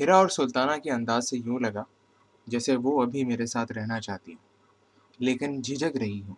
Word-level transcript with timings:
ہیرا 0.00 0.16
اور 0.16 0.28
سلطانہ 0.28 0.80
کے 0.80 0.90
انداز 0.90 1.30
سے 1.30 1.38
یوں 1.38 1.58
لگا 1.58 1.84
جیسے 2.46 2.76
وہ 2.76 3.02
ابھی 3.02 3.24
میرے 3.24 3.46
ساتھ 3.46 3.72
رہنا 3.72 4.00
چاہتی 4.00 4.32
ہوں، 4.32 4.44
لیکن 5.18 5.62
جھجک 5.62 5.96
رہی 5.96 6.22
ہوں۔ 6.22 6.34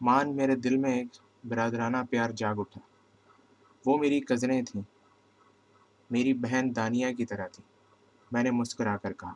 مان 0.00 0.36
میرے 0.36 0.56
دل 0.56 0.76
میں 0.76 0.94
ایک 0.94 1.06
برادرانہ 1.48 1.96
پیار 2.10 2.30
جاگ 2.30 2.54
اٹھا۔ 2.58 2.80
وہ 3.86 3.98
میری 3.98 4.20
کزنیں 4.20 4.62
تھیں۔ 4.62 4.82
میری 6.10 6.34
بہن 6.34 6.76
دانیہ 6.76 7.12
کی 7.12 7.26
طرح 7.26 7.48
تھی۔ 7.48 7.64
میں 8.32 8.42
نے 8.42 8.50
مسکرا 8.50 8.96
کر 8.96 9.12
کہا، 9.12 9.32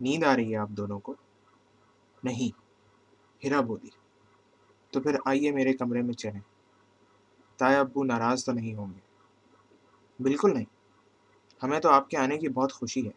نیند 0.00 0.24
آ 0.24 0.36
رہی 0.36 0.52
ہے 0.52 0.56
آپ 0.56 0.68
دونوں 0.68 0.98
کو؟ 0.98 1.14
نہیں۔ 2.24 2.60
ہیرا 3.44 3.60
بولی۔ 3.60 3.88
تو 4.90 5.00
پھر 5.00 5.16
آئیے 5.24 5.52
میرے 5.52 5.72
کمرے 5.72 6.02
میں 6.02 6.14
چلیں۔ 6.14 6.40
تایا 7.56 7.80
ابو 7.80 8.04
ناراض 8.04 8.44
تو 8.44 8.52
نہیں 8.52 8.74
ہوں 8.74 8.86
گے۔ 8.86 9.00
بالکل 10.22 10.54
نہیں۔ 10.54 10.75
ہمیں 11.62 11.80
تو 11.80 11.90
آپ 11.90 12.10
کے 12.10 12.16
آنے 12.16 12.38
کی 12.38 12.48
بہت 12.48 12.72
خوشی 12.72 13.06
ہے۔ 13.06 13.12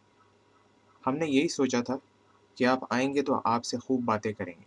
ہم 1.07 1.17
نے 1.17 1.27
یہی 1.27 1.47
سوچا 1.47 1.81
تھا 1.81 1.95
کہ 2.55 2.65
آپ 2.65 2.79
آئیں 2.89 3.13
گے 3.13 3.21
تو 3.21 3.41
آپ 3.43 3.65
سے 3.65 3.77
خوب 3.77 4.01
باتیں 4.05 4.33
کریں 4.33 4.53
گے۔ 4.59 4.65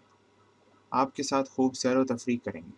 آپ 0.91 1.17
کے 1.17 1.23
ساتھ 1.23 1.51
خوب 1.51 1.75
سیر 1.75 1.97
و 1.97 2.05
تفریح 2.05 2.39
کریں 2.45 2.61
گے۔ 2.61 2.71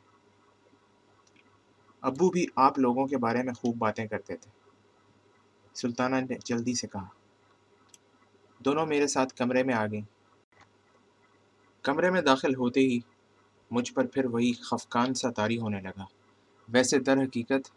ابو 2.01 2.31
بھی 2.31 2.47
آپ 2.57 2.79
لوگوں 2.79 3.07
کے 3.07 3.17
بارے 3.17 3.43
میں 3.43 3.53
خوب 3.53 3.77
باتیں 3.77 4.07
کرتے 4.07 4.37
تھے۔ 4.37 4.51
سلطانہ 5.75 6.17
نے 6.17 6.35
جلدی 6.45 6.75
سے 6.75 6.87
کہا۔ 6.87 7.07
دونوں 8.59 8.87
میرے 8.87 9.07
ساتھ 9.07 9.35
کمرے 9.35 9.63
میں 9.63 9.75
آ 9.75 9.87
گئیں 9.87 10.03
کمرے 11.83 12.11
میں 12.11 12.21
داخل 12.21 12.55
ہوتے 12.55 12.81
ہی 12.81 13.01
مجھ 13.71 13.93
پر 13.95 14.07
پھر 14.07 14.25
وہی 14.25 14.53
خفقان 14.53 15.15
سا 15.15 15.31
طاری 15.31 15.59
ہونے 15.59 15.81
لگا۔ 15.81 16.05
ویسے 16.69 16.99
در 16.99 17.17
حقیقت 17.17 17.71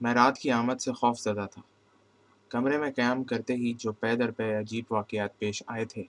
میں 0.00 0.14
رات 0.14 0.38
کی 0.38 0.50
آمد 0.50 0.80
سے 0.80 0.92
خوف 0.92 1.20
زدہ 1.20 1.46
تھا۔ 1.50 1.62
کمرے 2.56 2.78
میں 2.78 2.90
قیام 2.90 3.24
کرتے 3.24 3.54
ہی 3.54 3.72
جو 3.72 3.92
پے 3.92 4.16
در 4.16 4.30
پے 4.30 4.54
عجیب 4.54 4.84
واقعات 4.90 5.38
پیش 5.38 5.62
آئے 5.66 5.84
تھے، 5.84 6.02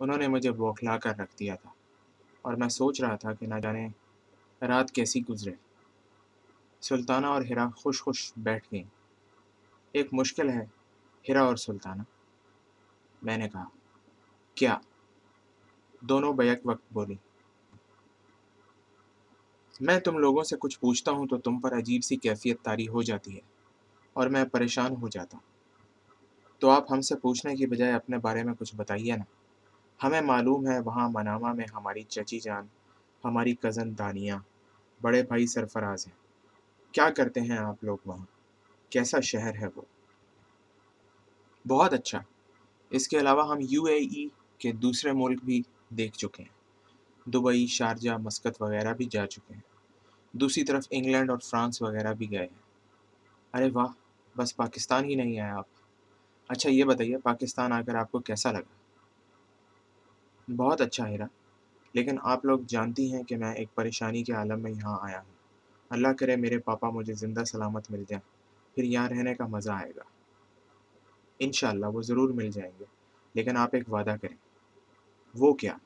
انہوں 0.00 0.18
نے 0.18 0.28
مجھے 0.28 0.52
بوکھلا 0.52 0.98
کر 0.98 1.10
رکھ 1.10 1.38
دیا 1.38 1.54
تھا۔ 1.54 1.70
اور 2.42 2.54
میں 2.54 2.68
سوچ 2.68 3.00
رہا 3.00 3.16
تھا 3.16 3.34
کہ 3.34 3.46
نہ 3.46 3.54
جانے 3.62 3.88
رات 4.62 4.90
کیسی 4.90 5.22
گزرے۔ 5.30 5.52
سلطانہ 6.80 7.26
اور 7.26 7.42
ہرا 7.42 7.68
خوش 7.76 8.02
خوش 8.02 8.32
بیٹھ 8.36 8.68
گئیں۔ 8.72 8.84
ایک 9.92 10.08
مشکل 10.12 10.48
ہے، 10.48 10.64
ہرا 11.28 11.42
اور 11.42 11.56
سلطانہ۔ 11.56 12.02
میں 13.22 13.36
نے 13.36 13.48
کہا، 13.48 13.64
کیا؟ 14.54 14.78
دونوں 16.00 16.32
بیک 16.32 16.60
وقت 16.64 16.92
بولی 16.92 17.16
میں 19.80 20.00
تم 20.00 20.18
لوگوں 20.18 20.42
سے 20.42 20.56
کچھ 20.60 20.80
پوچھتا 20.80 21.10
ہوں 21.10 21.26
تو 21.26 21.38
تم 21.38 21.60
پر 21.60 21.78
عجیب 21.78 22.04
سی 22.04 22.16
کیفیت 22.16 22.62
تاری 22.62 22.88
ہو 22.88 23.02
جاتی 23.02 23.36
ہے۔ 23.36 23.51
اور 24.12 24.26
میں 24.26 24.44
پریشان 24.44 24.96
ہو 24.96 25.08
جاتا 25.08 25.38
ہوں۔ 25.38 25.52
تو 26.60 26.70
آپ 26.70 26.92
ہم 26.92 27.00
سے 27.00 27.16
پوچھنے 27.16 27.54
کی 27.54 27.66
بجائے 27.66 27.92
اپنے 27.92 28.18
بارے 28.18 28.42
میں 28.42 28.54
کچھ 28.54 28.76
بتائیے 28.76 29.16
نا۔ 29.16 29.24
ہمیں 30.06 30.20
معلوم 30.20 30.66
ہے 30.68 30.80
وہاں 30.80 31.08
منامہ 31.12 31.52
میں 31.52 31.64
ہماری 31.74 32.02
چچی 32.02 32.40
جان، 32.40 32.66
ہماری 33.24 33.54
کزن 33.54 33.98
دانیہ، 33.98 34.32
بڑے 35.02 35.22
بھائی 35.22 35.46
سرفراز 35.46 36.06
ہیں۔ 36.06 36.14
کیا 36.94 37.10
کرتے 37.10 37.40
ہیں 37.40 37.58
آپ 37.58 37.84
لوگ 37.84 37.98
وہاں؟ 38.06 38.24
کیسا 38.90 39.20
شہر 39.20 39.54
ہے 39.54 39.66
وہ؟ 39.76 39.82
بہت 41.68 41.92
اچھا۔ 41.92 42.20
اس 42.90 43.08
کے 43.08 43.18
علاوہ 43.18 43.50
ہم 43.50 43.58
یو 43.60 43.84
اے 43.84 43.94
ای 43.94 44.28
کے 44.58 44.72
دوسرے 44.72 45.12
ملک 45.12 45.44
بھی 45.44 45.62
دیکھ 45.88 46.18
چکے 46.18 46.42
ہیں۔ 46.42 46.62
دبئی، 47.30 47.66
شارجہ 47.66 48.10
مسکت 48.10 48.62
وغیرہ 48.62 48.94
بھی 48.94 49.04
جا 49.04 49.26
چکے 49.26 49.54
ہیں۔ 49.54 49.60
دوسری 50.32 50.64
طرف 50.64 50.84
انگلینڈ 50.90 51.30
اور 51.30 51.38
فرانس 51.38 51.82
وغیرہ 51.82 52.14
بھی 52.14 52.30
گئے 52.30 52.46
ہیں۔ 52.46 52.62
ارے 53.54 53.70
واہ! 53.72 54.01
بس 54.36 54.56
پاکستان 54.56 55.04
ہی 55.04 55.14
نہیں 55.14 55.40
آئے 55.40 55.50
آپ۔ 55.50 55.64
اچھا 56.48 56.70
یہ 56.70 56.84
بتائیے، 56.84 57.18
پاکستان 57.18 57.72
آ 57.72 57.82
کر 57.82 57.94
آپ 57.94 58.12
کو 58.12 58.18
کیسا 58.18 58.52
لگا؟ 58.52 58.74
بہت 60.56 60.80
اچھا 60.80 61.08
ہیرا 61.08 61.26
لیکن 61.92 62.16
آپ 62.22 62.44
لوگ 62.44 62.60
جانتی 62.68 63.14
ہیں 63.14 63.22
کہ 63.22 63.36
میں 63.36 63.54
ایک 63.54 63.74
پریشانی 63.74 64.24
کے 64.24 64.32
عالم 64.32 64.60
میں 64.60 64.70
یہاں 64.70 64.98
آیا 65.00 65.20
ہوں۔ 65.20 65.32
اللہ 65.90 66.08
کرے 66.08 66.36
میرے 66.36 66.58
پاپا 66.58 66.90
مجھے 66.90 67.14
زندہ 67.14 67.44
سلامت 67.44 67.90
مل 67.90 68.04
جائیں، 68.08 68.28
پھر 68.74 68.82
یہاں 68.82 69.08
رہنے 69.08 69.34
کا 69.34 69.46
مزہ 69.46 69.70
آئے 69.70 69.92
گا۔ 69.96 70.02
انشاءاللہ 71.38 71.86
وہ 71.86 72.02
ضرور 72.02 72.30
مل 72.30 72.50
جائیں 72.50 72.72
گے۔ 72.80 72.84
لیکن 73.34 73.56
آپ 73.56 73.68
ایک 73.72 73.92
وعدہ 73.92 74.14
کریں۔ 74.22 74.36
وہ 75.34 75.52
کیا؟ 75.52 75.76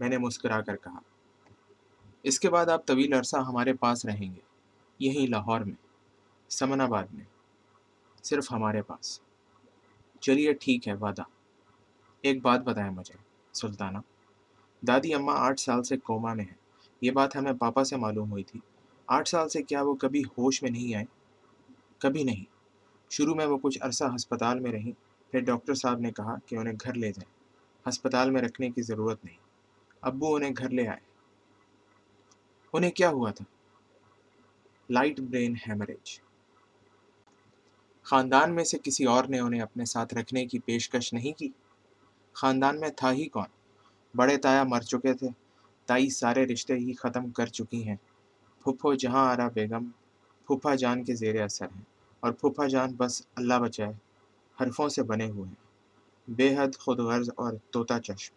میں 0.00 0.08
نے 0.08 0.18
مسکرا 0.18 0.60
کر 0.60 0.76
کہا۔ 0.76 0.98
اس 2.22 2.40
کے 2.40 2.50
بعد 2.50 2.66
آپ 2.66 2.86
طویل 2.86 3.12
عرصہ 3.12 3.36
ہمارے 3.36 3.72
پاس 3.72 4.06
رہیں 4.06 4.34
گے، 4.34 4.40
یہیں 4.98 5.26
لاہور 5.26 5.60
میں، 5.60 5.74
سمن 6.50 6.80
آباد 6.80 7.04
میں۔ 7.12 7.24
صرف 8.22 8.52
ہمارے 8.52 8.82
پاس۔ 8.82 9.20
چلیے 10.20 10.52
ٹھیک 10.52 10.88
ہے، 10.88 10.94
وعدہ۔ 10.94 11.22
ایک 12.20 12.42
بات 12.42 12.60
بتائیں 12.60 12.90
مجھے، 12.90 13.14
سلطانہ۔ 13.52 13.98
دادی، 14.86 15.14
اماں 15.14 15.36
آٹھ 15.38 15.60
سال 15.60 15.82
سے 15.82 15.96
کوما 15.96 16.34
میں 16.34 16.44
ہیں۔ 16.44 16.54
یہ 17.00 17.10
بات 17.10 17.36
ہمیں 17.36 17.52
پاپا 17.52 17.84
سے 17.84 17.96
معلوم 17.96 18.30
ہوئی 18.30 18.44
تھی۔ 18.44 18.60
آٹھ 19.06 19.28
سال 19.28 19.48
سے 19.48 19.62
کیا 19.62 19.82
وہ 19.82 19.94
کبھی 19.94 20.22
ہوش 20.38 20.62
میں 20.62 20.70
نہیں 20.70 20.94
آئے؟ 20.94 21.04
کبھی 21.98 22.24
نہیں۔ 22.24 22.44
شروع 23.10 23.34
میں 23.34 23.46
وہ 23.46 23.58
کچھ 23.62 23.78
عرصہ 23.80 24.04
ہسپتال 24.16 24.60
میں 24.60 24.72
رہیں۔ 24.72 24.92
پھر 25.30 25.40
ڈاکٹر 25.40 25.74
صاحب 25.74 26.00
نے 26.00 26.12
کہا 26.12 26.34
کہ 26.46 26.56
انہیں 26.56 26.74
گھر 26.84 26.94
لے 26.94 27.12
جائیں۔ 27.12 27.40
ہسپتال 27.88 28.30
میں 28.30 28.42
رکھنے 28.42 28.70
کی 28.70 28.82
ضرورت 28.82 29.24
نہیں۔ 29.24 29.36
ابو 30.00 30.34
انہیں 30.36 30.50
گھر 30.58 30.70
لے 30.70 30.88
آئے۔ 30.88 31.00
انہیں 32.72 32.90
کیا 32.90 33.10
ہوا 33.10 33.30
تھا؟ 33.30 33.44
Light 34.90 35.20
brain 35.20 35.54
haemorrhage. 35.68 36.20
خاندان 38.10 38.54
میں 38.54 38.64
سے 38.64 38.78
کسی 38.82 39.04
اور 39.04 39.24
نے 39.24 39.40
انہیں 39.40 39.60
اپنے 39.60 39.84
ساتھ 39.84 40.14
رکھنے 40.14 40.46
کی 40.46 40.58
پیشکش 40.58 41.12
نہیں 41.12 41.38
کی؟ 41.38 41.48
خاندان 42.32 42.80
میں 42.80 42.88
تھا 42.96 43.12
ہی 43.12 43.28
کون؟ 43.28 43.44
بڑے 44.14 44.36
تایا 44.36 44.62
مر 44.62 44.80
چکے 44.80 45.14
تھے۔ 45.14 45.28
تائی 45.86 46.10
سارے 46.10 46.44
رشتے 46.44 46.74
ہی 46.74 46.92
ختم 46.94 47.30
کر 47.30 47.46
چکی 47.46 47.88
ہیں۔ 47.88 47.96
پھپھو 48.64 48.94
جہاں 48.94 49.32
آرا 49.32 49.48
بیگم، 49.48 49.90
پھوپھا 50.46 50.74
جان 50.74 51.04
کے 51.04 51.14
زیر 51.14 51.42
اثر 51.42 51.66
ہیں۔ 51.76 51.82
اور 52.20 52.32
پھوپھا 52.32 52.66
جان 52.66 52.94
بس 52.96 53.22
اللہ 53.36 53.54
بچائے، 53.54 53.92
حرفوں 54.60 54.88
سے 54.88 55.02
بنے 55.02 55.30
ہوئے 55.30 55.48
ہیں۔ 55.48 55.54
بے 56.28 56.56
حد 56.56 56.76
خود 56.78 56.98
غرض 56.98 57.30
اور 57.36 57.52
طوطا 57.70 58.00
چشم۔ 58.00 58.34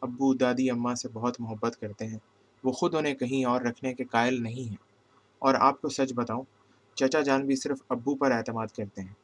ابو 0.00 0.34
دادی 0.34 0.70
اماں 0.70 0.94
سے 0.94 1.08
بہت 1.12 1.40
محبت 1.40 1.80
کرتے 1.80 2.06
ہیں۔ 2.06 2.18
وہ 2.64 2.72
خود 2.72 2.94
انہیں 2.94 3.14
کہیں 3.14 3.44
اور 3.44 3.60
رکھنے 3.60 3.94
کے 3.94 4.04
قائل 4.04 4.42
نہیں 4.42 4.68
ہیں۔ 4.68 4.76
اور 5.38 5.54
آپ 5.54 5.80
کو 5.82 5.88
سچ 5.88 6.12
بتاؤں 6.14 6.42
چچا 6.94 7.20
جان 7.20 7.46
بھی 7.46 7.56
صرف 7.56 7.82
ابو 7.88 8.14
پر 8.14 8.30
اعتماد 8.30 8.66
کرتے 8.66 9.02
ہیں۔ 9.02 9.14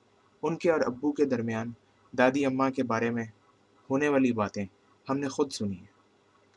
ان 0.42 0.56
کے 0.56 0.70
اور 0.70 0.80
ابو 0.80 1.12
کے 1.12 1.24
درمیان 1.24 1.72
دادی 2.18 2.46
اماں 2.46 2.70
کے 2.70 2.82
بارے 2.82 3.10
میں 3.10 3.24
ہونے 3.90 4.08
والی 4.08 4.32
باتیں 4.32 4.64
ہم 5.08 5.18
نے 5.18 5.28
خود 5.28 5.52
سنی 5.52 5.76
ہیں۔ 5.76 5.98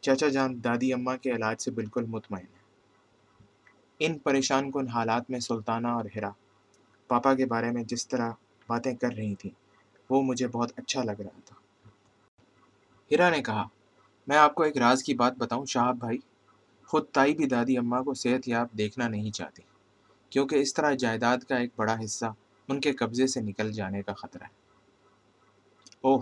چچا 0.02 0.28
جان 0.28 0.64
دادی 0.64 0.94
اماں 0.94 1.18
کے 1.18 1.32
علاج 1.32 1.62
سے 1.62 1.72
بالکل 1.72 2.06
مطمئن 2.06 2.46
ہیں۔ 2.46 2.62
ان 4.00 4.18
پریشان 4.20 4.72
کن 4.72 4.88
حالات 4.88 5.30
میں 5.30 5.40
سلطانہ 5.40 5.88
اور 5.88 6.06
ہرا 6.16 6.30
پاپا 7.08 7.34
کے 7.34 7.46
بارے 7.46 7.72
میں 7.72 7.84
جس 7.84 8.08
طرح 8.08 8.32
باتیں 8.68 8.96
کر 8.96 9.14
رہی 9.14 9.36
تھیں، 9.36 9.52
وہ 10.10 10.22
مجھے 10.22 10.48
بہت 10.48 10.72
اچھا 10.76 11.04
لگ 11.04 11.22
رہا 11.22 11.40
تھا۔ 11.46 11.56
ہرا 13.12 13.30
نے 13.30 13.42
کہا، 13.42 13.68
میں 14.28 14.38
آپ 14.38 14.56
کو 14.56 14.64
ایک 14.64 14.78
راز 14.78 15.04
کی 15.04 15.14
بات 15.14 15.34
بتاؤں 15.38 15.66
شاہب 15.66 15.98
بھائی؟ 15.98 16.18
خود 16.86 17.06
تائی 17.12 17.36
بھی 17.36 17.46
دادی 17.46 17.78
اماں 17.78 18.04
کو 18.04 18.14
صحت 18.14 18.48
یاب 18.48 18.68
دیکھنا 18.78 19.08
نہیں 19.08 19.32
چاہتی۔ 19.32 19.62
کیونکہ 20.32 20.56
اس 20.56 20.74
طرح 20.74 20.94
جائیداد 20.94 21.38
کا 21.38 21.56
ایک 21.56 21.70
بڑا 21.76 21.96
حصہ 22.04 22.26
ان 22.68 22.80
کے 22.80 22.92
قبضے 22.92 23.28
سے 23.28 23.42
نکل 23.42 23.72
جانے 23.72 24.02
کا 24.02 24.14
خطرہ 24.14 24.44
ہے۔ 24.44 24.60
اوہ، 26.02 26.22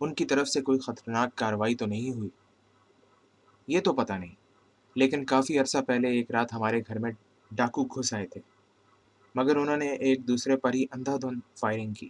ان 0.00 0.14
کی 0.14 0.24
طرف 0.24 0.48
سے 0.48 0.60
کوئی 0.60 0.78
خطرناک 0.78 1.34
کاروائی 1.34 1.74
تو 1.74 1.86
نہیں 1.86 2.10
ہوئی؟ 2.10 2.30
یہ 3.66 3.80
تو 3.80 3.92
پتہ 3.92 4.12
نہیں، 4.12 4.34
لیکن 4.96 5.24
کافی 5.24 5.58
عرصہ 5.58 5.78
پہلے 5.78 6.08
ایک 6.08 6.30
رات 6.30 6.52
ہمارے 6.52 6.80
گھر 6.80 6.98
میں 6.98 7.12
ڈاکو 7.50 7.84
گھس 7.84 8.14
آئے 8.14 8.26
تھے، 8.26 8.40
مگر 9.34 9.56
انہوں 9.56 9.76
نے 9.76 9.88
ایک 9.88 10.28
دوسرے 10.28 10.56
پر 10.56 10.74
ہی 10.74 10.84
اندھا 10.90 11.16
دھند 11.16 11.40
فائرنگ 11.56 11.92
کی۔ 11.92 12.08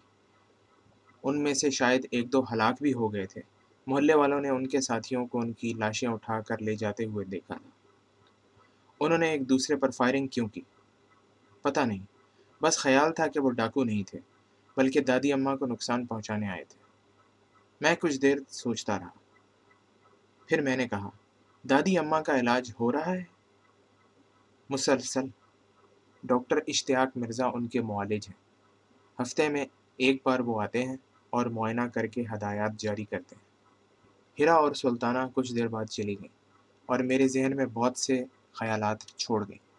ان 1.22 1.42
میں 1.42 1.54
سے 1.54 1.70
شاید 1.70 2.06
ایک 2.10 2.32
دو 2.32 2.42
ہلاک 2.52 2.82
بھی 2.82 2.92
ہو 2.92 3.12
گئے 3.12 3.26
تھے۔ 3.26 3.42
محلے 3.86 4.14
والوں 4.14 4.40
نے 4.40 4.48
ان 4.48 4.66
کے 4.66 4.80
ساتھیوں 4.80 5.26
کو 5.26 5.38
ان 5.38 5.52
کی 5.52 5.72
لاشیں 5.72 6.08
اٹھا 6.08 6.40
کر 6.40 6.62
لے 6.62 6.76
جاتے 6.76 7.04
ہوئے 7.04 7.24
دیکھا 7.24 7.54
انہوں 9.00 9.18
نے 9.18 9.30
ایک 9.30 9.48
دوسرے 9.48 9.76
پر 9.76 9.90
فائرنگ 9.90 10.26
کیوں 10.26 10.48
کی؟ 10.48 10.60
پتہ 11.62 11.80
نہیں۔ 11.80 12.02
بس 12.62 12.78
خیال 12.78 13.12
تھا 13.12 13.26
کہ 13.26 13.40
وہ 13.40 13.50
ڈاکو 13.50 13.84
نہیں 13.84 14.02
تھے، 14.02 14.18
بلکہ 14.76 15.00
دادی 15.00 15.32
اماں 15.32 15.56
کو 15.56 15.66
نقصان 15.66 16.06
پہنچانے 16.06 16.48
آئے 16.48 16.64
تھے۔ 16.64 16.82
میں 17.80 17.94
کچھ 17.94 18.18
دیر 18.18 18.36
سوچتا 18.48 18.98
رہا۔ 18.98 19.08
پھر 20.46 20.60
میں 20.60 20.76
نے 20.76 20.88
کہا، 20.88 21.08
دادی 21.70 21.98
اماں 21.98 22.22
کا 22.22 22.40
علاج 22.40 22.72
ہو 22.80 22.92
رہا 22.92 23.06
ہے؟ 23.06 23.24
مسلسل، 24.70 25.24
ڈاکٹر 26.24 26.56
اشتیاق 26.66 27.16
مرزا 27.16 27.46
ان 27.46 27.66
کے 27.66 27.80
معالج 27.80 28.28
ہیں۔ 28.28 28.42
ہفتے 29.22 29.48
میں 29.48 29.66
ایک 29.96 30.22
بار 30.24 30.38
وہ 30.38 30.62
آتے 30.62 30.84
ہیں 30.84 30.96
اور 31.30 31.46
معائنہ 31.46 31.80
کر 31.80 32.06
کے 32.06 32.24
ہدایات 32.34 32.72
جاری 32.78 33.04
کرتے 33.04 33.36
ہیں۔ 33.36 33.52
ہرا 34.38 34.54
اور 34.54 34.72
سلطانہ 34.72 35.18
کچھ 35.34 35.54
دیر 35.54 35.68
بعد 35.68 35.84
چلی 35.84 36.14
گئیں 36.14 36.36
اور 36.86 37.00
میرے 37.00 37.28
ذہن 37.28 37.56
میں 37.56 37.66
بہت 37.66 37.96
سے 37.96 38.24
خیالات 38.52 39.00
چھوڑ 39.06 39.48
گئیں۔ 39.48 39.71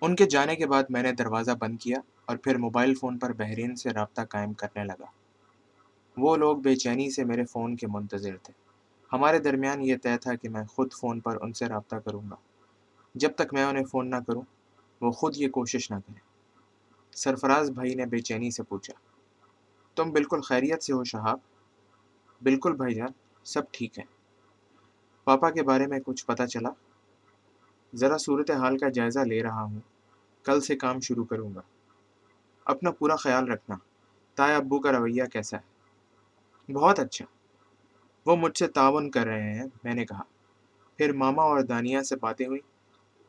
ان 0.00 0.16
کے 0.16 0.26
جانے 0.26 0.56
کے 0.56 0.66
بعد 0.66 0.82
میں 0.90 1.02
نے 1.02 1.12
دروازہ 1.12 1.50
بند 1.50 1.78
کیا 1.78 1.98
اور 2.24 2.36
پھر 2.36 2.58
موبائل 2.58 2.94
فون 2.94 3.18
پر 3.18 3.32
بحرین 3.32 3.76
سے 3.76 3.90
رابطہ 3.90 4.22
قائم 4.22 4.52
کرنے 4.52 4.84
لگا۔ 4.84 5.04
وہ 6.16 6.36
لوگ 6.36 6.56
بے 6.56 6.76
چینی 6.76 7.10
سے 7.10 7.24
میرے 7.24 7.44
فون 7.44 7.76
کے 7.76 7.86
منتظر 7.86 8.36
تھے۔ 8.36 8.52
ہمارے 9.12 9.38
درمیان 9.38 9.82
یہ 9.82 9.96
طے 10.02 10.16
تھا 10.16 10.34
کہ 10.34 10.48
میں 10.48 10.64
خود 10.64 10.92
فون 10.92 11.20
پر 11.20 11.38
ان 11.40 11.52
سے 11.52 11.66
رابطہ 11.66 11.96
کروں 11.96 12.22
گا۔ 12.30 12.36
جب 13.14 13.30
تک 13.34 13.54
میں 13.54 13.64
انہیں 13.64 13.84
فون 13.84 14.10
نہ 14.10 14.16
کروں، 14.26 14.42
وہ 15.00 15.10
خود 15.10 15.36
یہ 15.36 15.48
کوشش 15.48 15.90
نہ 15.90 15.96
کریں۔ 15.96 16.20
سرفراز 17.16 17.70
بھائی 17.70 17.94
نے 17.94 18.06
بے 18.06 18.18
چینی 18.18 18.50
سے 18.50 18.62
پوچھا، 18.62 18.94
تم 19.96 20.10
بالکل 20.10 20.40
خیریت 20.40 20.82
سے 20.82 20.92
ہو 20.92 21.04
شہاب؟ 21.04 21.38
بالکل 22.42 22.72
بھائی 22.72 22.94
جان، 22.94 23.08
سب 23.44 23.62
ٹھیک 23.70 23.98
ہے 23.98 24.04
پاپا 25.24 25.50
کے 25.50 25.62
بارے 25.62 25.86
میں 25.86 25.98
کچھ 26.06 26.26
پتہ 26.26 26.42
چلا؟ 26.42 26.70
ذرا 27.94 28.18
صورت 28.18 28.50
حال 28.50 28.78
کا 28.78 28.88
جائزہ 28.88 29.20
لے 29.20 29.42
رہا 29.42 29.62
ہوں۔ 29.62 29.80
کل 30.42 30.60
سے 30.60 30.76
کام 30.76 31.00
شروع 31.00 31.24
کروں 31.24 31.54
گا۔ 31.54 31.60
اپنا 32.64 32.90
پورا 32.90 33.16
خیال 33.16 33.48
رکھنا۔ 33.48 33.76
تائے 34.34 34.54
ابو 34.54 34.80
کا 34.80 34.92
رویہ 34.92 35.24
کیسا 35.32 35.56
ہے؟ 35.56 36.72
بہت 36.72 36.98
اچھا۔ 36.98 37.24
وہ 38.26 38.36
مجھ 38.36 38.58
سے 38.58 38.66
تعاون 38.66 39.10
کر 39.10 39.24
رہے 39.24 39.54
ہیں، 39.54 39.64
میں 39.84 39.94
نے 39.94 40.04
کہا۔ 40.04 40.22
پھر 40.96 41.12
ماما 41.12 41.42
اور 41.42 41.60
دانیہ 41.60 42.00
سے 42.00 42.16
باتیں 42.16 42.46
ہوئی 42.46 42.60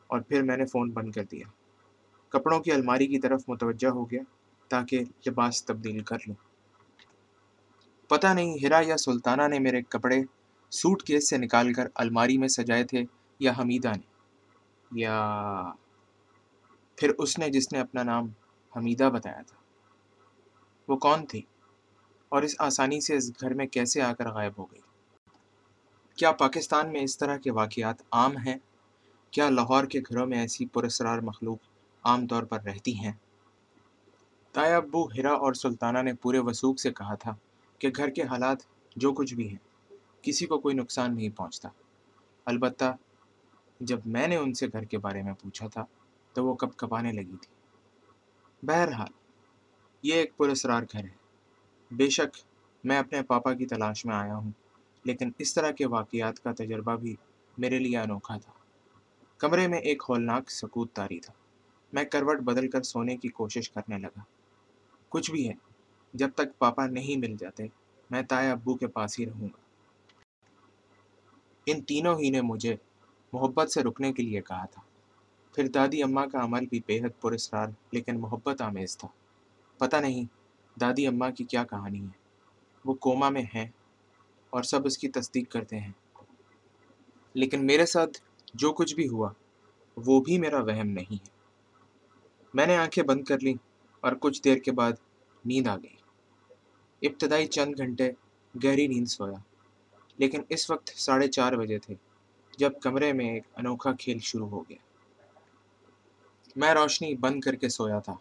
اور 0.06 0.20
پھر 0.20 0.42
میں 0.42 0.56
نے 0.56 0.64
فون 0.64 0.90
بند 0.90 1.12
کر 1.12 1.24
دیا۔ 1.24 1.46
کپڑوں 2.28 2.60
کی 2.60 2.72
الماری 2.72 3.06
کی 3.06 3.18
طرف 3.18 3.42
متوجہ 3.48 3.88
ہو 3.88 4.10
گیا 4.10 4.22
تاکہ 4.68 5.04
لباس 5.28 5.64
تبدیل 5.64 6.00
کر 6.00 6.16
لوں۔ 6.26 6.34
پتہ 8.08 8.26
نہیں 8.26 8.58
ہرا 8.62 8.80
یا 8.86 8.96
سلطانہ 8.96 9.48
نے 9.48 9.58
میرے 9.58 9.82
کپڑے 9.82 10.22
سوٹ 10.70 11.02
کیس 11.02 11.28
سے 11.28 11.36
نکال 11.36 11.72
کر 11.72 11.88
الماری 11.94 12.38
میں 12.38 12.48
سجائے 12.48 12.84
تھے 12.84 13.04
یا 13.38 13.52
حمیدہ 13.58 13.88
نے۔ 13.88 14.12
یا 14.92 15.32
پھر 17.02 17.12
اس 17.18 17.38
نے 17.38 17.48
جس 17.48 17.72
نے 17.72 17.80
اپنا 17.80 18.02
نام 18.02 18.28
حمیدہ 18.76 19.10
بتایا 19.12 19.42
تھا، 19.46 19.56
وہ 20.88 20.96
کون 20.96 21.26
تھی؟ 21.26 21.42
اور 22.28 22.42
اس 22.42 22.54
آسانی 22.58 23.00
سے 23.00 23.16
اس 23.16 23.30
گھر 23.40 23.54
میں 23.54 23.66
کیسے 23.66 24.02
آ 24.02 24.12
کر 24.12 24.30
غائب 24.30 24.52
ہو 24.58 24.64
گئی؟ 24.64 24.80
کیا 26.16 26.32
پاکستان 26.32 26.92
میں 26.92 27.00
اس 27.00 27.18
طرح 27.18 27.36
کے 27.36 27.50
واقعات 27.50 28.02
عام 28.12 28.36
ہیں؟ 28.36 28.56
کیا 29.30 29.50
لاہور 29.50 29.84
کے 29.84 30.00
گھروں 30.00 30.26
میں 30.26 30.38
ایسی 30.38 30.66
پرسرار 30.66 31.18
مخلوق 31.18 31.58
عام 32.04 32.26
طور 32.26 32.42
پر 32.42 32.62
رہتی 32.62 32.94
ہیں؟ 32.94 33.12
تایا 34.52 34.76
ابو 34.76 35.06
ہرا 35.06 35.32
اور 35.32 35.54
سلطانہ 35.54 36.02
نے 36.02 36.14
پورے 36.14 36.38
وسوخ 36.38 36.78
سے 36.78 36.92
کہا 36.92 37.14
تھا 37.14 37.34
کہ 37.78 37.88
گھر 37.96 38.10
کے 38.10 38.22
حالات 38.22 38.56
جو 38.96 39.12
کچھ 39.12 39.34
بھی 39.34 39.48
ہیں، 39.48 39.94
کسی 40.22 40.46
کو 40.46 40.58
کوئی 40.58 40.74
نقصان 40.74 41.14
نہیں 41.14 41.28
پہنچتا۔ 41.28 41.68
البتہ 42.44 42.96
جب 43.80 44.00
میں 44.06 44.28
نے 44.28 44.36
ان 44.36 44.54
سے 44.54 44.66
گھر 44.66 44.84
کے 44.84 44.98
بارے 44.98 45.22
میں 45.22 45.32
پوچھا 45.32 45.66
تھا 45.68 45.84
تو 46.32 46.44
وہ 46.44 46.54
کب 46.54 46.76
کپانے 46.76 47.12
لگی 47.12 47.36
تھی۔ 47.42 47.54
بہرحال، 48.66 49.12
یہ 50.02 50.14
ایک 50.14 50.36
پرسرار 50.36 50.82
گھر 50.92 51.04
ہے۔ 51.04 51.22
بے 51.90 52.10
شک، 52.10 52.36
میں 52.84 52.98
اپنے 52.98 53.22
پاپا 53.22 53.54
کی 53.54 53.66
تلاش 53.66 54.06
میں 54.06 54.14
آیا 54.14 54.36
ہوں، 54.36 54.50
لیکن 55.04 55.30
اس 55.38 55.54
طرح 55.54 55.70
کے 55.70 55.86
واقعات 55.86 56.40
کا 56.40 56.52
تجربہ 56.52 56.96
بھی 56.96 57.16
میرے 57.58 57.78
لیے 57.78 57.98
انوکھا 57.98 58.38
تھا۔ 58.38 58.52
کمرے 59.38 59.66
میں 59.66 59.78
ایک 59.78 60.02
ہولناک 60.08 60.50
سکوت 60.50 60.92
تاری 60.92 61.20
تھا۔ 61.20 61.32
میں 61.92 62.04
کروٹ 62.04 62.38
بدل 62.38 62.70
کر 62.70 62.82
سونے 62.82 63.16
کی 63.16 63.28
کوشش 63.28 63.70
کرنے 63.70 63.98
لگا۔ 63.98 64.20
کچھ 65.08 65.30
بھی 65.30 65.48
ہے، 65.48 65.54
جب 66.14 66.30
تک 66.34 66.58
پاپا 66.58 66.86
نہیں 66.86 67.18
مل 67.18 67.36
جاتے، 67.38 67.66
میں 68.10 68.22
تائے 68.22 68.50
ابو 68.50 68.74
کے 68.74 68.86
پاس 68.86 69.20
ہی 69.20 69.26
رہوں 69.26 69.42
گا۔ 69.42 69.60
ان 71.66 71.82
تینوں 71.82 72.18
ہی 72.18 72.30
نے 72.30 72.40
مجھے 72.40 72.76
محبت 73.32 73.70
سے 73.70 73.82
رکنے 73.82 74.12
کے 74.12 74.22
لیے 74.22 74.40
کہا 74.40 74.66
تھا۔ 74.66 74.82
پھر 75.54 75.68
دادی 75.68 76.02
اماں 76.02 76.26
کا 76.26 76.44
عمل 76.44 76.66
بھی 76.66 76.80
بے 76.86 76.98
حد 76.98 77.20
پرسرار 77.20 77.68
لیکن 77.92 78.20
محبت 78.20 78.62
آمیز 78.62 78.98
تھا۔ 78.98 79.08
پتہ 79.78 79.96
نہیں 79.96 80.24
دادی 80.80 81.06
اماں 81.06 81.30
کی 81.30 81.44
کیا 81.44 81.64
کہانی 81.64 82.02
ہے۔ 82.04 82.22
وہ 82.84 82.94
کوما 82.94 83.28
میں 83.28 83.42
ہیں 83.54 83.68
اور 84.50 84.62
سب 84.62 84.86
اس 84.86 84.98
کی 84.98 85.08
تصدیق 85.08 85.52
کرتے 85.52 85.80
ہیں۔ 85.80 85.92
لیکن 87.34 87.66
میرے 87.66 87.86
ساتھ 87.86 88.18
جو 88.54 88.72
کچھ 88.72 88.94
بھی 88.94 89.08
ہوا، 89.08 89.30
وہ 89.96 90.20
بھی 90.20 90.38
میرا 90.38 90.62
وہم 90.62 90.86
نہیں 90.86 91.14
ہے۔ 91.14 91.28
میں 92.54 92.66
نے 92.66 92.76
آنکھیں 92.76 93.04
بند 93.04 93.24
کر 93.24 93.40
لیں 93.40 93.54
اور 94.00 94.12
کچھ 94.20 94.42
دیر 94.42 94.56
کے 94.56 94.72
بعد 94.72 94.92
نیند 95.44 95.66
آ 95.66 95.76
گئی۔ 95.76 95.96
ابتدائی 97.08 97.46
چند 97.46 97.74
گھنٹے 97.78 98.12
گہری 98.64 98.86
نیند 98.86 99.06
سویا، 99.06 99.38
لیکن 100.16 100.42
اس 100.48 100.70
وقت 100.70 100.88
ساڑھے 100.88 101.28
چار 101.28 101.52
بجے 101.52 101.78
تھے، 101.78 101.94
جب 102.58 102.72
کمرے 102.82 103.12
میں 103.12 103.34
ایک 103.34 103.42
انوکھا 103.56 103.92
کھیل 103.92 104.18
شروع 104.18 104.48
ہو 104.48 104.62
گیا۔ 104.62 104.91
میں 106.56 106.74
روشنی 106.74 107.14
بند 107.14 107.40
کر 107.40 107.54
کے 107.54 107.68
سویا 107.68 107.98
تھا، 107.98 108.14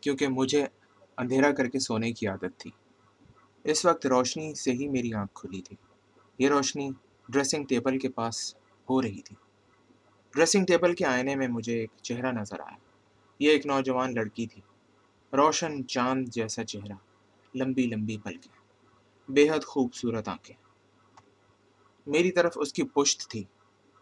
کیونکہ 0.00 0.28
مجھے 0.28 0.66
اندھیرا 1.16 1.52
کر 1.52 1.68
کے 1.68 1.78
سونے 1.78 2.12
کی 2.12 2.26
عادت 2.26 2.58
تھی۔ 2.58 2.70
اس 3.64 3.84
وقت 3.84 4.06
روشنی 4.06 4.54
سے 4.54 4.72
ہی 4.72 4.88
میری 4.88 5.12
آنکھ 5.12 5.32
کھلی 5.34 5.62
تھی۔ 5.62 5.76
یہ 6.38 6.48
روشنی 6.48 6.90
ڈریسنگ 7.28 7.64
ٹیبل 7.64 7.98
کے 7.98 8.08
پاس 8.08 8.54
ہو 8.90 9.02
رہی 9.02 9.22
تھی۔ 9.22 9.36
ڈریسنگ 10.30 10.66
ٹیبل 10.66 10.94
کے 10.94 11.04
آئینے 11.04 11.34
میں 11.34 11.48
مجھے 11.48 11.80
ایک 11.80 11.90
چہرہ 12.02 12.32
نظر 12.32 12.60
آیا۔ 12.60 12.76
یہ 13.38 13.50
ایک 13.50 13.66
نوجوان 13.66 14.14
لڑکی 14.14 14.46
تھی۔ 14.46 14.62
روشن 15.32 15.86
چاند 15.86 16.28
جیسا 16.28 16.64
چہرہ، 16.64 16.94
لمبی 17.54 17.86
لمبی 17.86 18.16
پلکیں 18.18 18.56
بے 19.30 19.50
حد 19.50 19.64
خوبصورت 19.66 20.28
آنکھیں۔ 20.28 20.56
میری 22.06 22.30
طرف 22.32 22.52
اس 22.56 22.72
کی 22.72 22.82
پشت 22.82 23.30
تھی 23.30 23.44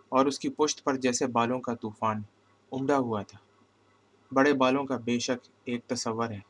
اور 0.08 0.26
اس 0.26 0.38
کی 0.38 0.48
پشت 0.48 0.84
پر 0.84 0.96
جیسے 0.96 1.26
بالوں 1.26 1.60
کا 1.60 1.74
طوفان 1.74 2.22
امڈا 2.74 2.98
ہوا 2.98 3.22
تھا۔ 3.22 3.38
بڑے 4.34 4.52
بالوں 4.52 4.84
کا 4.84 4.96
بے 4.96 5.18
شک 5.18 5.48
ایک 5.64 5.86
تصور 5.86 6.30
ہے۔ 6.30 6.40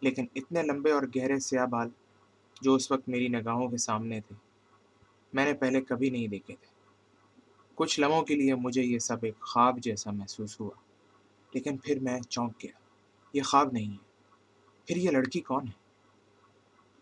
لیکن 0.00 0.26
اتنے 0.34 0.62
لمبے 0.62 0.90
اور 0.90 1.02
گہرے 1.16 1.38
سیاہ 1.38 1.66
بال 1.66 1.88
جو 2.60 2.74
اس 2.74 2.92
وقت 2.92 3.08
میری 3.08 3.28
نگاہوں 3.28 3.68
کے 3.68 3.76
سامنے 3.76 4.20
تھے، 4.20 4.36
میں 5.32 5.44
نے 5.44 5.52
پہلے 5.52 5.80
کبھی 5.80 6.10
نہیں 6.10 6.28
دیکھے 6.28 6.56
تھے۔ 6.56 6.72
کچھ 7.74 8.00
لمحوں 8.00 8.22
کے 8.22 8.34
لیے 8.34 8.54
مجھے 8.54 8.82
یہ 8.82 8.98
سب 8.98 9.16
ایک 9.22 9.40
خواب 9.40 9.78
جیسا 9.78 10.10
محسوس 10.10 10.60
ہوا، 10.60 10.70
لیکن 11.54 11.76
پھر 11.76 11.98
میں 12.00 12.20
چونک 12.20 12.52
گیا۔ 12.62 12.72
یہ 13.32 13.42
خواب 13.42 13.72
نہیں 13.72 13.92
ہے۔ 13.92 13.96
پھر 14.86 14.96
یہ 14.96 15.10
لڑکی 15.10 15.40
کون 15.40 15.66
ہے؟ 15.66 15.82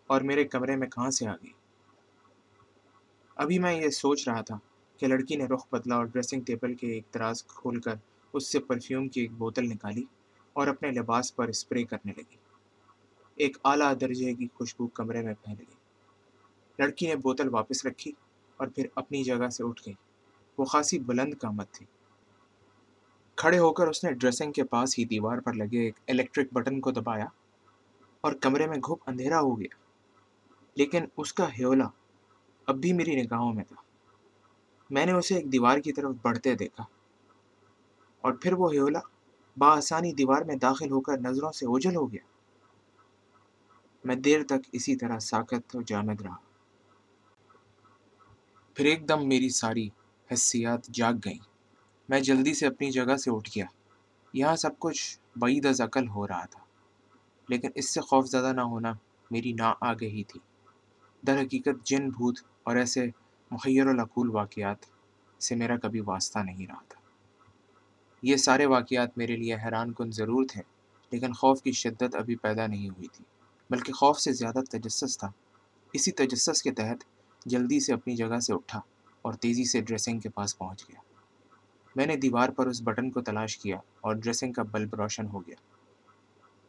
اور 0.06 0.20
میرے 0.20 0.44
کمرے 0.44 0.76
میں 0.76 0.88
کہاں 0.88 1.10
سے 1.10 1.26
آ 1.26 1.34
گئی؟ 1.34 1.52
ابھی 3.34 3.58
میں 3.58 3.72
یہ 3.72 3.88
سوچ 3.88 4.28
رہا 4.28 4.40
تھا 4.40 4.58
کہ 5.00 5.06
لڑکی 5.06 5.36
نے 5.36 5.44
رخ 5.44 5.66
بدلا 5.72 5.94
اور 5.94 6.04
ڈریسنگ 6.04 6.40
ٹیبل 6.40 6.74
کے 6.74 6.86
ایک 6.86 7.04
دراز 7.14 7.44
کھول 7.46 7.80
کر 7.80 7.94
اس 8.32 8.52
سے 8.52 8.58
پرفیوم 8.58 9.08
کی 9.08 9.20
ایک 9.20 9.32
بوتل 9.32 9.64
نکالی 9.64 10.04
اور 10.52 10.66
اپنے 10.66 10.90
لباس 10.90 11.36
پر 11.36 11.48
اسپرے 11.48 11.84
کرنے 11.84 12.12
لگی۔ 12.16 12.36
ایک 13.36 13.56
اعلیٰ 13.64 13.94
درجے 14.00 14.34
کی 14.34 14.48
خوشبو 14.54 14.86
کمرے 14.86 15.22
میں 15.22 15.34
پھیل 15.34 15.54
گئی۔ 15.58 15.76
لڑکی 16.78 17.06
نے 17.06 17.16
بوتل 17.16 17.48
واپس 17.48 17.86
رکھی 17.86 18.12
اور 18.56 18.68
پھر 18.68 18.86
اپنی 18.94 19.22
جگہ 19.22 19.48
سے 19.48 19.64
اٹھ 19.64 19.82
گئی۔ 19.86 19.94
وہ 20.58 20.64
خاصی 20.64 20.98
بلند 20.98 21.34
قامت 21.40 21.70
تھی۔ 21.70 21.86
کھڑے 23.36 23.58
ہو 23.58 23.72
کر 23.72 23.86
اس 23.86 24.04
نے 24.04 24.12
ڈریسنگ 24.12 24.52
کے 24.52 24.64
پاس 24.64 24.98
ہی 24.98 25.04
دیوار 25.04 25.38
پر 25.38 25.52
لگے 25.52 25.78
ایک 25.78 26.00
الیکٹرک 26.08 26.46
بٹن 26.52 26.80
کو 26.80 26.90
دبایا 26.90 27.26
اور 28.20 28.32
کمرے 28.32 28.66
میں 28.66 28.76
گھپ 28.76 29.02
اندھیرا 29.06 29.40
ہو 29.40 29.60
گیا۔ 29.60 29.76
لیکن 30.76 31.04
اس 31.16 31.32
کا 31.32 31.48
ہیولا 31.58 31.88
اب 32.66 32.76
بھی 32.76 32.92
میری 32.92 33.22
نگاہوں 33.22 33.52
میں 33.52 33.64
تھا۔ 33.64 33.89
میں 34.90 35.06
نے 35.06 35.12
اسے 35.12 35.34
ایک 35.34 35.52
دیوار 35.52 35.78
کی 35.78 35.92
طرف 35.92 36.14
بڑھتے 36.22 36.54
دیکھا 36.54 36.84
اور 38.20 38.32
پھر 38.32 38.52
وہ 38.52 38.72
ہیولا 38.72 39.00
بآسانی 39.56 40.12
دیوار 40.12 40.42
میں 40.42 40.56
داخل 40.56 40.90
ہو 40.90 41.00
کر 41.00 41.18
نظروں 41.18 41.52
سے 41.52 41.66
اوجھل 41.66 41.96
ہو 41.96 42.12
گیا۔ 42.12 42.24
میں 44.04 44.16
دیر 44.16 44.42
تک 44.44 44.68
اسی 44.72 44.96
طرح 44.96 45.18
ساکت 45.18 45.76
و 45.76 45.80
جامد 45.82 46.20
رہا۔ 46.20 46.36
پھر 48.74 48.84
ایک 48.84 49.08
دم 49.08 49.28
میری 49.28 49.48
ساری 49.48 49.88
حسیات 50.32 50.86
جاگ 50.86 51.14
گئیں 51.24 51.38
میں 52.08 52.20
جلدی 52.20 52.54
سے 52.54 52.66
اپنی 52.66 52.90
جگہ 52.90 53.16
سے 53.16 53.30
اٹھ 53.30 53.50
گیا۔ 53.56 53.64
یہاں 54.32 54.56
سب 54.56 54.78
کچھ 54.78 55.18
بعید 55.36 55.66
از 55.66 55.80
عقل 55.80 56.08
ہو 56.08 56.26
رہا 56.28 56.44
تھا، 56.44 56.60
لیکن 57.48 57.70
اس 57.74 57.90
سے 57.90 58.00
خوف 58.00 58.26
زدہ 58.26 58.52
نہ 58.52 58.60
ہونا 58.60 58.92
میری 59.30 59.52
نا 59.52 59.72
آگہی 59.80 60.24
تھی۔ 60.24 60.40
در 61.26 61.40
حقیقت 61.40 61.86
جن 61.86 62.08
بھوت 62.08 62.38
اور 62.62 62.76
ایسے 62.76 63.06
مخیر 63.50 63.86
العقول 63.86 64.30
واقعات 64.30 64.76
سے 65.42 65.54
میرا 65.54 65.76
کبھی 65.76 66.00
واسطہ 66.00 66.38
نہیں 66.38 66.66
رہا 66.66 66.82
تھا۔ 66.88 67.00
یہ 68.22 68.36
سارے 68.36 68.66
واقعات 68.66 69.18
میرے 69.18 69.36
لیے 69.36 69.54
حیران 69.54 69.92
کن 69.92 70.10
ضرور 70.12 70.44
تھے، 70.48 70.62
لیکن 71.10 71.32
خوف 71.32 71.62
کی 71.62 71.72
شدت 71.72 72.14
ابھی 72.14 72.36
پیدا 72.36 72.66
نہیں 72.66 72.88
ہوئی 72.88 73.08
تھی، 73.08 73.24
بلکہ 73.70 73.92
خوف 73.92 74.20
سے 74.20 74.32
زیادہ 74.32 74.58
تجسس 74.70 75.18
تھا۔ 75.18 75.30
اسی 75.92 76.12
تجسس 76.12 76.62
کے 76.62 76.70
تحت 76.70 77.04
جلدی 77.46 77.80
سے 77.80 77.92
اپنی 77.92 78.16
جگہ 78.16 78.38
سے 78.38 78.52
اٹھا 78.52 78.80
اور 79.22 79.32
تیزی 79.32 79.64
سے 79.64 79.80
ڈریسنگ 79.80 80.20
کے 80.20 80.28
پاس 80.28 80.58
پہنچ 80.58 80.88
گیا۔ 80.88 81.00
میں 81.96 82.06
نے 82.06 82.16
دیوار 82.16 82.48
پر 82.48 82.66
اس 82.66 82.82
بٹن 82.82 83.10
کو 83.10 83.20
تلاش 83.20 83.58
کیا 83.58 83.76
اور 84.00 84.14
ڈریسنگ 84.14 84.52
کا 84.52 84.62
بلب 84.62 84.94
روشن 84.94 85.26
ہو 85.26 85.40
گیا۔ 85.40 85.56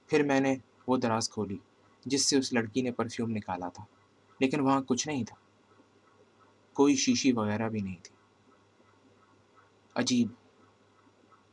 پھر 0.08 0.24
میں 0.24 0.40
نے 0.40 0.56
وہ 0.88 0.98
دراز 0.98 1.30
کھولی 1.30 1.58
جس 2.06 2.26
سے 2.26 2.38
اس 2.38 2.54
لڑکی 2.54 2.82
نے 2.82 2.92
پرفیوم 2.92 3.32
نکالا 3.32 3.70
تھا، 3.70 3.84
لیکن 4.40 4.60
وہاں 4.60 4.82
کچھ 4.82 5.08
نہیں 5.08 5.24
تھا۔ 5.24 5.41
کوئی 6.74 6.96
شیشی 6.96 7.32
وغیرہ 7.32 7.70
بھی 7.70 7.82
نہیں 7.82 7.96
تھی۔ 8.04 8.16
عجیب۔ 9.96 10.28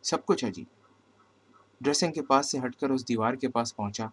سب 0.02 0.26
کچھ 0.26 0.44
عجیب۔ 0.44 0.66
ڈریسنگ 1.80 2.12
کے 2.12 2.22
پاس 2.22 2.50
سے 2.50 2.58
ہٹ 2.58 2.76
کر 2.76 2.90
اس 2.90 3.08
دیوار 3.08 3.34
کے 3.34 3.48
پاس 3.48 3.76
پہنچا، 3.76 4.06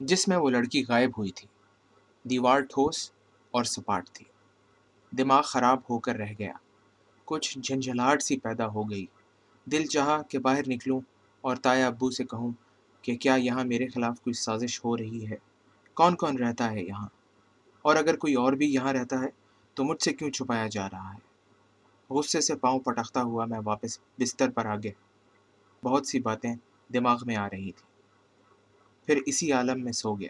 جس 0.00 0.28
میں 0.28 0.36
وہ 0.36 0.50
لڑکی 0.50 0.84
غائب 0.88 1.10
ہوئی 1.18 1.30
تھی۔ 1.30 1.48
دیوار 2.22 2.60
ٹھوس 2.60 3.12
اور 3.50 3.64
سپاٹ 3.64 4.10
تھی۔ 4.10 4.24
دماغ 5.18 5.42
خراب 5.42 5.78
ہو 5.90 5.98
کر 5.98 6.16
رہ 6.16 6.32
گیا۔ 6.38 6.52
کچھ 7.24 7.58
جھنجھلاہٹ 7.58 8.22
سی 8.22 8.38
پیدا 8.38 8.66
ہو 8.66 8.90
گئی۔ 8.90 9.06
دل 9.64 9.86
چاہا 9.86 10.22
کہ 10.22 10.38
باہر 10.38 10.62
نکلوں 10.66 11.00
اور 11.40 11.56
تایا 11.56 11.86
ابو 11.86 12.10
سے 12.10 12.24
کہوں 12.24 12.52
کہ 13.02 13.16
کیا 13.16 13.34
یہاں 13.34 13.64
میرے 13.64 13.88
خلاف 13.88 14.20
کوئی 14.20 14.34
سازش 14.34 14.84
ہو 14.84 14.96
رہی 14.96 15.30
ہے؟ 15.30 15.36
کون 15.94 16.16
کون 16.16 16.38
رہتا 16.38 16.70
ہے 16.70 16.84
یہاں؟ 16.84 17.08
اور 17.82 17.96
اگر 17.96 18.16
کوئی 18.16 18.34
اور 18.34 18.52
بھی 18.52 18.74
یہاں 18.74 18.92
رہتا 18.92 19.20
ہے؟ 19.20 19.45
تو 19.76 19.84
مجھ 19.84 20.02
سے 20.02 20.12
کیوں 20.12 20.30
چھپایا 20.30 20.66
جا 20.66 20.90
رہا 20.90 21.14
ہے؟ 21.14 21.18
غصے 22.10 22.40
سے 22.40 22.56
پاؤں 22.56 22.80
پٹکتا 22.80 23.22
ہوا 23.22 23.44
میں 23.44 23.60
واپس 23.64 23.98
بستر 24.18 24.50
پر 24.50 24.66
آگے 24.66 24.90
بہت 25.84 26.06
سی 26.06 26.20
باتیں 26.20 26.54
دماغ 26.94 27.18
میں 27.26 27.36
آ 27.36 27.46
رہی 27.46 27.72
تھیں۔ 27.72 27.96
پھر 29.06 29.20
اسی 29.26 29.52
عالم 29.52 29.84
میں 29.84 29.92
سو 29.92 30.14
گیا۔ 30.14 30.28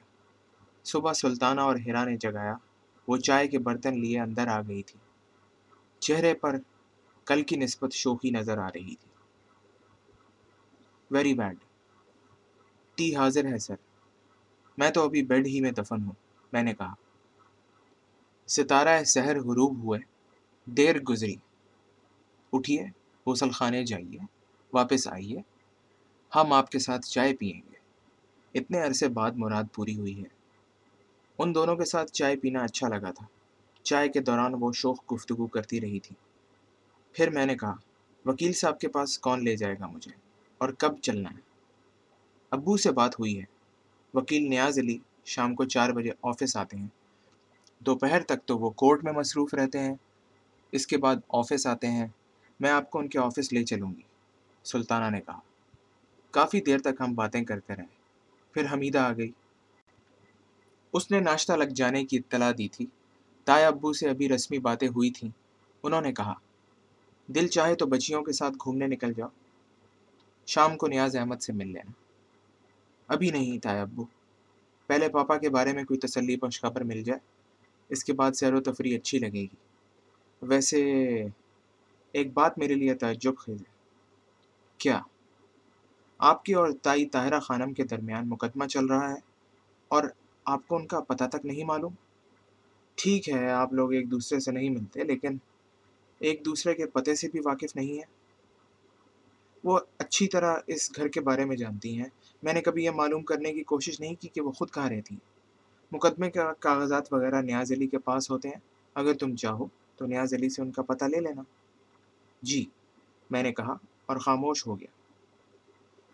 صبح 0.85 1.12
سلطانہ 1.12 1.61
اور 1.61 1.76
ہیرا 1.76 2.05
نے 2.05 2.17
جگایا۔ 2.17 2.57
وہ 3.09 3.17
چائے 3.17 3.49
کے 3.49 3.59
برتن 3.59 4.00
لیے 4.00 4.21
اندر 4.21 4.47
آ 4.47 4.61
گئی 4.61 4.83
تھی۔ 4.83 4.99
چہرے 5.99 6.35
پر 6.35 6.57
کل 7.25 7.43
کی 7.43 7.57
نسبت 7.57 7.93
شوخی 7.93 8.31
نظر 8.31 8.59
آ 8.59 8.69
رہی 8.69 8.95
تھی۔ 8.97 9.09
ویری 11.11 11.35
بیڈ 11.35 11.57
ٹی 12.95 13.17
حاضر 13.17 13.45
ہے، 13.45 13.59
سر۔ 13.59 13.75
میں 14.79 14.91
تو 14.91 15.05
ابھی 15.05 15.23
بیڈ 15.23 15.47
ہی 15.47 15.61
میں 15.61 15.73
دفن 15.73 16.03
ہوں، 16.03 16.12
میں 16.53 16.62
نے 16.62 16.75
کہا۔ 16.75 16.95
ستارہ 18.47 19.05
سحر 19.05 19.41
غروب 19.41 19.79
ہوئے، 19.79 20.00
دیر 20.65 21.00
گزری۔ 21.00 21.35
اٹھیے، 22.53 22.87
غسل 23.26 23.50
خانے 23.50 23.85
جائیے، 23.85 24.19
واپس 24.73 25.09
آئیے، 25.09 25.37
ہم 26.35 26.53
آپ 26.53 26.71
کے 26.71 26.79
ساتھ 26.79 27.07
چائے 27.07 27.37
پئیں 27.37 27.71
گے۔ 27.71 27.76
اتنے 28.59 28.81
عرصے 28.81 29.09
بعد 29.09 29.31
مراد 29.37 29.65
پوری 29.75 29.99
ہوئی 29.99 30.19
ہے۔ 30.19 30.29
ان 31.38 31.55
دونوں 31.55 31.76
کے 31.76 31.85
ساتھ 31.85 32.12
چائے 32.12 32.37
پینا 32.37 32.61
اچھا 32.61 32.88
لگا 32.88 33.11
تھا۔ 33.11 33.26
چائے 33.83 34.09
کے 34.09 34.21
دوران 34.21 34.55
وہ 34.61 34.73
شوق 34.73 35.12
گفتگو 35.12 35.47
کرتی 35.47 35.81
رہی 35.81 36.00
تھی۔ 36.00 36.17
پھر 37.12 37.31
میں 37.31 37.47
نے 37.47 37.57
کہا، 37.57 37.75
وکیل 38.26 38.53
صاحب 38.53 38.81
کے 38.81 38.88
پاس 38.88 39.19
کون 39.19 39.45
لے 39.45 39.57
جائے 39.57 39.75
گا 39.81 39.87
مجھے؟ 39.87 40.12
اور 40.59 40.69
کب 40.69 41.00
چلنا 41.00 41.31
ہے؟ 41.31 41.41
ابو 42.50 42.76
سے 42.76 42.93
بات 42.93 43.21
ہوئی 43.21 43.41
ہے۔ 43.41 43.45
وکیل 44.15 44.50
نیاز 44.50 44.79
علی 44.79 44.99
شام 45.25 45.55
کو 45.55 45.65
چار 45.65 45.91
بجے 45.91 46.11
آفس 46.23 46.57
آتے 46.57 46.76
ہیں۔ 46.76 46.88
دوپہر 47.78 48.23
تک 48.23 48.47
تو 48.47 48.59
وہ 48.59 48.71
کورٹ 48.71 49.04
میں 49.04 49.12
مصروف 49.12 49.54
رہتے 49.54 49.78
ہیں۔ 49.78 49.95
اس 50.73 50.87
کے 50.87 50.99
بعد 50.99 51.16
آفس 51.28 51.66
آتے 51.66 51.87
ہیں۔ 51.87 52.06
میں 52.61 52.71
آپ 52.71 52.90
کو 52.90 52.99
ان 52.99 53.09
کے 53.09 53.18
آفس 53.18 53.52
لے 53.52 53.64
چلوں 53.64 53.90
گی۔ 53.90 54.02
سلطانہ 54.64 55.16
نے 55.16 55.21
کہا۔ 55.21 55.38
کافی 56.30 56.61
دیر 56.61 56.78
تک 56.78 57.00
ہم 57.00 57.14
باتیں 57.14 57.45
کرتے 57.45 57.76
رہے۔ 57.76 57.85
پھر 58.52 58.66
حمیدہ 58.73 58.99
آ 58.99 59.12
گئی۔ 59.12 59.33
اس 60.92 61.11
نے 61.11 61.21
ناشتہ 61.21 61.52
لگ 61.52 61.64
جانے 61.64 62.04
کی 62.04 62.16
اطلاع 62.16 62.52
دی 62.59 62.68
تھی۔ 62.68 62.87
تایا 63.45 63.68
ابو 63.68 63.92
سے 63.92 64.09
ابھی 64.09 64.28
رسمی 64.28 64.59
باتیں 64.59 64.88
ہوئی 64.88 65.11
تھیں۔ 65.11 65.30
انہوں 65.83 66.00
نے 66.00 66.12
کہا، 66.12 66.35
دل 67.26 67.47
چاہے 67.47 67.75
تو 67.75 67.87
بچیوں 67.87 68.23
کے 68.23 68.33
ساتھ 68.33 68.54
گھومنے 68.64 68.87
نکل 68.87 69.12
جاؤ۔ 69.12 69.28
شام 70.47 70.76
کو 70.76 70.87
نیاز 70.87 71.16
احمد 71.16 71.37
سے 71.37 71.52
مل 71.52 71.66
لینا۔ 71.66 71.90
ابھی 73.09 73.30
نہیں 73.30 73.59
تھا 73.59 73.83
ابو۔ 73.83 74.04
پہلے 74.87 75.09
پاپا 75.09 75.38
کے 75.38 75.49
بارے 75.49 75.73
میں 75.73 75.85
کوئی 75.85 76.00
تسلی 76.00 76.37
بخش 76.37 76.61
خبر 76.61 76.80
مل 76.80 77.02
جائے۔ 77.02 77.36
اس 77.88 78.05
کے 78.05 78.12
بعد 78.12 78.33
سیر 78.33 78.55
و 78.55 78.61
تفریح 78.61 78.99
اچھی 78.99 79.19
لگے 79.19 79.43
گی۔ 79.43 79.57
ویسے 80.43 80.83
ایک 82.12 82.33
بات 82.33 82.59
میرے 82.59 82.75
لیے 82.75 82.95
تعجب 82.95 83.37
خیز 83.38 83.61
ہے۔ 83.61 83.73
کیا 84.78 85.00
آپ 86.19 86.45
کی 86.45 86.52
اور 86.55 86.69
تائی 86.83 87.07
طاہرہ 87.07 87.40
خانم 87.40 87.73
کے 87.73 87.85
درمیان 87.85 88.28
مقدمہ 88.28 88.64
چل 88.64 88.87
رہا 88.87 89.11
ہے 89.11 89.19
اور 89.88 90.05
آپ 90.45 90.69
کو 90.69 90.76
ان 90.76 90.87
کا 90.87 91.00
پتہ 91.00 91.25
تک 91.25 91.47
نہیں 91.47 91.64
معلوم؟ 91.64 91.93
ٹھیک 92.95 93.28
ہے، 93.28 93.50
آپ 93.50 93.73
لوگ 93.73 93.93
ایک 93.93 94.11
دوسرے 94.11 94.40
سے 94.40 94.52
نہیں 94.52 94.71
ملتے، 94.71 95.05
لیکن 95.05 95.37
ایک 96.19 96.45
دوسرے 96.45 96.75
کے 96.75 96.87
پتے 96.87 97.14
سے 97.14 97.28
بھی 97.28 97.40
واقف 97.45 97.76
نہیں 97.76 97.93
ہیں۔ 97.93 98.16
وہ 99.64 99.81
اچھی 99.99 100.28
طرح 100.28 100.57
اس 100.66 100.97
گھر 100.97 101.09
کے 101.09 101.21
بارے 101.21 101.45
میں 101.45 101.57
جانتی 101.57 101.99
ہیں۔ 101.99 102.09
میں 102.43 102.52
نے 102.52 102.61
کبھی 102.61 102.85
یہ 102.85 102.90
معلوم 102.90 103.23
کرنے 103.23 103.52
کی 103.52 103.62
کوشش 103.62 104.00
نہیں 104.00 104.14
کی 104.21 104.28
کہ 104.28 104.40
وہ 104.40 104.52
خود 104.52 104.71
کہاں 104.71 104.90
رہتی 104.90 105.14
ہیں۔ 105.14 105.36
مقدمے 105.93 106.31
کا 106.31 106.52
کاغذات 106.52 107.12
وغیرہ 107.12 107.43
نیاز 107.43 107.73
علی 107.73 107.87
کے 107.87 107.99
پاس 107.99 108.31
ہوتے 108.31 108.49
ہیں۔ 108.49 108.61
اگر 108.95 109.14
تم 109.14 109.37
چاہو 109.37 109.66
تو 109.97 110.07
نیاز 110.07 110.35
علی 110.35 110.49
سے 110.49 110.62
ان 110.62 110.71
کا 110.71 110.83
پتہ 110.83 111.05
لے 111.05 111.21
لینا۔ 111.21 111.43
جی 112.43 112.64
میں 113.31 113.43
نے 113.43 113.52
کہا 113.52 113.76
اور 114.07 114.16
خاموش 114.16 114.66
ہو 114.66 114.81
گیا۔ 114.81 114.88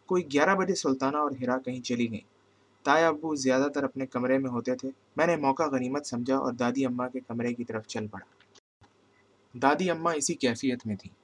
کوئی 0.07 0.25
گیارہ 0.33 0.55
بجے 0.55 0.75
سلطانہ 0.75 1.17
اور 1.17 1.31
ہیرا 1.41 1.59
کہیں 1.59 1.81
چلی 1.81 2.11
گئیں۔ 2.11 2.33
تایا 2.83 3.09
ابو 3.09 3.35
زیادہ 3.35 3.69
تر 3.75 3.85
اپنے 3.85 4.07
کمرے 4.07 4.39
میں 4.39 4.51
ہوتے 4.51 4.75
تھے۔ 4.75 4.91
میں 5.17 5.27
نے 5.27 5.37
موقع 5.37 5.63
غنیمت 5.63 6.07
سمجھا 6.07 6.37
اور 6.37 6.53
دادی 6.53 6.87
اماں 6.87 7.09
کے 7.09 7.21
کمرے 7.21 7.55
کی 7.55 7.65
طرف 7.65 7.87
چل 7.87 8.07
پڑا۔ 8.07 8.25
دادی 9.55 9.91
اماں 9.91 10.15
اسی 10.15 10.35
کیفیت 10.35 10.87
میں 10.87 10.97
تھیں۔ 10.97 11.15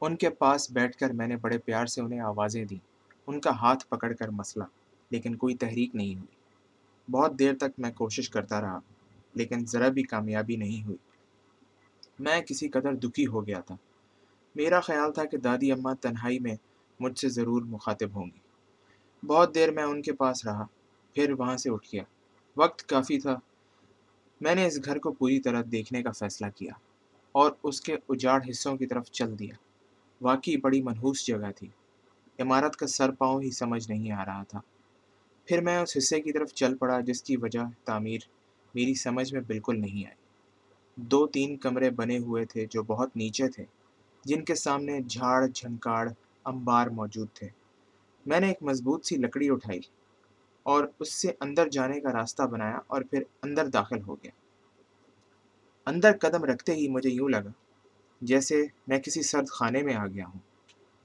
ان 0.00 0.16
کے 0.16 0.30
پاس 0.30 0.70
بیٹھ 0.70 0.96
کر 0.96 1.10
میں 1.10 1.26
نے 1.26 1.36
بڑے 1.36 1.58
پیار 1.58 1.86
سے 1.86 2.00
انہیں 2.00 2.20
آوازیں 2.20 2.64
دیں۔ 2.64 2.78
ان 3.26 3.40
کا 3.40 3.50
ہاتھ 3.50 3.86
پکڑ 3.88 4.12
کر 4.12 4.28
مسئلہ، 4.28 4.64
لیکن 5.10 5.36
کوئی 5.36 5.56
تحریک 5.56 5.94
نہیں 5.94 6.14
ہوئی۔ 6.14 6.33
بہت 7.10 7.38
دیر 7.38 7.54
تک 7.56 7.78
میں 7.78 7.92
کوشش 7.92 8.30
کرتا 8.30 8.60
رہا، 8.60 8.78
لیکن 9.34 9.66
ذرا 9.66 9.88
بھی 9.88 10.02
کامیابی 10.02 10.56
نہیں 10.56 10.84
ہوئی۔ 10.84 10.96
میں 12.18 12.40
کسی 12.40 12.68
قدر 12.68 12.94
دکھی 12.94 13.26
ہو 13.26 13.46
گیا 13.46 13.60
تھا۔ 13.60 13.76
میرا 14.54 14.80
خیال 14.80 15.12
تھا 15.12 15.24
کہ 15.24 15.36
دادی 15.38 15.72
اماں 15.72 15.94
تنہائی 15.94 16.38
میں 16.38 16.56
مجھ 17.00 17.18
سے 17.18 17.28
ضرور 17.28 17.62
مخاطب 17.62 18.16
ہوں 18.16 18.26
گی۔ 18.26 18.38
بہت 19.26 19.54
دیر 19.54 19.70
میں 19.70 19.82
ان 19.82 20.02
کے 20.02 20.12
پاس 20.12 20.46
رہا، 20.46 20.64
پھر 21.14 21.32
وہاں 21.32 21.56
سے 21.56 21.70
اٹھ 21.70 21.88
گیا۔ 21.92 22.02
وقت 22.56 22.88
کافی 22.88 23.20
تھا۔ 23.20 23.36
میں 24.40 24.54
نے 24.54 24.66
اس 24.66 24.84
گھر 24.84 24.98
کو 24.98 25.12
پوری 25.12 25.40
طرح 25.40 25.62
دیکھنے 25.72 26.02
کا 26.02 26.10
فیصلہ 26.10 26.46
کیا 26.56 26.72
اور 27.32 27.52
اس 27.62 27.80
کے 27.80 27.96
اجاڑ 28.08 28.40
حصوں 28.50 28.76
کی 28.76 28.86
طرف 28.86 29.10
چل 29.10 29.38
دیا۔ 29.38 29.54
واقعی 30.20 30.56
بڑی 30.56 30.82
منحوس 30.82 31.26
جگہ 31.26 31.50
تھی۔ 31.56 31.68
عمارت 32.38 32.76
کا 32.76 32.86
سر 32.86 33.10
پاؤں 33.10 33.42
ہی 33.42 33.50
سمجھ 33.50 33.90
نہیں 33.90 34.12
آ 34.12 34.24
رہا 34.24 34.42
تھا۔ 34.42 34.60
پھر 35.46 35.60
میں 35.60 35.78
اس 35.78 35.96
حصے 35.96 36.20
کی 36.20 36.32
طرف 36.32 36.52
چل 36.52 36.76
پڑا 36.76 37.00
جس 37.00 37.22
کی 37.22 37.36
وجہ 37.36 37.60
تعمیر 37.84 38.20
میری 38.74 38.94
سمجھ 38.94 39.34
میں 39.34 39.40
بالکل 39.40 39.80
نہیں 39.80 40.06
آئی۔ 40.06 40.14
دو 40.96 41.26
تین 41.26 41.56
کمرے 41.56 41.90
بنے 41.90 42.18
ہوئے 42.18 42.44
تھے 42.44 42.66
جو 42.70 42.82
بہت 42.82 43.16
نیچے 43.16 43.48
تھے، 43.48 43.64
جن 44.24 44.44
کے 44.44 44.54
سامنے 44.54 45.00
جھاڑ، 45.00 45.46
جھنکاڑ 45.46 46.08
امبار 46.44 46.86
موجود 46.86 47.28
تھے۔ 47.34 47.48
میں 48.26 48.40
نے 48.40 48.48
ایک 48.48 48.62
مضبوط 48.62 49.06
سی 49.06 49.16
لکڑی 49.16 49.50
اٹھائی 49.50 49.80
اور 50.62 50.84
اس 51.00 51.12
سے 51.12 51.32
اندر 51.40 51.68
جانے 51.68 52.00
کا 52.00 52.12
راستہ 52.12 52.42
بنایا 52.42 52.78
اور 52.86 53.02
پھر 53.02 53.22
اندر 53.42 53.66
داخل 53.66 54.02
ہو 54.02 54.14
گیا۔ 54.14 54.30
اندر 55.86 56.12
قدم 56.20 56.44
رکھتے 56.44 56.74
ہی 56.74 56.88
مجھے 56.88 57.10
یوں 57.10 57.28
لگا 57.28 57.50
جیسے 58.20 58.62
میں 58.86 58.98
کسی 58.98 59.22
سرد 59.22 59.48
خانے 59.48 59.82
میں 59.82 59.94
آ 59.94 60.06
گیا 60.06 60.26
ہوں۔ 60.26 60.40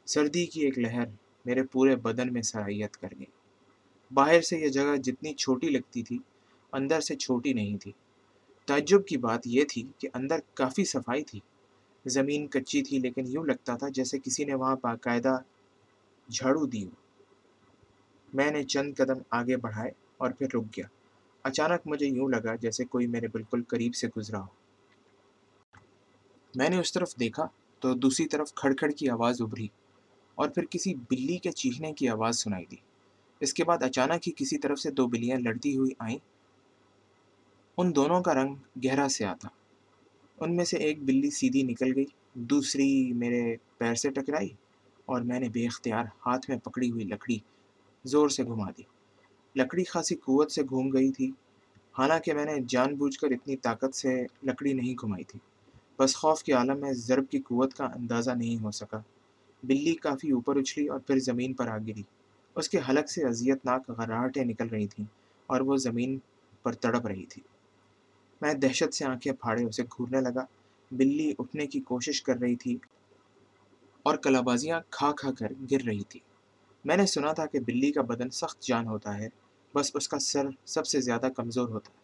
سردی 0.06 0.46
کی 0.46 0.62
ایک 0.62 0.80
لہر 0.80 1.06
میرے 1.46 1.64
پورے 1.64 1.96
بدن 1.96 2.34
میں 2.34 2.42
سرائیت 2.42 2.98
کر 2.98 3.08
گئی۔ 3.20 3.39
باہر 4.14 4.42
سے 4.42 4.60
یہ 4.60 4.68
جگہ 4.68 4.98
جتنی 4.98 5.34
چھوٹی 5.34 5.70
لگتی 5.70 6.04
تھی، 6.04 6.18
اندر 6.74 7.02
سے 7.02 7.16
چھوٹی 7.16 7.54
نہیں 7.54 7.78
تھی۔ 7.78 7.92
تعجب 8.66 9.06
کی 9.06 9.18
بات 9.18 9.48
یہ 9.48 9.64
تھی 9.70 9.84
کہ 9.98 10.10
اندر 10.14 10.40
کافی 10.54 10.86
صفائی 10.86 11.24
تھی۔ 11.24 11.40
زمین 12.06 12.48
کچی 12.48 12.84
تھی 12.84 13.00
لیکن 13.00 13.24
یوں 13.28 13.46
لگتا 13.46 13.76
تھا 13.76 13.88
جیسے 13.90 14.20
کسی 14.20 14.44
نے 14.44 14.54
وہاں 14.54 14.76
باقاعدہ 14.84 15.38
جھاڑو 16.30 16.66
دی 16.66 16.86
ہو۔ 16.86 16.90
میں 18.34 18.52
نے 18.52 18.64
چند 18.64 18.94
قدم 18.98 19.22
آگے 19.30 19.58
بڑھائے 19.58 19.92
اور 20.18 20.32
پھر 20.32 20.48
رک 20.54 20.64
گیا۔ 20.78 20.86
اچانک 21.44 21.82
مجھے 21.86 22.08
یوں 22.08 22.30
لگا 22.30 22.56
جیسے 22.56 22.86
کوئی 22.86 23.08
میرے 23.08 23.28
بالکل 23.28 23.64
قریب 23.64 23.96
سے 23.96 24.08
گزرا 24.18 24.40
ہو۔ 24.40 24.48
میں 26.56 26.70
نے 26.70 26.78
اس 26.78 26.94
طرف 26.94 27.16
دیکھا 27.20 27.48
تو 27.80 27.94
دوسری 27.94 28.28
طرف 28.28 28.54
کھڑ 28.54 28.74
کھڑ 28.74 28.92
کی 28.92 29.10
آواز 29.10 29.42
ابھری 29.42 29.68
اور 30.36 30.50
پھر 30.50 30.66
کسی 30.66 30.94
بلی 30.94 31.38
کے 31.38 31.52
چیخنے 31.52 31.94
کی 31.94 32.10
آواز 32.10 32.40
سنائی 32.40 32.66
دی۔ 32.66 32.76
اس 33.40 33.54
کے 33.54 33.64
بعد 33.64 33.84
اچانک 33.84 34.28
ہی 34.28 34.34
کسی 34.36 34.58
طرف 34.58 34.80
سے 34.80 34.92
دو 34.92 35.08
بلیاں 35.08 35.38
لڑتی 35.40 35.78
ہوئی 35.78 35.92
آئیں۔ 36.00 36.18
ان 37.78 37.96
دونوں 37.96 38.22
کا 38.22 38.34
رنگ 38.34 38.56
گہرا 38.86 39.10
سے 39.10 39.26
آتا 39.26 39.48
ان 40.40 40.56
میں 40.56 40.66
سے 40.66 40.78
ایک 40.78 41.04
بلی 41.04 41.30
سیدھی 41.30 41.64
نکل 41.64 41.96
گئی، 41.96 42.06
دوسری 42.34 43.14
میرے 43.14 43.56
پیر 43.78 43.96
سے 43.96 44.10
ٹکرائی 44.10 44.50
اور 45.06 45.22
میں 45.22 45.40
نے 45.40 45.50
بے 45.50 45.66
اختیار 45.66 46.06
ہاتھ 46.26 46.50
میں 46.50 46.58
پکڑی 46.58 46.92
ہوئی 46.92 47.06
لکڑی 47.06 47.38
زور 48.04 48.30
سے 48.30 48.44
گھما 48.44 48.70
دی۔ 48.78 48.84
لکڑی 49.56 49.84
خاصی 49.84 50.16
قوت 50.16 50.52
سے 50.52 50.62
گھوم 50.70 50.90
گئی 50.90 51.12
تھی۔ 51.12 51.32
حالانکہ 51.98 52.34
میں 52.34 52.46
نے 52.46 52.56
جان 52.68 52.96
بوجھ 52.96 53.20
کر 53.20 53.28
اتنی 53.28 53.56
طاقت 53.56 53.96
سے 53.96 54.26
لکڑی 54.44 54.74
نہیں 54.74 54.96
گھمائی 55.02 55.24
تھی۔ 55.24 55.40
بس 56.00 56.16
خوف 56.16 56.44
کے 56.44 56.54
عالم 56.54 56.80
میں 56.80 56.94
ضرب 56.94 57.24
کی 57.30 57.40
قوت 57.40 57.74
کا 57.74 57.86
اندازہ 57.86 58.32
نہیں 58.32 58.64
ہو 58.64 58.72
سکا۔ 58.72 59.00
بلی 59.64 59.96
کافی 59.96 60.32
اوپر 60.32 60.56
اچھلی 60.56 60.88
اور 60.88 61.00
پھر 61.00 61.20
زمین 61.20 61.54
پر 61.54 61.68
آ 61.68 61.78
گری 61.78 62.04
اس 62.60 62.70
کے 62.70 62.80
حلق 62.90 63.12
سے 63.12 63.24
اذیت 63.24 63.66
ناک 63.66 63.90
غراہٹیں 63.90 64.46
نکل 64.46 64.68
رہی 64.68 64.88
تھیں 64.88 65.06
اور 65.48 65.62
وہ 65.62 65.78
زمین 65.78 66.20
پر 66.64 66.74
تڑپ 66.74 67.08
رہی 67.08 67.26
تھی۔ 67.26 67.42
میں 68.42 68.54
دہشت 68.54 68.94
سے 68.94 69.06
آنکھیں 69.06 69.34
پھاڑے 69.34 69.64
اسے 69.64 69.84
گھورنے 69.84 70.22
لگا۔ 70.22 70.46
بلی 70.92 71.34
اٹھنے 71.40 71.68
کی 71.68 71.80
کوشش 71.80 72.22
کر 72.22 72.36
رہی 72.36 72.56
تھی 72.56 72.78
اور 74.04 74.18
کلابازیاں 74.18 74.80
کھا 74.90 75.12
کھا 75.12 75.32
کر 75.32 75.48
گر 75.72 75.82
رہی 75.86 76.04
تھی 76.04 76.20
میں 76.86 76.98
نے 76.98 77.06
سنا 77.06 77.32
تھا 77.34 77.46
کہ 77.46 77.60
بلی 77.60 77.92
کا 77.92 78.02
بدن 78.02 78.30
سخت 78.30 78.62
جان 78.62 78.88
ہوتا 78.88 79.18
ہے، 79.18 79.28
بس 79.76 79.92
اس 79.94 80.10
کا 80.10 80.20
سر 80.20 80.46
سب 80.66 80.88
سے 80.88 81.02
زیادہ 81.02 81.28
کمزور 81.36 81.70
ہوتا 81.70 81.92
ہے۔ 81.94 81.98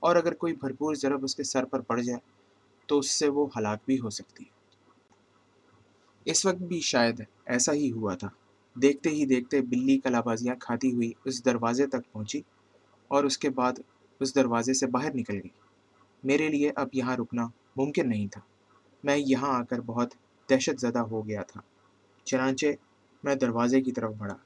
اور 0.00 0.16
اگر 0.16 0.34
کوئی 0.34 0.56
بھرپور 0.56 0.94
ضرب 0.94 1.24
اس 1.24 1.36
کے 1.36 1.42
سر 1.42 1.64
پر 1.64 1.80
پڑ 1.80 2.00
جائے 2.00 2.18
تو 2.86 2.98
اس 2.98 3.10
سے 3.10 3.28
وہ 3.28 3.46
ہلاک 3.56 3.78
بھی 3.86 4.00
ہو 4.00 4.10
سکتی 4.10 4.44
ہے۔ 4.44 4.50
اس 6.24 6.46
وقت 6.46 6.62
بھی 6.62 6.80
شاید 6.80 7.22
ایسا 7.46 7.72
ہی 7.72 7.92
ہوا 7.92 8.14
تھا۔ 8.14 8.28
دیکھتے 8.82 9.10
ہی 9.10 9.26
دیکھتے 9.26 9.60
بلی 9.60 9.98
کلابازیاں 9.98 10.54
کھاتی 10.60 10.92
ہوئی 10.92 11.12
اس 11.24 11.44
دروازے 11.44 11.86
تک 11.86 12.12
پہنچی 12.12 12.40
اور 13.08 13.24
اس 13.24 13.38
کے 13.38 13.50
بعد 13.50 13.72
اس 14.20 14.34
دروازے 14.34 14.74
سے 14.74 14.86
باہر 14.86 15.14
نکل 15.14 15.34
گئی۔ 15.34 15.48
میرے 16.24 16.48
لیے 16.48 16.72
اب 16.76 16.88
یہاں 16.92 17.16
رکنا 17.16 17.46
ممکن 17.76 18.08
نہیں 18.08 18.26
تھا۔ 18.28 18.40
میں 19.04 19.16
یہاں 19.16 19.48
آ 19.48 19.62
کر 19.62 19.80
بہت 19.80 20.14
دہشت 20.50 20.80
زدہ 20.80 20.98
ہو 20.98 21.28
گیا 21.28 21.42
تھا۔ 21.42 21.60
چنانچہ 22.24 22.66
میں 23.24 23.34
دروازے 23.34 23.80
کی 23.80 23.92
طرف 23.92 24.14
بڑھا۔ 24.18 24.36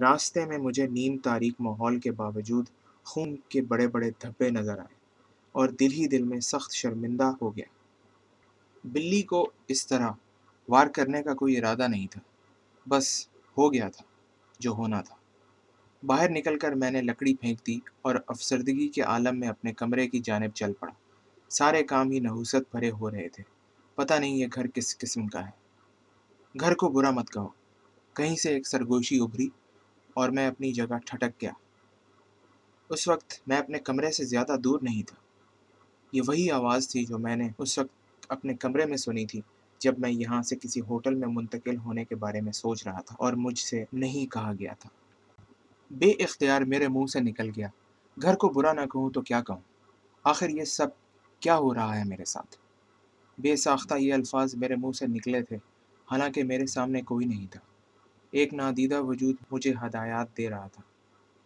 راستے 0.00 0.46
میں 0.46 0.58
مجھے 0.58 0.86
نیم 0.86 1.18
تاریخ 1.18 1.54
ماحول 1.60 2.00
کے 2.00 2.12
باوجود 2.12 2.64
خون 3.04 3.36
کے 3.48 3.62
بڑے 3.62 3.88
بڑے 3.88 4.10
دھبے 4.10 4.50
نظر 4.50 4.78
آئے 4.78 4.94
اور 5.52 5.68
دل 5.68 5.92
ہی 5.92 6.06
دل 6.06 6.22
میں 6.22 6.40
سخت 6.40 6.72
شرمندہ 6.72 7.32
ہو 7.42 7.56
گیا۔ 7.56 7.66
بلی 8.84 9.22
کو 9.22 9.50
اس 9.68 9.86
طرح 9.86 10.10
وار 10.68 10.86
کرنے 10.86 11.22
کا 11.22 11.34
کوئی 11.34 11.58
ارادہ 11.58 11.88
نہیں 11.88 12.06
تھا۔ 12.10 12.20
بس 12.88 13.28
ہو 13.58 13.72
گیا 13.72 13.88
تھا، 13.88 14.04
جو 14.58 14.70
ہونا 14.70 15.00
تھا۔ 15.02 15.14
باہر 16.06 16.30
نکل 16.30 16.58
کر 16.58 16.72
میں 16.72 16.90
نے 16.90 17.02
لکڑی 17.02 17.34
پھینک 17.36 17.66
دی 17.66 17.78
اور 18.02 18.14
افسردگی 18.26 18.88
کے 18.88 19.02
عالم 19.02 19.40
میں 19.40 19.48
اپنے 19.48 19.72
کمرے 19.72 20.08
کی 20.08 20.20
جانب 20.20 20.54
چل 20.54 20.72
پڑا۔ 20.72 20.92
سارے 21.48 21.82
کام 21.82 22.10
ہی 22.10 22.20
نحوست 22.20 22.56
بھرے 22.72 22.90
ہو 22.90 23.10
رہے 23.10 23.28
تھے۔ 23.28 23.42
پتہ 23.94 24.14
نہیں 24.14 24.36
یہ 24.36 24.46
گھر 24.54 24.66
کس 24.66 24.98
قسم 24.98 25.26
کا 25.26 25.46
ہے۔ 25.46 25.50
گھر 26.60 26.74
کو 26.74 26.88
برا 26.88 27.10
مت 27.10 27.30
کہو۔ 27.30 27.48
کہیں 28.12 28.36
سے 28.36 28.48
ایک 28.48 28.66
سرگوشی 28.66 29.20
ابھری 29.20 29.48
اور 30.14 30.28
میں 30.28 30.46
اپنی 30.46 30.72
جگہ 30.72 30.98
ٹھٹک 31.06 31.42
گیا۔ 31.42 31.52
اس 32.90 33.08
وقت 33.08 33.48
میں 33.48 33.56
اپنے 33.56 33.78
کمرے 33.78 34.10
سے 34.10 34.24
زیادہ 34.24 34.56
دور 34.56 34.78
نہیں 34.82 35.02
تھا۔ 35.02 35.16
یہ 36.12 36.22
وہی 36.26 36.50
آواز 36.50 36.88
تھی 36.88 37.04
جو 37.04 37.18
میں 37.18 37.36
نے 37.36 37.48
اس 37.58 37.78
وقت 37.78 38.26
اپنے 38.28 38.54
کمرے 38.54 38.86
میں 38.86 38.96
سنی 38.96 39.26
تھی۔ 39.26 39.40
جب 39.82 39.98
میں 39.98 40.10
یہاں 40.10 40.42
سے 40.42 40.56
کسی 40.56 40.80
ہوٹل 40.80 41.14
میں 41.14 41.28
منتقل 41.28 41.76
ہونے 41.76 42.04
کے 42.04 42.14
بارے 42.16 42.40
میں 42.40 42.52
سوچ 42.52 42.86
رہا 42.86 43.00
تھا 43.00 43.16
اور 43.18 43.32
مجھ 43.32 43.58
سے 43.58 43.84
نہیں 43.92 44.32
کہا 44.32 44.52
گیا 44.58 44.72
تھا۔ 44.78 44.88
بے 45.90 46.10
اختیار 46.10 46.62
میرے 46.62 46.88
منہ 46.88 47.06
سے 47.06 47.20
نکل 47.20 47.48
گیا۔ 47.48 47.68
گھر 48.22 48.34
کو 48.34 48.48
برا 48.48 48.72
نہ 48.72 48.80
کہوں 48.80 49.10
تو 49.10 49.20
کیا 49.20 49.42
کہوں؟ 49.42 49.60
آخر 50.24 50.48
یہ 50.48 50.64
سب 50.64 50.86
کیا 51.40 51.56
ہو 51.56 51.74
رہا 51.74 51.98
ہے 51.98 52.04
میرے 52.04 52.24
ساتھ؟ 52.24 52.56
بے 53.38 53.56
ساختہ 53.56 53.94
یہ 53.94 54.14
الفاظ 54.14 54.54
میرے 54.54 54.76
منہ 54.76 54.92
سے 54.92 55.06
نکلے 55.06 55.42
تھے، 55.42 55.56
حالانکہ 56.10 56.42
میرے 56.42 56.66
سامنے 56.66 57.00
کوئی 57.00 57.26
نہیں 57.26 57.46
تھا۔ 57.46 57.60
ایک 58.30 58.54
نادیدہ 58.54 59.02
وجود 59.02 59.36
مجھے 59.50 59.72
ہدایات 59.82 60.36
دے 60.36 60.50
رہا 60.50 60.66
تھا، 60.66 60.82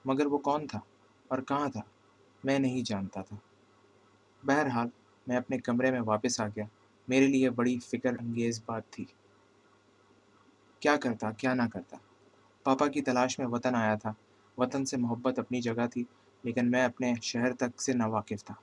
مگر 0.05 0.27
وہ 0.27 0.39
کون 0.39 0.67
تھا 0.67 0.81
اور 1.29 1.39
کہاں 1.39 1.69
تھا، 1.69 1.81
میں 2.45 2.59
نہیں 2.59 2.83
جانتا 2.83 3.23
تھا۔ 3.23 3.37
بہرحال 4.47 4.89
میں 5.27 5.37
اپنے 5.37 5.59
کمرے 5.59 5.91
میں 5.91 6.01
واپس 6.01 6.41
آ 6.41 6.47
گیا۔ 6.47 6.65
میرے 7.09 7.27
لیے 7.27 7.51
بڑی 7.51 7.79
فکر 7.79 8.11
انگیز 8.21 8.63
بات 8.67 8.91
تھی۔ 8.91 9.05
کیا 10.81 10.97
کرتا، 10.97 11.31
کیا 11.31 11.55
نہ 11.55 11.63
کرتا۔ 11.73 11.97
پاپا 12.63 12.89
کی 12.89 13.01
تلاش 13.01 13.39
میں 13.39 13.47
وطن 13.47 13.75
آیا 13.75 13.95
تھا۔ 13.95 14.13
وطن 14.59 14.85
سے 14.85 14.97
محبت 14.97 15.39
اپنی 15.39 15.61
جگہ 15.61 15.87
تھی، 15.93 16.05
لیکن 16.43 16.71
میں 16.71 16.85
اپنے 16.85 17.13
شہر 17.23 17.53
تک 17.53 17.83
سے 17.83 17.93
ناواقف 17.93 18.45
تھا۔ 18.45 18.55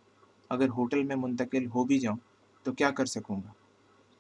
اگر 0.50 0.70
ہوٹل 0.70 1.04
میں 1.04 1.16
منتقل 1.16 1.66
ہو 1.66 1.84
بھی 1.84 2.00
جاؤں 2.00 2.18
تو 2.64 2.72
کیا 2.72 2.92
کر 2.92 3.06
سکوں 3.06 3.38
گا؟ 3.38 3.52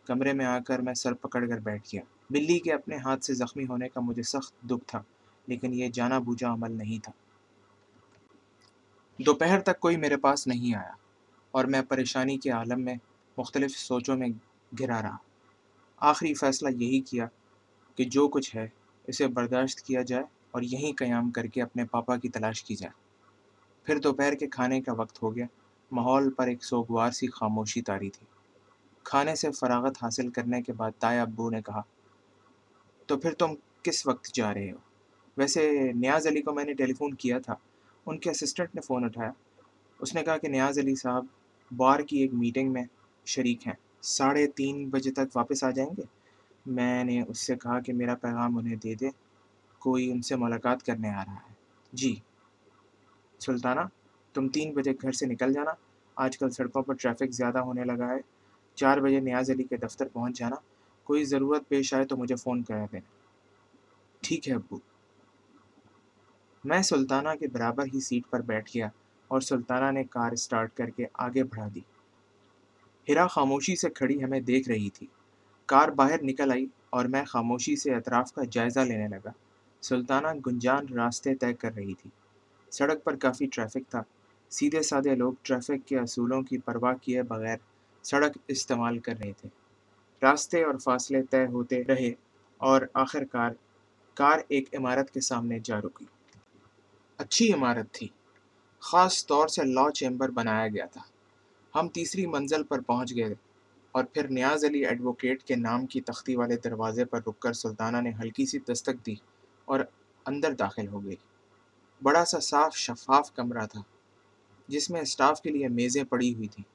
کمرے 0.05 0.33
میں 0.33 0.45
آ 0.45 0.59
کر 0.59 0.79
میں 0.79 0.93
سر 0.93 1.13
پکڑ 1.13 1.47
کر 1.47 1.59
بیٹھ 1.59 1.89
گیا۔ 1.93 2.01
بلی 2.29 2.59
کے 2.59 2.73
اپنے 2.73 2.95
ہاتھ 2.95 3.25
سے 3.25 3.33
زخمی 3.33 3.65
ہونے 3.65 3.89
کا 3.89 3.99
مجھے 3.99 4.23
سخت 4.23 4.61
دکھ 4.61 4.85
تھا، 4.87 5.01
لیکن 5.47 5.73
یہ 5.73 5.89
جانا 5.89 6.19
بوجھا 6.19 6.53
عمل 6.53 6.71
نہیں 6.71 7.03
تھا۔ 7.03 7.11
دوپہر 9.19 9.59
تک 9.59 9.79
کوئی 9.79 9.97
میرے 9.97 10.17
پاس 10.17 10.47
نہیں 10.47 10.75
آیا 10.75 10.93
اور 11.51 11.65
میں 11.65 11.81
پریشانی 11.81 12.37
کے 12.37 12.49
عالم 12.49 12.81
میں 12.81 12.95
مختلف 13.37 13.71
سوچوں 13.71 14.17
میں 14.17 14.27
گھرا 14.79 15.01
رہا۔ 15.01 15.17
آخری 15.97 16.33
فیصلہ 16.33 16.69
یہی 16.69 16.99
کیا 16.99 17.27
کہ 17.95 18.03
جو 18.03 18.27
کچھ 18.27 18.55
ہے، 18.55 18.67
اسے 19.07 19.27
برداشت 19.27 19.81
کیا 19.81 20.01
جائے 20.01 20.23
اور 20.51 20.61
یہیں 20.61 20.93
قیام 20.97 21.31
کر 21.31 21.45
کے 21.45 21.61
اپنے 21.61 21.85
پاپا 21.85 22.17
کی 22.17 22.29
تلاش 22.29 22.63
کی 22.63 22.75
جائے۔ 22.75 23.03
پھر 23.83 23.99
دوپہر 23.99 24.33
کے 24.33 24.47
کھانے 24.47 24.81
کا 24.81 24.93
وقت 24.93 25.23
ہو 25.23 25.35
گیا۔ 25.35 25.45
ماحول 25.91 26.31
پر 26.31 26.47
ایک 26.47 26.63
سوگوار 26.63 27.11
سی 27.11 27.27
خاموشی 27.27 27.81
تاری 27.81 28.09
تھی۔ 28.09 28.25
کھانے 29.03 29.35
سے 29.35 29.51
فراغت 29.51 29.97
حاصل 30.01 30.29
کرنے 30.29 30.61
کے 30.61 30.73
بعد 30.73 30.91
تایا 30.99 31.21
ابو 31.21 31.49
نے 31.49 31.61
کہا، 31.61 31.81
تو 33.05 33.17
پھر 33.17 33.33
تم 33.33 33.55
کس 33.83 34.07
وقت 34.07 34.33
جا 34.33 34.53
رہے 34.53 34.71
ہو؟ 34.71 34.77
ویسے 35.37 35.91
نیاز 35.95 36.27
علی 36.27 36.41
کو 36.41 36.53
میں 36.53 36.63
نے 36.63 36.73
ٹیلی 36.73 36.93
فون 36.93 37.13
کیا 37.13 37.39
تھا۔ 37.39 37.55
ان 38.05 38.17
کے 38.17 38.29
اسسٹنٹ 38.29 38.75
نے 38.75 38.81
فون 38.81 39.03
اٹھایا۔ 39.03 39.31
اس 39.99 40.15
نے 40.15 40.23
کہا 40.23 40.37
کہ 40.37 40.47
نیاز 40.47 40.79
علی 40.79 40.95
صاحب، 40.95 41.25
بار 41.75 41.99
کی 41.99 42.17
ایک 42.17 42.33
میٹنگ 42.33 42.73
میں 42.73 42.83
شریک 43.25 43.67
ہیں۔ 43.67 43.73
ساڑھے 44.01 44.47
تین 44.47 44.89
بجے 44.89 45.11
تک 45.11 45.35
واپس 45.35 45.63
آ 45.63 45.69
جائیں 45.71 45.91
گے؟ 45.97 46.01
میں 46.65 47.03
نے 47.03 47.21
اس 47.21 47.39
سے 47.39 47.55
کہا 47.55 47.79
کہ 47.79 47.93
میرا 47.93 48.15
پیغام 48.15 48.57
انہیں 48.57 48.75
دے 48.75 48.95
دے، 48.95 49.09
کوئی 49.79 50.11
ان 50.11 50.21
سے 50.21 50.35
ملاقات 50.35 50.83
کرنے 50.83 51.09
آ 51.09 51.25
رہا 51.25 51.33
ہے۔ 51.33 51.53
جی۔ 51.93 52.15
سلطانہ، 53.39 53.81
تم 54.33 54.47
تین 54.47 54.73
بجے 54.73 54.91
گھر 55.01 55.11
سے 55.11 55.25
نکل 55.25 55.53
جانا۔ 55.53 55.71
آج 56.15 56.37
کل 56.37 56.49
سڑکوں 56.49 56.81
پر 56.81 56.93
ٹریفک 56.93 57.31
زیادہ 57.31 57.59
ہونے 57.59 57.83
لگا 57.83 58.07
ہے۔ 58.07 58.19
چار 58.75 58.97
بجے 58.97 59.19
نیاز 59.19 59.49
علی 59.49 59.63
کے 59.63 59.77
دفتر 59.77 60.07
پہنچ 60.07 60.39
جانا۔ 60.39 60.55
کوئی 61.03 61.23
ضرورت 61.25 61.69
پیش 61.69 61.93
آئے 61.93 62.05
تو 62.05 62.17
مجھے 62.17 62.35
فون 62.35 62.63
کرا 62.63 62.85
دینا۔ 62.91 63.09
ٹھیک 64.21 64.49
ہے، 64.49 64.53
ابو۔ 64.53 64.77
میں 66.63 66.81
سلطانہ 66.81 67.29
کے 67.39 67.47
برابر 67.47 67.85
ہی 67.93 67.99
سیٹ 67.99 68.23
پر 68.29 68.41
بیٹھ 68.41 68.71
گیا 68.75 68.87
اور 69.27 69.41
سلطانہ 69.41 69.91
نے 69.91 70.03
کار 70.03 70.31
اسٹارٹ 70.31 70.73
کر 70.73 70.89
کے 70.89 71.05
آگے 71.13 71.43
بڑھا 71.43 71.67
دی۔ 71.75 71.79
ہرا 73.09 73.27
خاموشی 73.27 73.75
سے 73.75 73.89
کھڑی 73.89 74.23
ہمیں 74.23 74.39
دیکھ 74.39 74.69
رہی 74.69 74.89
تھی۔ 74.89 75.07
کار 75.65 75.89
باہر 75.89 76.23
نکل 76.23 76.51
آئی 76.51 76.65
اور 76.89 77.05
میں 77.05 77.25
خاموشی 77.25 77.75
سے 77.75 77.95
اطراف 77.95 78.33
کا 78.33 78.41
جائزہ 78.51 78.79
لینے 78.79 79.07
لگا۔ 79.07 79.31
سلطانہ 79.81 80.27
گنجان 80.45 80.85
راستے 80.93 81.35
طے 81.35 81.53
کر 81.53 81.73
رہی 81.73 81.93
تھی۔ 81.93 82.09
سڑک 82.71 83.03
پر 83.03 83.15
کافی 83.15 83.45
ٹریفک 83.45 83.91
تھا۔ 83.91 84.01
سیدھے 84.49 84.81
سادھے 84.81 85.15
لوگ 85.15 85.33
ٹریفک 85.41 85.87
کے 85.87 85.99
اصولوں 85.99 86.41
کی 86.41 86.57
پرواہ 86.57 86.93
کیے 87.01 87.23
بغیر 87.23 87.57
سڑک 88.03 88.37
استعمال 88.47 88.99
کر 88.99 89.13
رہے 89.23 89.31
تھے۔ 89.41 89.49
راستے 90.21 90.63
اور 90.63 90.75
فاصلے 90.83 91.23
طے 91.23 91.45
ہوتے 91.45 91.83
رہے 91.83 92.11
اور 92.57 92.81
آخر 92.93 93.23
کار 93.25 93.51
کار 94.13 94.39
ایک 94.47 94.75
عمارت 94.75 95.11
کے 95.11 95.21
سامنے 95.21 95.59
جا 95.63 95.81
رکی۔ 95.81 96.05
اچھی 97.17 97.53
عمارت 97.53 97.91
تھی۔ 97.91 98.07
خاص 98.79 99.27
طور 99.27 99.47
سے 99.47 99.63
لا 99.63 99.91
چیمبر 99.91 100.29
بنایا 100.29 100.67
گیا 100.67 100.85
تھا۔ 100.85 101.01
ہم 101.75 101.87
تیسری 101.87 102.25
منزل 102.25 102.63
پر 102.63 102.81
پہنچ 102.81 103.15
گئے 103.15 103.33
اور 103.91 104.03
پھر 104.03 104.27
نیاز 104.27 104.65
علی 104.65 104.85
ایڈوکیٹ 104.85 105.43
کے 105.43 105.55
نام 105.55 105.85
کی 105.85 106.01
تختی 106.01 106.35
والے 106.35 106.57
دروازے 106.57 107.05
پر 107.05 107.19
رک 107.27 107.39
کر 107.39 107.53
سلطانہ 107.53 107.97
نے 107.97 108.11
ہلکی 108.21 108.45
سی 108.45 108.59
دستک 108.59 109.05
دی 109.05 109.15
اور 109.65 109.79
اندر 110.25 110.53
داخل 110.53 110.87
ہو 110.87 111.05
گئی۔ 111.05 111.15
بڑا 112.03 112.25
سا 112.25 112.39
صاف 112.39 112.75
شفاف 112.75 113.33
کمرہ 113.35 113.65
تھا، 113.65 113.81
جس 114.67 114.89
میں 114.89 115.01
اسٹاف 115.01 115.41
کے 115.41 115.49
لیے 115.49 115.67
میزیں 115.67 116.03
پڑی 116.03 116.35
ہوئی 116.35 116.47
تھیں۔ 116.47 116.65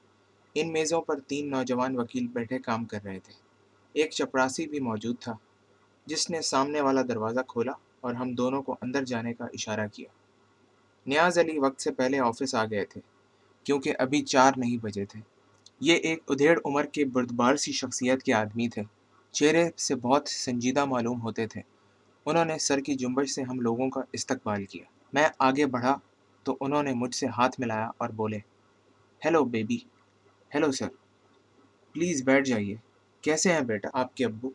ان 0.53 0.73
میزوں 0.73 1.01
پر 1.01 1.19
تین 1.19 1.49
نوجوان 1.49 1.99
وکیل 1.99 2.27
بیٹھے 2.27 2.59
کام 2.59 2.85
کر 2.85 3.03
رہے 3.03 3.19
تھے۔ 3.19 3.33
ایک 3.93 4.11
چپراسی 4.11 4.67
بھی 4.67 4.79
موجود 4.79 5.15
تھا، 5.19 5.33
جس 6.05 6.29
نے 6.29 6.41
سامنے 6.41 6.81
والا 6.81 7.01
دروازہ 7.01 7.39
کھولا 7.47 7.71
اور 8.01 8.13
ہم 8.13 8.31
دونوں 8.31 8.61
کو 8.61 8.75
اندر 8.81 9.03
جانے 9.03 9.33
کا 9.33 9.45
اشارہ 9.45 9.87
کیا۔ 9.93 10.09
نیاز 11.05 11.39
علی 11.39 11.59
وقت 11.59 11.81
سے 11.81 11.91
پہلے 11.91 12.19
آفس 12.19 12.55
آ 12.55 12.65
گئے 12.65 12.85
تھے۔ 12.85 13.01
کیونکہ 13.69 13.93
ابھی 13.99 14.21
چار 14.21 14.51
نہیں 14.57 14.77
بجے 14.77 15.05
تھے۔ 15.05 15.19
یہ 15.79 15.93
ایک 15.93 16.23
ادھیڑ 16.27 16.59
عمر 16.65 16.85
کے 16.85 17.05
بردبار 17.05 17.55
سی 17.55 17.71
شخصیت 17.71 18.23
کے 18.23 18.33
آدمی 18.33 18.67
تھے۔ 18.67 18.81
چہرے 19.31 19.69
سے 19.77 19.95
بہت 19.95 20.29
سنجیدہ 20.29 20.85
معلوم 20.85 21.21
ہوتے 21.21 21.47
تھے۔ 21.47 21.61
انہوں 22.25 22.45
نے 22.45 22.57
سر 22.57 22.79
کی 22.79 22.95
جنبش 22.95 23.29
سے 23.29 23.43
ہم 23.43 23.59
لوگوں 23.59 23.89
کا 23.89 24.01
استقبال 24.13 24.65
کیا۔ 24.65 24.83
میں 25.13 25.27
آگے 25.39 25.65
بڑھا 25.65 25.97
تو 26.43 26.57
انہوں 26.61 26.83
نے 26.83 26.93
مجھ 26.93 27.15
سے 27.15 27.27
ہاتھ 27.27 27.59
ملایا 27.59 27.91
اور 27.97 28.09
بولے، 28.09 28.37
hello 29.25 29.45
baby, 29.45 29.77
hello 30.55 30.71
sir, 30.71 30.87
please 31.91 32.23
بیٹھ 32.23 32.49
جائیے۔ 32.49 32.75
کیسے 33.21 33.53
ہیں 33.53 33.61
بیٹا، 33.61 33.89
آپ 33.93 34.15
کے 34.15 34.25
ابو؟ 34.25 34.49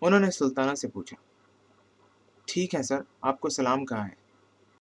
انہوں 0.00 0.20
نے 0.20 0.30
سلطانہ 0.30 0.74
سے 0.74 0.88
پوچھا، 0.88 1.16
ٹھیک 2.44 2.74
ہے 2.74 2.82
سر، 2.82 3.00
آپ 3.20 3.40
کو 3.40 3.48
سلام 3.48 3.84
کہا 3.84 4.04
ہے؟ 4.04 4.14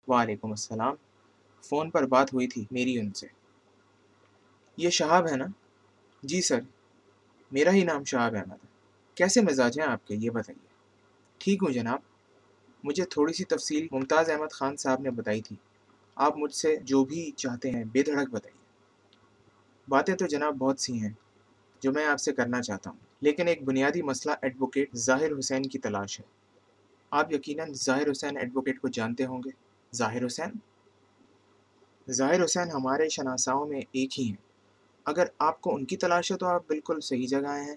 وعلیکم 0.09 0.51
السلام، 0.51 0.95
فون 1.63 1.91
پر 1.91 2.07
بات 2.07 2.35
ہوئی 2.35 2.49
تھی 2.49 2.65
میری 2.71 2.99
ان 2.99 3.13
سے۔ 3.13 3.42
یہ 4.83 4.91
شہاب 4.91 5.31
ہے 5.31 5.37
نا؟ 5.37 5.47
جی 6.23 6.41
سر، 6.41 6.61
میرا 7.53 7.73
ہی 7.73 7.85
نام 7.85 8.05
شہاب 8.05 8.35
احمد 8.35 8.53
ہے۔ 8.53 8.67
کیسے 9.15 9.41
مزاج 9.41 9.81
ہیں 9.81 9.87
آپ 9.87 10.07
کے؟ 10.07 10.15
یہ 10.15 10.31
بتائیے۔ 10.31 10.67
ٹھیک 11.39 11.63
ہوں 11.63 11.73
جناب۔ 11.73 11.99
مجھے 12.85 13.05
تھوڑی 13.05 13.33
سی 13.33 13.45
تفصیل 13.45 13.87
ممتاز 13.93 14.31
احمد 14.31 14.53
خان 14.53 14.77
صاحب 14.77 15.01
نے 15.01 15.11
بتائی 15.11 15.43
تھی۔ 15.43 15.57
آپ 16.15 16.39
مجھ 16.39 16.55
سے 16.55 16.77
جو 16.77 17.05
بھی 17.05 17.31
چاہتے 17.31 17.71
ہیں 17.71 17.85
بے 17.85 18.03
دھڑک 18.03 18.31
بتائیے۔ 18.31 18.59
باتیں 19.89 20.15
تو 20.15 20.27
جناب 20.27 20.55
بہت 20.55 20.81
سی 20.81 21.01
ہیں 21.01 21.11
جو 21.81 21.93
میں 21.93 22.07
آپ 22.07 22.21
سے 22.21 22.33
کرنا 22.33 22.63
چاہتا 22.63 22.91
ہوں۔ 22.91 22.99
لیکن 23.21 23.49
ایک 23.49 23.63
بنیادی 23.63 24.03
مسئلہ 24.03 24.35
ایڈوکیٹ 24.43 24.97
ظاہر 24.97 25.39
حسین 25.39 25.63
کی 25.63 25.79
تلاش 25.79 26.21
ہے۔ 26.21 26.25
آپ 27.11 27.33
یقیناً 27.33 27.73
ظاہر 27.73 28.11
حسین 28.11 28.37
ایڈوکیٹ 28.37 28.81
کو 28.81 28.89
جانتے 28.89 29.27
ہوں 29.27 29.43
گے؟ 29.45 29.51
ظاہر 29.97 30.27
حسین؟ 30.27 30.51
ظاہر 32.11 32.45
حسین 32.45 32.71
ہمارے 32.71 33.09
شناساؤں 33.09 33.67
میں 33.67 33.81
ایک 33.93 34.21
ہی 34.21 34.25
ہیں۔ 34.25 34.52
اگر 35.05 35.27
آپ 35.39 35.61
کو 35.61 35.75
ان 35.75 35.85
کی 35.85 35.97
تلاش 35.97 36.33
ہے 36.33 36.37
تو 36.37 36.47
آپ 36.47 36.63
بالکل 36.67 37.01
صحیح 37.01 37.27
جگہ 37.27 37.47
آئے 37.47 37.65
ہیں۔ 37.65 37.77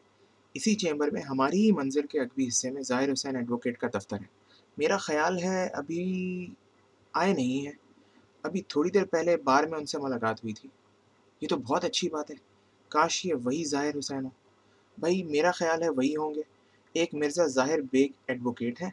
اسی 0.53 0.75
چیمبر 0.75 1.09
میں 1.09 1.21
ہماری 1.21 1.65
ہی 1.65 1.71
منزل 1.71 2.07
کے 2.07 2.19
اگبی 2.19 2.47
حصے 2.47 2.71
میں 2.71 2.81
ظاہر 2.81 3.13
حسین 3.13 3.35
ایڈوکیٹ 3.35 3.77
کا 3.77 3.88
دفتر 3.88 4.17
ہے۔ 4.17 4.25
میرا 4.77 4.97
خیال 4.97 5.43
ہے 5.43 5.67
ابھی 5.67 6.47
آئے 7.13 7.33
نہیں 7.33 7.65
ہیں۔ 7.65 7.73
ابھی 8.43 8.61
تھوڑی 8.61 8.89
دیر 8.89 9.05
پہلے 9.05 9.38
بار 9.38 9.63
میں 9.63 9.79
ان 9.79 9.85
سے 9.85 9.97
ملاقات 9.99 10.43
ہوئی 10.43 10.53
تھی۔ 10.53 10.69
یہ 11.41 11.47
تو 11.47 11.57
بہت 11.57 11.85
اچھی 11.85 12.09
بات 12.09 12.31
ہے۔ 12.31 12.35
کاش 12.89 13.25
یہ 13.25 13.33
وہی 13.43 13.65
ظاہر 13.65 13.99
حسین 13.99 14.25
ہو 14.25 14.29
بھائی 14.97 15.23
میرا 15.23 15.51
خیال 15.51 15.83
ہے 15.83 15.89
وہی 15.89 16.15
ہوں 16.15 16.35
گے۔ 16.35 16.41
ایک 16.93 17.13
مرزا 17.13 17.45
ظاہر 17.45 17.79
بیگ 17.91 18.07
ایڈوکیٹ 18.27 18.81
ہیں۔ 18.81 18.89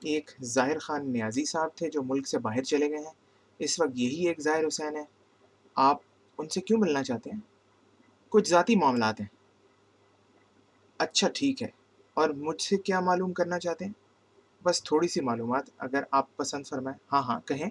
ایک 0.00 0.30
ظاہر 0.42 0.78
خان 0.78 1.12
نیازی 1.12 1.44
صاحب 1.44 1.68
تھے 1.74 1.90
جو 1.90 2.02
ملک 2.02 2.28
سے 2.28 2.38
باہر 2.38 2.62
چلے 2.62 2.90
گئے 2.90 2.98
ہیں۔ 2.98 3.14
اس 3.58 3.80
وقت 3.80 3.90
یہی 3.94 4.28
ایک 4.28 4.40
ظاہر 4.40 4.66
حسین 4.66 4.96
ہے 4.96 5.04
آپ 5.74 5.96
ان 6.38 6.48
سے 6.48 6.60
کیوں 6.60 6.78
ملنا 6.78 7.04
چاہتے 7.04 7.30
ہیں؟ 7.30 7.55
کچھ 8.36 8.48
ذاتی 8.48 8.76
معاملات 8.76 9.20
ہیں۔ 9.20 9.26
اچھا 10.98 11.28
ٹھیک 11.34 11.62
ہے۔ 11.62 11.68
اور 12.14 12.30
مجھ 12.30 12.62
سے 12.62 12.76
کیا 12.76 13.00
معلوم 13.00 13.32
کرنا 13.32 13.58
چاہتے 13.58 13.84
ہیں؟ 13.84 13.92
بس 14.64 14.82
تھوڑی 14.82 15.08
سی 15.08 15.20
معلومات، 15.20 15.64
اگر 15.78 16.02
آپ 16.10 16.36
پسند 16.36 16.66
فرمائیں۔ 16.66 16.98
ہاں 17.12 17.22
ہاں 17.22 17.40
کہیں۔ 17.40 17.70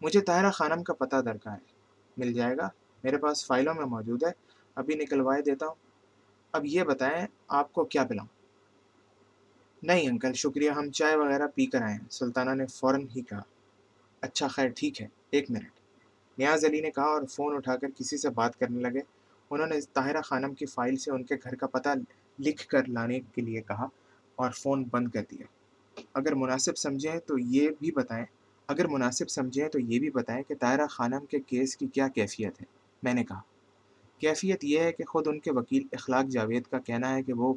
مجھے 0.00 0.20
طاہرہ 0.20 0.50
خانم 0.50 0.82
کا 0.82 0.92
پتہ 0.92 1.16
درکار 1.16 1.52
ہے۔ 1.52 1.72
مل 2.16 2.32
جائے 2.32 2.56
گا۔ 2.56 2.68
میرے 3.04 3.18
پاس 3.18 3.46
فائلوں 3.46 3.74
میں 3.74 3.84
موجود 3.84 4.22
ہے۔ 4.22 4.30
ابھی 4.74 4.94
نکلوائے 4.94 5.42
دیتا 5.42 5.66
ہوں۔ 5.66 5.74
اب 6.52 6.66
یہ 6.66 6.82
بتائیں، 6.82 7.26
آپ 7.48 7.72
کو 7.72 7.84
کیا 7.84 8.04
پلاؤں؟ 8.04 8.28
نہیں 9.82 10.08
انکل، 10.08 10.32
شکریہ۔ 10.32 10.70
ہم 10.70 10.90
چائے 10.90 11.16
وغیرہ 11.16 11.46
پی 11.54 11.66
کر 11.66 11.82
آئے 11.82 11.94
ہیں۔ 11.94 12.08
سلطانہ 12.10 12.50
نے 12.50 12.66
فوراً 12.66 13.06
ہی 13.16 13.22
کہا۔ 13.22 13.42
اچھا 14.20 14.48
خیر، 14.48 14.68
ٹھیک 14.76 15.02
ہے۔ 15.02 15.08
ایک 15.30 15.50
منٹ۔ 15.50 15.70
نیاز 16.38 16.64
علی 16.64 16.80
نے 16.80 16.90
کہا 16.90 17.04
اور 17.04 17.22
فون 17.22 17.56
اٹھا 17.56 17.76
کر 17.76 17.88
کسی 17.98 18.16
سے 18.16 18.30
بات 18.30 18.58
کرنے 18.58 18.80
لگے۔ 18.80 19.21
انہوں 19.52 19.66
نے 19.66 19.80
طاہرہ 19.92 20.22
خانم 20.22 20.54
کی 20.54 20.66
فائل 20.66 20.96
سے 20.96 21.10
ان 21.10 21.24
کے 21.24 21.34
گھر 21.34 21.54
کا 21.54 21.66
پتہ 21.66 21.88
لکھ 22.38 22.66
کر 22.66 22.88
لانے 22.88 23.20
کے 23.20 23.40
لیے 23.40 23.60
کہا 23.60 23.86
اور 24.36 24.50
فون 24.50 24.84
بند 24.90 25.08
کر 25.08 25.22
دیا۔ 25.30 25.46
اگر 26.14 26.34
مناسب 26.34 26.78
سمجھیں 26.78 27.18
تو 27.18 27.38
یہ 27.38 27.70
بھی 27.80 27.92
بتائیں۔ 27.92 28.26
اگر 28.66 28.86
مناسب 28.86 29.30
سمجھیں 29.30 29.68
تو 29.68 29.78
یہ 29.78 29.98
بھی 29.98 30.10
بتائیں 30.10 30.42
کہ 30.48 30.54
طاہرہ 30.54 30.86
خانم 30.86 31.26
کے 31.26 31.40
کیس 31.40 31.76
کی 31.76 31.86
کیا 31.86 32.08
کیفیت 32.08 32.60
ہے۔ 32.60 32.66
میں 33.02 33.14
نے 33.14 33.24
کہا، 33.24 33.40
کیفیت 34.18 34.64
یہ 34.64 34.78
ہے 34.78 34.92
کہ 34.92 35.04
خود 35.04 35.28
ان 35.28 35.40
کے 35.40 35.52
وکیل 35.52 35.86
اخلاق 35.92 36.24
جاوید 36.24 36.62
کا 36.70 36.78
کہنا 36.78 37.14
ہے 37.14 37.22
کہ 37.22 37.32
وہ 37.32 37.54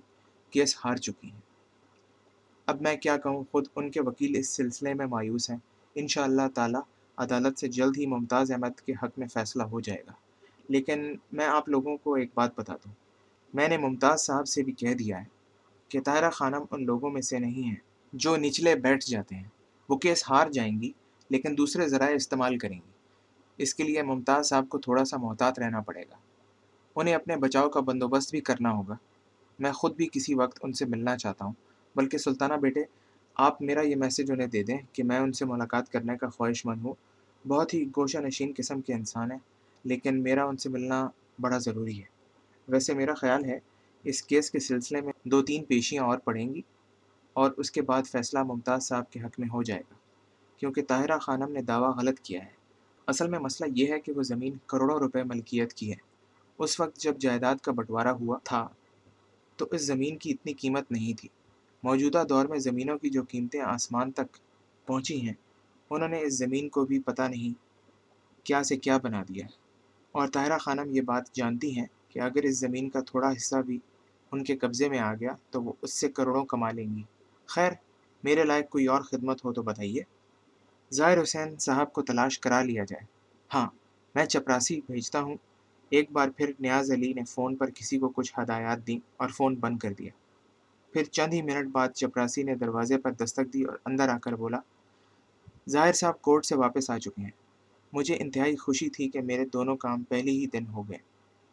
کیس 0.49 0.77
ہار 0.85 0.95
چکی 0.95 1.31
ہیں۔ 1.31 1.39
اب 2.65 2.81
میں 2.81 2.97
کیا 2.97 3.17
کہوں؟ 3.17 3.43
خود 3.51 3.67
ان 3.75 3.91
کے 3.91 4.01
وکیل 4.01 4.35
اس 4.37 4.49
سلسلے 4.49 4.93
میں 4.93 5.05
مایوس 5.05 5.49
ہیں۔ 5.49 5.57
ان 5.95 6.07
شاء 6.07 6.23
اللہ 6.23 6.41
تعالیٰ 6.55 6.81
عدالت 7.17 7.59
سے 7.59 7.67
جلد 7.67 7.97
ہی 7.97 8.05
ممتاز 8.05 8.51
احمد 8.51 8.79
کے 8.79 8.93
حق 9.03 9.19
میں 9.19 9.27
فیصلہ 9.27 9.63
ہو 9.63 9.79
جائے 9.79 10.01
گا۔ 10.07 10.11
لیکن 10.69 11.15
میں 11.31 11.45
آپ 11.45 11.69
لوگوں 11.69 11.97
کو 11.97 12.13
ایک 12.13 12.29
بات 12.33 12.59
بتا 12.59 12.73
دوں 12.75 12.91
میں 13.53 13.67
نے 13.67 13.77
ممتاز 13.77 14.21
صاحب 14.21 14.47
سے 14.47 14.63
بھی 14.63 14.73
کہہ 14.73 14.93
دیا 14.93 15.19
ہے 15.19 15.25
کہ 15.89 16.01
طاہرہ 16.01 16.29
خانم 16.29 16.63
ان 16.71 16.85
لوگوں 16.85 17.09
میں 17.09 17.21
سے 17.21 17.39
نہیں 17.39 17.67
ہیں 17.67 17.75
جو 18.13 18.35
نچلے 18.35 18.75
بیٹھ 18.75 19.05
جاتے 19.05 19.35
ہیں۔ 19.35 19.43
وہ 19.89 19.97
کیس 19.97 20.29
ہار 20.29 20.47
جائیں 20.47 20.81
گی، 20.81 20.91
لیکن 21.29 21.57
دوسرے 21.57 21.87
ذرائع 21.87 22.15
استعمال 22.15 22.57
کریں 22.57 22.77
گی۔ 22.77 22.91
اس 23.57 23.75
کے 23.75 23.83
لیے 23.83 24.01
ممتاز 24.01 24.49
صاحب 24.49 24.69
کو 24.69 24.77
تھوڑا 24.77 25.05
سا 25.05 25.17
محتاط 25.17 25.59
رہنا 25.59 25.81
پڑے 25.81 26.01
گا۔ 26.01 26.15
انہیں 26.95 27.15
اپنے 27.15 27.37
بچاؤ 27.37 27.69
کا 27.69 27.79
بندوبست 27.79 28.31
بھی 28.31 28.41
کرنا 28.41 28.71
ہوگا۔ 28.71 28.95
میں 29.59 29.71
خود 29.71 29.95
بھی 29.95 30.07
کسی 30.11 30.35
وقت 30.35 30.59
ان 30.63 30.73
سے 30.73 30.85
ملنا 30.85 31.17
چاہتا 31.17 31.45
ہوں، 31.45 31.53
بلکہ 31.95 32.17
سلطانہ 32.17 32.53
بیٹے، 32.53 32.83
آپ 33.35 33.61
میرا 33.61 33.81
یہ 33.81 33.95
میسیج 33.95 34.31
انہیں 34.31 34.47
دے 34.47 34.63
دیں 34.63 34.77
کہ 34.93 35.03
میں 35.03 35.19
ان 35.19 35.33
سے 35.33 35.45
ملاقات 35.45 35.91
کرنے 35.91 36.17
کا 36.17 36.29
خواہش 36.29 36.65
مند 36.65 36.85
ہوں۔ 36.85 36.93
بہت 37.47 37.73
ہی 37.73 37.87
گوشہ 37.87 38.17
نشین 38.17 38.53
قسم 38.57 38.81
کے 38.81 38.93
انسان 38.93 39.31
ہیں۔ 39.31 39.39
لیکن 39.85 40.23
میرا 40.23 40.45
ان 40.45 40.57
سے 40.57 40.69
ملنا 40.69 41.09
بڑا 41.41 41.57
ضروری 41.57 41.99
ہے۔ 41.99 42.15
ویسے 42.67 42.93
میرا 42.93 43.13
خیال 43.13 43.45
ہے، 43.45 43.59
اس 44.03 44.23
کیس 44.23 44.51
کے 44.51 44.59
سلسلے 44.59 45.01
میں 45.01 45.13
دو 45.25 45.41
تین 45.41 45.63
پیشیاں 45.63 46.03
اور 46.03 46.17
پڑیں 46.17 46.55
گی 46.55 46.61
اور 47.33 47.51
اس 47.57 47.71
کے 47.71 47.81
بعد 47.81 48.03
فیصلہ 48.11 48.43
ممتاز 48.43 48.83
صاحب 48.83 49.11
کے 49.11 49.19
حق 49.19 49.39
میں 49.39 49.47
ہو 49.53 49.63
جائے 49.63 49.81
گا۔ 49.81 49.95
کیونکہ 50.57 50.83
طاہرہ 50.83 51.17
خانم 51.17 51.51
نے 51.51 51.61
دعویٰ 51.61 51.97
غلط 51.97 52.19
کیا 52.19 52.45
ہے۔ 52.45 52.51
اصل 53.07 53.29
میں 53.29 53.39
مسئلہ 53.39 53.73
یہ 53.75 53.87
ہے 53.87 53.99
کہ 53.99 54.11
وہ 54.11 54.23
زمین 54.23 54.53
کروڑوں 54.65 54.99
روپے 54.99 55.23
ملکیت 55.23 55.73
کی 55.73 55.91
ہے۔ 55.91 55.97
اس 56.59 56.79
وقت 56.79 56.99
جب 56.99 57.17
جائیداد 57.17 57.55
کا 57.55 57.71
بٹوارہ 57.71 58.07
ہوا 58.07 58.37
تھا، 58.43 58.67
تو 59.55 59.67
اس 59.71 59.85
زمین 59.85 60.17
کی 60.17 60.31
اتنی 60.31 60.53
قیمت 60.53 60.91
نہیں 60.91 61.19
تھی۔ 61.19 61.29
موجودہ 61.83 62.23
دور 62.29 62.45
میں 62.45 62.59
زمینوں 62.59 62.97
کی 62.97 63.09
جو 63.09 63.23
قیمتیں 63.29 63.61
آسمان 63.61 64.11
تک 64.11 64.37
پہنچی 64.85 65.21
ہیں، 65.21 65.33
انہوں 65.89 66.09
نے 66.09 66.21
اس 66.21 66.37
زمین 66.37 66.69
کو 66.69 66.85
بھی 66.85 66.99
پتہ 66.99 67.21
نہیں 67.21 67.65
کیا 68.45 68.63
سے 68.63 68.77
کیا 68.77 68.97
بنا 68.97 69.23
دیا 69.23 69.45
ہے۔ 69.45 69.64
اور 70.15 70.27
طاہرہ 70.27 70.57
خانم 70.57 70.89
یہ 70.89 71.01
بات 71.01 71.33
جانتی 71.33 71.79
ہیں 71.79 71.85
کہ 72.09 72.19
اگر 72.19 72.43
اس 72.43 72.59
زمین 72.59 72.89
کا 72.89 72.99
تھوڑا 73.01 73.31
حصہ 73.31 73.55
بھی 73.55 73.79
ان 74.31 74.43
کے 74.43 74.57
قبضے 74.57 74.89
میں 74.89 74.99
آ 74.99 75.13
گیا 75.13 75.33
تو 75.49 75.63
وہ 75.63 75.73
اس 75.81 75.93
سے 75.93 76.09
کروڑوں 76.09 76.45
کما 76.45 76.71
لیں 76.71 76.95
گی۔ 76.95 77.03
خیر، 77.45 77.71
میرے 78.23 78.43
لائق 78.43 78.69
کوئی 78.69 78.85
اور 78.85 79.01
خدمت 79.01 79.45
ہو 79.45 79.53
تو 79.53 79.61
بتائیے۔ 79.61 80.03
ظاہر 80.93 81.23
حسین 81.23 81.57
صاحب 81.57 81.93
کو 81.93 82.01
تلاش 82.01 82.39
کرا 82.39 82.61
لیا 82.61 82.83
جائے۔ 82.83 83.05
ہاں 83.53 83.69
میں 84.15 84.25
چپراسی 84.25 84.81
بھیجتا 84.87 85.21
ہوں۔ 85.21 85.35
ایک 85.89 86.11
بار 86.11 86.27
پھر 86.37 86.51
نیاز 86.59 86.91
علی 86.91 87.13
نے 87.13 87.23
فون 87.23 87.55
پر 87.55 87.69
کسی 87.69 87.99
کو 87.99 88.09
کچھ 88.09 88.33
ہدایات 88.39 88.87
دیں 88.87 88.99
اور 89.17 89.29
فون 89.29 89.55
بند 89.55 89.77
کر 89.77 89.93
دیا۔ 89.93 90.11
پھر 90.93 91.03
چند 91.03 91.33
ہی 91.33 91.41
منٹ 91.41 91.71
بعد 91.71 91.89
چپراسی 91.89 92.43
نے 92.43 92.55
دروازے 92.55 92.97
پر 92.97 93.11
دستک 93.11 93.53
دی 93.53 93.63
اور 93.63 93.77
اندر 93.85 94.09
آ 94.09 94.17
کر 94.17 94.35
بولا، 94.35 94.59
ظاہر 95.69 95.93
صاحب 95.93 96.21
کورٹ 96.21 96.45
سے 96.45 96.55
واپس 96.55 96.89
آ 96.89 96.97
چکے 96.97 97.21
ہیں۔ 97.21 97.44
مجھے 97.95 98.15
انتہائی 98.19 98.55
خوشی 98.55 98.89
تھی 98.89 99.09
کہ 99.09 99.21
میرے 99.21 99.45
دونوں 99.45 99.77
کام 99.77 100.03
پہلے 100.03 100.31
ہی 100.31 100.45
دن 100.47 100.67
ہو 100.67 100.89
گئے۔ 100.89 100.97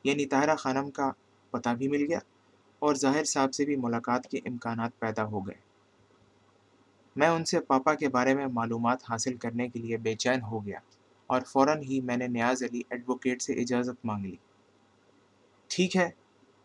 یعنی 0.04 0.26
طاہرہ 0.26 0.56
خانم 0.56 0.90
کا 0.90 1.10
پتہ 1.50 1.68
بھی 1.68 1.88
مل 1.88 2.04
گیا 2.08 2.18
اور 2.78 2.94
ظاہر 2.94 3.24
صاحب 3.24 3.54
سے 3.54 3.64
بھی 3.64 3.76
ملاقات 3.76 4.28
کے 4.28 4.38
امکانات 4.38 4.98
پیدا 4.98 5.24
ہو 5.24 5.46
گئے۔ 5.46 5.54
میں 7.16 7.28
ان 7.28 7.44
سے 7.44 7.60
پاپا 7.60 7.94
کے 7.94 8.08
بارے 8.08 8.34
میں 8.34 8.46
معلومات 8.46 9.02
حاصل 9.10 9.36
کرنے 9.36 9.68
کے 9.68 9.78
لیے 9.78 9.96
بے 9.96 10.14
چین 10.14 10.42
ہو 10.42 10.66
گیا 10.66 10.78
اور 11.26 11.42
فوراً 11.42 11.82
ہی 11.82 12.00
میں 12.00 12.16
نے 12.16 12.26
نیاز 12.26 12.62
علی 12.62 12.82
ایڈوکیٹ 12.90 13.42
سے 13.42 13.52
اجازت 13.52 14.04
مانگ 14.04 14.24
لی۔ 14.24 14.36
ٹھیک 15.70 15.96
ہے، 15.96 16.10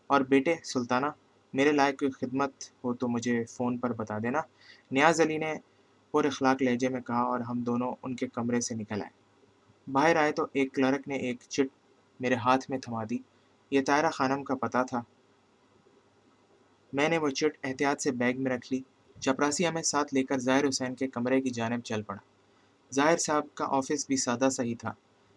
اور 0.06 0.20
بیٹے 0.20 0.54
سلطانہ، 0.64 1.06
میرے 1.54 1.72
لائق 1.72 1.98
کوئی 1.98 2.10
خدمت 2.10 2.52
ہو 2.84 2.94
تو 2.94 3.08
مجھے 3.08 3.44
فون 3.44 3.78
پر 3.78 3.92
بتا 3.92 4.18
دینا۔ 4.18 4.40
نیاز 4.90 5.20
علی 5.20 5.38
نے 5.38 5.54
پر 6.14 6.24
اخلاق 6.24 6.62
لہجے 6.62 6.88
میں 6.88 7.00
کہا 7.00 7.22
اور 7.22 7.40
ہم 7.40 7.60
دونوں 7.60 7.92
ان 8.02 8.16
کے 8.16 8.26
کمرے 8.26 8.60
سے 8.60 8.74
نکل 8.74 9.02
آئے۔ 9.02 9.17
باہر 9.92 10.16
آئے 10.16 10.32
تو 10.32 10.46
ایک 10.52 10.74
کلرک 10.74 11.08
نے 11.08 11.16
ایک 11.16 11.36
چٹ 11.48 11.66
میرے 12.20 12.34
ہاتھ 12.34 12.70
میں 12.70 12.78
تھما 12.78 13.04
دی۔ 13.10 13.18
یہ 13.70 13.80
طائرہ 13.86 14.10
خانم 14.10 14.44
کا 14.44 14.54
پتہ 14.54 14.78
تھا۔ 14.88 15.02
میں 16.92 17.08
نے 17.08 17.18
وہ 17.18 17.28
چٹ 17.28 17.58
احتیاط 17.62 18.02
سے 18.02 18.10
بیگ 18.10 18.42
میں 18.42 18.50
رکھ 18.50 18.72
لی۔ 18.72 18.80
چپراسی 19.20 19.68
ہمیں 19.68 19.82
ساتھ 19.82 20.14
لے 20.14 20.22
کر 20.22 20.38
ظاہر 20.38 20.68
حسین 20.68 20.94
کے 20.94 21.06
کمرے 21.06 21.40
کی 21.40 21.50
جانب 21.50 21.80
چل 21.82 22.02
پڑا۔ 22.02 22.18
ظاہر 22.94 23.16
صاحب 23.16 23.46
کا 23.54 23.66
آفس 23.68 24.06
بھی 24.06 24.16
سادہ 24.16 24.48
سا 24.52 24.62
ہی 24.62 24.74
تھا۔ 24.74 24.92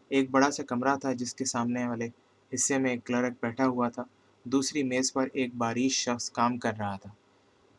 ایک 0.10 0.32
بڑا 0.32 0.52
سا 0.52 0.64
کمرہ 0.64 0.96
تھا 0.96 1.14
جس 1.14 1.36
کے 1.36 1.46
سامنے 1.46 1.88
والے 1.88 2.10
حصے 2.54 2.78
میں 2.78 2.92
ایک 2.92 3.06
کلرک 3.06 3.34
بیٹھا 3.42 3.68
ہوا 3.68 3.90
تھا۔ 3.90 4.04
دوسری 4.44 4.84
میز 4.84 5.14
پر 5.14 5.28
ایک 5.34 5.56
باریش 5.56 5.92
شخص 5.96 6.32
کام 6.32 6.58
کر 6.58 6.74
رہا 6.80 6.98
تھا۔ 6.98 7.10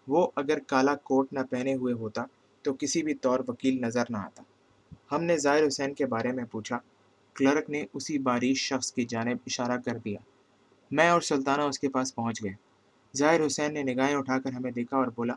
وہ 0.08 0.30
اگر 0.36 0.58
کالا 0.58 0.94
کوٹ 0.96 1.32
نہ 1.32 1.40
پہنے 1.50 1.74
ہوئے 1.74 1.94
ہوتا 1.94 2.24
تو 2.62 2.74
کسی 2.74 3.02
بھی 3.02 3.14
طور 3.14 3.40
وکیل 3.48 3.80
نظر 3.80 4.04
نہ 4.10 4.16
آتا۔ 4.16 4.42
ہم 5.12 5.22
نے 5.22 5.36
ظاہر 5.36 5.66
حسین 5.66 5.94
کے 5.94 6.06
بارے 6.06 6.32
میں 6.32 6.44
پوچھا۔ 6.44 6.78
کلرک 7.34 7.70
نے 7.70 7.84
اسی 7.92 8.18
باریش 8.18 8.58
شخص 8.60 8.92
کی 8.92 9.04
جانب 9.04 9.36
اشارہ 9.46 9.80
کر 9.84 9.98
دیا۔ 9.98 10.18
میں 10.90 11.08
اور 11.08 11.20
سلطانہ 11.20 11.62
اس 11.62 11.78
کے 11.78 11.88
پاس 11.88 12.14
پہنچ 12.14 12.44
گئے۔ 12.44 12.52
ظاہر 13.16 13.46
حسین 13.46 13.74
نے 13.74 13.82
نگاہیں 13.82 14.14
اٹھا 14.14 14.38
کر 14.38 14.52
ہمیں 14.52 14.70
دیکھا 14.70 14.96
اور 14.96 15.06
بولا، 15.06 15.34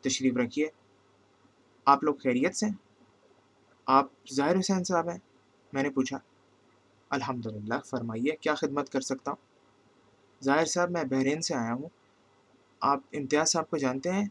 تشریف 0.00 0.36
رکھیے۔ 0.36 0.68
آپ 1.84 2.04
لوگ 2.04 2.14
خیریت 2.14 2.56
سے 2.56 2.66
آپ 3.86 4.06
ظاہر 4.34 4.58
حسین 4.58 4.84
صاحب 4.84 5.08
ہیں؟ 5.08 5.18
میں 5.72 5.82
نے 5.82 5.90
پوچھا۔ 5.90 6.18
الحمد 7.10 7.46
للہ 7.46 7.80
فرمائیے، 7.86 8.36
کیا 8.36 8.54
خدمت 8.54 8.90
کر 8.90 9.00
سکتا 9.00 9.30
ہوں؟ 9.30 9.44
ظاہر 10.44 10.64
صاحب، 10.64 10.90
میں 10.90 11.04
بحرین 11.04 11.42
سے 11.42 11.54
آیا 11.54 11.74
ہوں۔ 11.74 11.88
آپ 12.80 13.00
امتیاز 13.12 13.48
صاحب 13.48 13.70
کو 13.70 13.76
جانتے 13.76 14.12
ہیں؟ 14.12 14.28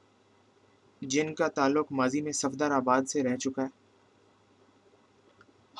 جن 1.01 1.35
کا 1.35 1.47
تعلق 1.47 1.91
ماضی 1.91 2.21
میں 2.21 2.31
صفدر 2.31 2.71
آباد 2.71 3.01
سے 3.03 3.23
رہ 3.23 3.37
چکا 3.37 3.63
ہے۔ 3.63 3.86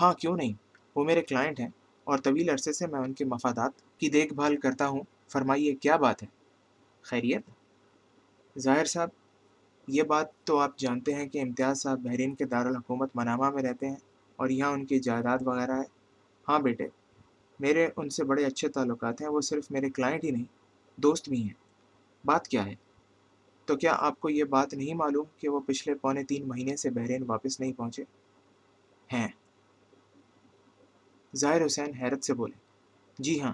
ہاں 0.01 0.13
کیوں 0.13 0.37
نہیں؟ 0.37 0.53
وہ 0.95 1.03
میرے 1.03 1.21
کلائنٹ 1.21 1.59
ہیں 1.59 1.69
اور 2.03 2.17
طویل 2.17 2.49
عرصے 2.49 2.73
سے 2.73 2.87
میں 2.87 2.99
ان 2.99 3.13
کے 3.13 3.25
مفادات 3.25 3.71
کی 3.99 4.09
دیکھ 4.09 4.33
بھال 4.33 4.57
کرتا 4.57 4.87
ہوں۔ 4.87 5.01
فرمائیے، 5.29 5.75
کیا 5.75 5.95
بات 5.95 6.23
ہے؟ 6.23 6.27
خیریت؟ 7.01 7.41
ظاہر 8.59 8.85
صاحب، 8.85 9.09
یہ 9.87 10.03
بات 10.03 10.43
تو 10.43 10.59
آپ 10.59 10.77
جانتے 10.77 11.13
ہیں 11.13 11.29
کہ 11.29 11.41
امتیاز 11.41 11.81
صاحب 11.81 11.99
بحرین 11.99 12.35
کے 12.35 12.45
دارالحکومت 12.45 13.09
منامہ 13.15 13.49
میں 13.49 13.63
رہتے 13.63 13.89
ہیں 13.89 13.95
اور 14.35 14.49
یہاں 14.49 14.71
ان 14.71 14.85
کی 14.85 14.99
جائیداد 14.99 15.37
وغیرہ 15.41 15.71
ہے۔ 15.71 15.83
ہاں 16.49 16.59
بیٹے، 16.59 16.87
میرے 17.59 17.89
ان 17.97 18.09
سے 18.09 18.23
بڑے 18.23 18.45
اچھے 18.45 18.69
تعلقات 18.69 19.21
ہیں، 19.21 19.27
وہ 19.27 19.41
صرف 19.41 19.71
میرے 19.71 19.89
کلائنٹ 19.89 20.23
ہی 20.23 20.31
نہیں، 20.31 20.45
دوست 20.95 21.29
بھی 21.29 21.41
ہیں۔ 21.41 21.53
بات 22.25 22.47
کیا 22.47 22.65
ہے؟ 22.65 22.75
تو 23.65 23.75
کیا 23.75 23.95
آپ 23.99 24.19
کو 24.19 24.29
یہ 24.29 24.43
بات 24.43 24.73
نہیں 24.73 24.93
معلوم 24.93 25.25
کہ 25.37 25.49
وہ 25.49 25.59
پچھلے 25.59 25.95
پونے 25.95 26.23
تین 26.23 26.47
مہینے 26.47 26.75
سے 26.75 26.89
بحرین 26.89 27.23
واپس 27.27 27.59
نہیں 27.59 27.73
پہنچے؟ 27.73 28.03
ہیں۔ 29.13 29.27
ظاہر 31.37 31.65
حسین 31.65 31.93
حیرت 31.93 32.23
سے 32.23 32.33
بولے 32.33 32.57
جی 33.19 33.41
ہاں 33.41 33.53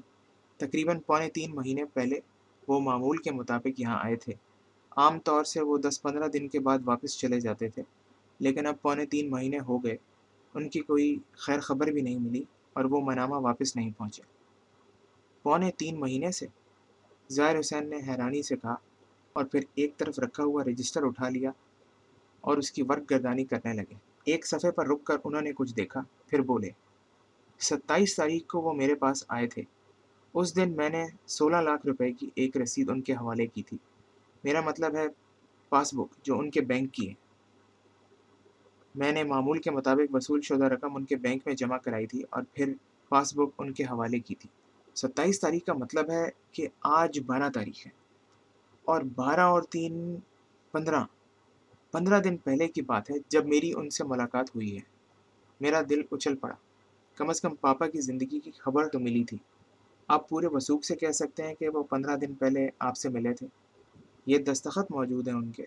تقریباً 0.60 1.00
پونے 1.00 1.30
تین 1.30 1.56
مہینے 1.56 1.86
پہلے 1.86 2.20
وہ 2.68 2.80
معمول 2.80 3.18
کے 3.18 3.32
مطابق 3.32 3.80
یہاں 3.80 4.00
آئے 4.04 4.16
تھے۔ 4.16 4.34
عام 4.92 5.20
طور 5.20 5.44
سے 5.44 5.62
وہ 5.62 5.78
دس 5.78 6.02
پندرہ 6.02 6.28
دن 6.28 6.48
کے 6.48 6.60
بعد 6.60 6.80
واپس 6.86 7.18
چلے 7.18 7.40
جاتے 7.40 7.68
تھے، 7.70 7.84
لیکن 8.40 8.66
اب 8.66 8.82
پونے 8.82 9.06
تین 9.06 9.30
مہینے 9.32 9.60
ہو 9.60 9.84
گئے، 9.84 9.96
ان 10.56 10.70
کی 10.70 10.80
کوئی 10.80 11.20
خیر 11.32 11.60
خبر 11.60 11.88
بھی 11.88 12.02
نہیں 12.02 12.20
ملی 12.20 12.44
اور 12.74 12.86
وہ 12.86 13.02
منامہ 13.02 13.36
واپس 13.36 13.76
نہیں 13.76 13.92
پہنچے۔ 13.98 14.22
پونے 15.44 15.72
تین 15.72 16.00
مہینے 16.00 16.32
سے؟ 16.32 16.46
ظاہر 17.32 17.60
حسین 17.60 17.90
نے 17.90 17.98
حیرانی 18.08 18.42
سے 18.44 18.56
کہا 18.56 18.76
اور 19.34 19.46
پھر 19.46 19.60
ایک 19.76 19.98
طرف 19.98 20.20
رکھا 20.20 20.44
ہوا 20.44 20.64
رجسٹر 20.64 21.04
اٹھا 21.04 21.30
لیا 21.30 21.52
اور 22.42 22.58
اس 22.58 22.72
کی 22.72 22.82
ورک 22.82 23.12
گردانی 23.12 23.46
کرنے 23.46 23.74
لگے۔ 23.74 23.96
ایک 24.26 24.48
صفحے 24.48 24.72
پر 24.72 24.88
رک 24.88 25.04
کر 25.04 25.18
انہوں 25.24 25.42
نے 25.42 25.52
کچھ 25.54 25.76
دیکھا، 25.76 26.02
پھر 26.28 26.42
بولے 26.42 26.70
ستائیس 27.64 28.16
تاریخ 28.16 28.48
کو 28.48 28.62
وہ 28.62 28.74
میرے 28.74 28.96
پاس 28.96 29.24
آئے 29.28 29.48
تھے۔ 29.48 29.64
اس 30.34 30.56
دن 30.56 30.76
میں 30.76 30.90
نے 30.90 31.06
سولہ 31.28 31.58
لاکھ 31.58 31.86
روپے 31.86 32.14
کی 32.14 32.30
ایک 32.36 32.58
رسید 32.58 32.90
ان 32.90 33.02
کے 33.02 33.14
حوالے 33.14 33.48
کی 33.48 33.64
تھی۔ 33.64 33.78
میرا 34.44 34.62
مطلب 34.62 34.96
ہے 34.96 35.06
پاس 35.70 35.94
بک 35.94 36.26
جو 36.26 36.40
ان 36.40 36.52
کے 36.52 36.62
بینک 36.62 36.94
کی 36.94 37.10
ہے۔ 37.10 37.14
میں 38.96 39.12
نے 39.12 39.24
معمول 39.24 39.62
کے 39.62 39.72
مطابق 39.72 40.16
وصول 40.16 40.42
شدہ 40.42 40.66
رقم 40.66 40.96
ان 40.96 41.06
کے 41.06 41.16
بینک 41.16 41.42
میں 41.46 41.56
جمع 41.56 41.78
کرائی 41.78 42.08
تھی 42.08 42.24
اور 42.30 42.44
پھر 42.54 42.74
پاس 43.10 43.36
بک 43.36 43.50
ان 43.58 43.74
کے 43.74 43.84
حوالے 43.84 44.20
کی 44.20 44.36
تھی۔ 44.36 44.50
ستائیس 44.96 45.40
تاریخ 45.40 45.66
کا 45.66 45.74
مطلب 45.74 46.12
ہے 46.12 46.30
کہ 46.52 46.68
آج 46.82 47.20
بارہ 47.26 47.50
تاریخ 47.54 47.88
ہے 47.88 47.92
اور 48.86 49.02
بارہ 49.02 49.42
اور 49.42 49.62
تین 49.62 50.16
پندرہ۔ 50.72 51.04
پندرہ 51.92 52.20
دن 52.20 52.38
پہلے 52.38 52.68
کی 52.68 52.82
بات 52.82 53.10
ہے 53.10 53.16
جب 53.28 53.48
میری 53.48 53.74
ان 53.74 53.90
سے 53.90 54.04
ملاقات 54.04 54.56
ہوئی 54.56 54.76
ہے۔ 54.76 54.82
میرا 55.62 55.82
دل 55.90 56.02
اچھل 56.12 56.36
پڑا۔ 56.36 56.56
کم 57.16 57.30
از 57.30 57.42
کم 57.42 57.56
پاپا 57.56 57.88
کی 57.88 58.02
زندگی 58.02 58.40
کی 58.40 58.52
خبر 58.52 58.88
تو 58.88 59.00
ملی 59.00 59.24
تھی۔ 59.24 59.38
آپ 60.08 60.30
پورے 60.30 60.48
وسوخ 60.48 60.84
سے 60.84 60.96
کہہ 60.96 61.12
سکتے 61.12 61.44
ہیں 61.44 61.56
کہ 61.56 61.70
وہ 61.70 61.84
پندرہ 61.84 62.18
دن 62.18 62.34
پہلے 62.34 62.70
آپ 62.80 62.98
سے 62.98 63.10
ملے 63.10 63.34
تھے۔ 63.34 63.48
یہ 64.26 64.38
دستخط 64.38 64.92
موجود 64.92 65.28
ہیں 65.28 65.36
ان 65.36 65.52
کے۔ 65.52 65.64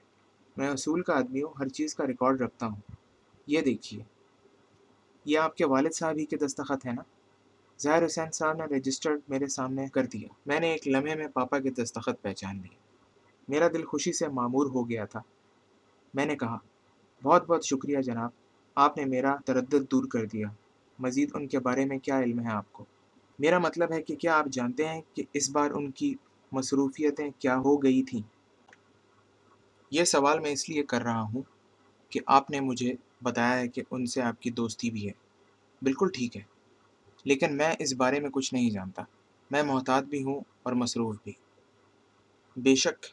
میں 0.56 0.68
اصول 0.68 1.02
کا 1.02 1.18
آدمی 1.18 1.42
ہوں، 1.42 1.50
ہر 1.58 1.68
چیز 1.68 1.94
کا 1.94 2.06
ریکارڈ 2.06 2.40
رکھتا 2.40 2.66
ہوں۔ 2.66 2.80
یہ 3.46 3.60
دیکھیے۔ 3.60 4.02
یہ 5.24 5.38
آپ 5.38 5.56
کے 5.56 5.66
والد 5.66 5.92
صاحب 5.92 6.16
ہی 6.18 6.26
کے 6.26 6.36
دستخط 6.36 6.86
ہیں 6.86 6.92
نا؟ 6.92 7.02
ظاہر 7.82 8.06
حسین 8.06 8.30
صاحب 8.30 8.56
نے 8.56 8.76
رجسٹرڈ 8.76 9.20
میرے 9.28 9.46
سامنے 9.46 9.86
کر 9.88 10.06
دیا۔ 10.06 10.28
میں 10.46 10.60
نے 10.60 10.72
ایک 10.72 10.88
لمحے 10.88 11.14
میں 11.14 11.28
پاپا 11.28 11.58
کے 11.58 11.70
دستخط 11.70 12.22
پہچان 12.22 12.56
لیے۔ 12.56 12.76
میرا 13.48 13.68
دل 13.68 13.84
خوشی 13.84 14.12
سے 14.12 14.28
معمور 14.28 14.66
ہو 14.66 14.88
گیا 14.88 15.04
تھا۔ 15.04 15.22
میں 16.14 16.26
نے 16.26 16.36
کہا، 16.36 16.58
بہت 17.22 17.46
بہت 17.46 17.64
شکریہ 17.64 17.98
جناب، 17.98 18.30
آپ 18.74 18.98
نے 18.98 19.04
میرا 19.04 19.36
تردد 19.44 19.90
دور 19.90 20.04
کر 20.04 20.24
دیا۔ 20.26 20.48
مزید 20.98 21.30
ان 21.34 21.48
کے 21.48 21.58
بارے 21.58 21.84
میں 21.84 21.98
کیا 21.98 22.18
علم 22.20 22.40
ہے 22.40 22.52
آپ 22.52 22.72
کو؟ 22.72 22.84
میرا 23.38 23.58
مطلب 23.58 23.92
ہے 23.92 24.02
کہ 24.02 24.16
کیا 24.16 24.38
آپ 24.38 24.46
جانتے 24.46 24.88
ہیں 24.88 25.02
کہ 25.14 25.22
اس 25.32 25.50
بار 25.50 25.70
ان 25.70 25.90
کی 25.90 26.14
مصروفیتیں 26.52 27.30
کیا 27.38 27.56
ہو 27.56 27.82
گئی 27.82 28.02
تھیں؟ 28.02 28.22
یہ 29.90 30.04
سوال 30.04 30.38
میں 30.38 30.50
اس 30.50 30.68
لیے 30.68 30.82
کر 30.82 31.02
رہا 31.02 31.22
ہوں 31.22 31.42
کہ 32.10 32.20
آپ 32.26 32.50
نے 32.50 32.60
مجھے 32.60 32.94
بتایا 33.22 33.58
ہے 33.58 33.68
کہ 33.68 33.82
ان 33.90 34.06
سے 34.06 34.22
آپ 34.22 34.42
کی 34.42 34.50
دوستی 34.50 34.90
بھی 34.90 35.06
ہے۔ 35.06 35.12
بالکل 35.82 36.08
ٹھیک 36.14 36.36
ہے۔ 36.36 36.42
لیکن 37.24 37.56
میں 37.56 37.74
اس 37.78 37.94
بارے 37.94 38.20
میں 38.20 38.30
کچھ 38.30 38.54
نہیں 38.54 38.70
جانتا۔ 38.70 39.02
میں 39.50 39.62
محتاط 39.62 40.04
بھی 40.04 40.24
ہوں 40.24 40.40
اور 40.62 40.72
مصروف 40.72 41.16
بھی۔ 41.24 41.32
بے 42.56 42.74
شک 42.74 43.06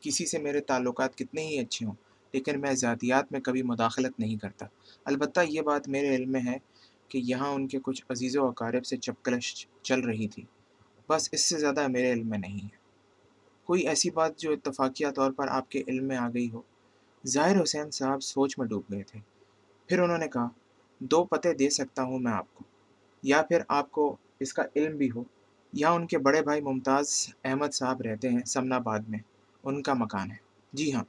کسی 0.00 0.26
سے 0.26 0.38
میرے 0.38 0.60
تعلقات 0.60 1.16
کتنے 1.16 1.46
ہی 1.46 1.58
اچھے 1.58 1.86
ہوں، 1.86 1.94
لیکن 2.32 2.60
میں 2.60 2.72
ذاتیات 2.72 3.32
میں 3.32 3.40
کبھی 3.40 3.62
مداخلت 3.62 4.20
نہیں 4.20 4.36
کرتا۔ 4.36 4.66
البتہ 5.04 5.40
یہ 5.48 5.60
بات 5.60 5.88
میرے 5.88 6.14
علم 6.16 6.32
میں 6.32 6.40
ہے 6.46 6.56
کہ 7.12 7.18
یہاں 7.18 7.48
ان 7.48 7.68
کے 7.68 7.78
کچھ 7.82 8.04
عزیز 8.08 8.36
و 8.36 8.46
اقارب 8.46 8.86
سے 8.86 8.96
چپکلش 8.96 9.66
چل 9.82 10.00
رہی 10.00 10.28
تھی۔ 10.28 10.44
بس 11.08 11.28
اس 11.32 11.40
سے 11.40 11.58
زیادہ 11.58 11.88
میرے 11.88 12.12
علم 12.12 12.28
میں 12.28 12.38
نہیں 12.38 12.64
ہے۔ 12.64 12.76
کوئی 13.64 13.88
ایسی 13.88 14.10
بات 14.10 14.38
جو 14.38 14.52
اتفاقیہ 14.52 15.06
طور 15.16 15.32
پر 15.32 15.48
آپ 15.48 15.70
کے 15.70 15.82
علم 15.86 16.04
میں 16.04 16.16
آ 16.16 16.28
گئی 16.28 16.50
ہو۔ 16.50 16.62
ظاہر 17.26 17.62
حسین 17.62 17.90
صاحب 17.90 18.22
سوچ 18.22 18.58
میں 18.58 18.66
ڈوب 18.66 18.82
گئے 18.92 19.02
تھے۔ 19.02 19.20
پھر 19.86 19.98
انہوں 19.98 20.18
نے 20.18 20.28
کہا، 20.28 20.48
دو 20.98 21.24
پتے 21.24 21.54
دے 21.54 21.70
سکتا 21.70 22.02
ہوں 22.02 22.18
میں 22.18 22.32
آپ 22.32 22.54
کو۔ 22.54 22.64
یا 23.22 23.42
پھر 23.42 23.60
آپ 23.68 23.90
کو 23.90 24.16
اس 24.40 24.54
کا 24.54 24.62
علم 24.76 24.96
بھی 24.96 25.10
ہو۔ 25.10 25.24
یہاں 25.72 25.92
ان 25.92 26.06
کے 26.06 26.18
بڑے 26.18 26.42
بھائی 26.42 26.60
ممتاز 26.60 27.28
احمد 27.44 27.74
صاحب 27.74 28.00
رہتے 28.00 28.28
ہیں 28.28 28.44
سمنا 28.46 28.76
آباد 28.76 29.00
میں۔ 29.08 29.18
ان 29.64 29.82
کا 29.82 29.94
مکان 29.94 30.30
ہے۔ 30.30 30.36
جی 30.72 30.94
ہاں 30.94 31.04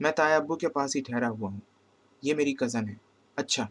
میں 0.00 0.10
تایا 0.10 0.36
ابو 0.36 0.56
کے 0.56 0.68
پاس 0.68 0.96
ہی 0.96 1.00
ٹھہرا 1.00 1.28
ہوا 1.28 1.50
ہوں۔ 1.50 1.60
یہ 2.22 2.34
میری 2.34 2.54
کزن 2.54 2.88
ہے۔ 2.88 2.94
اچھا۔ 3.36 3.66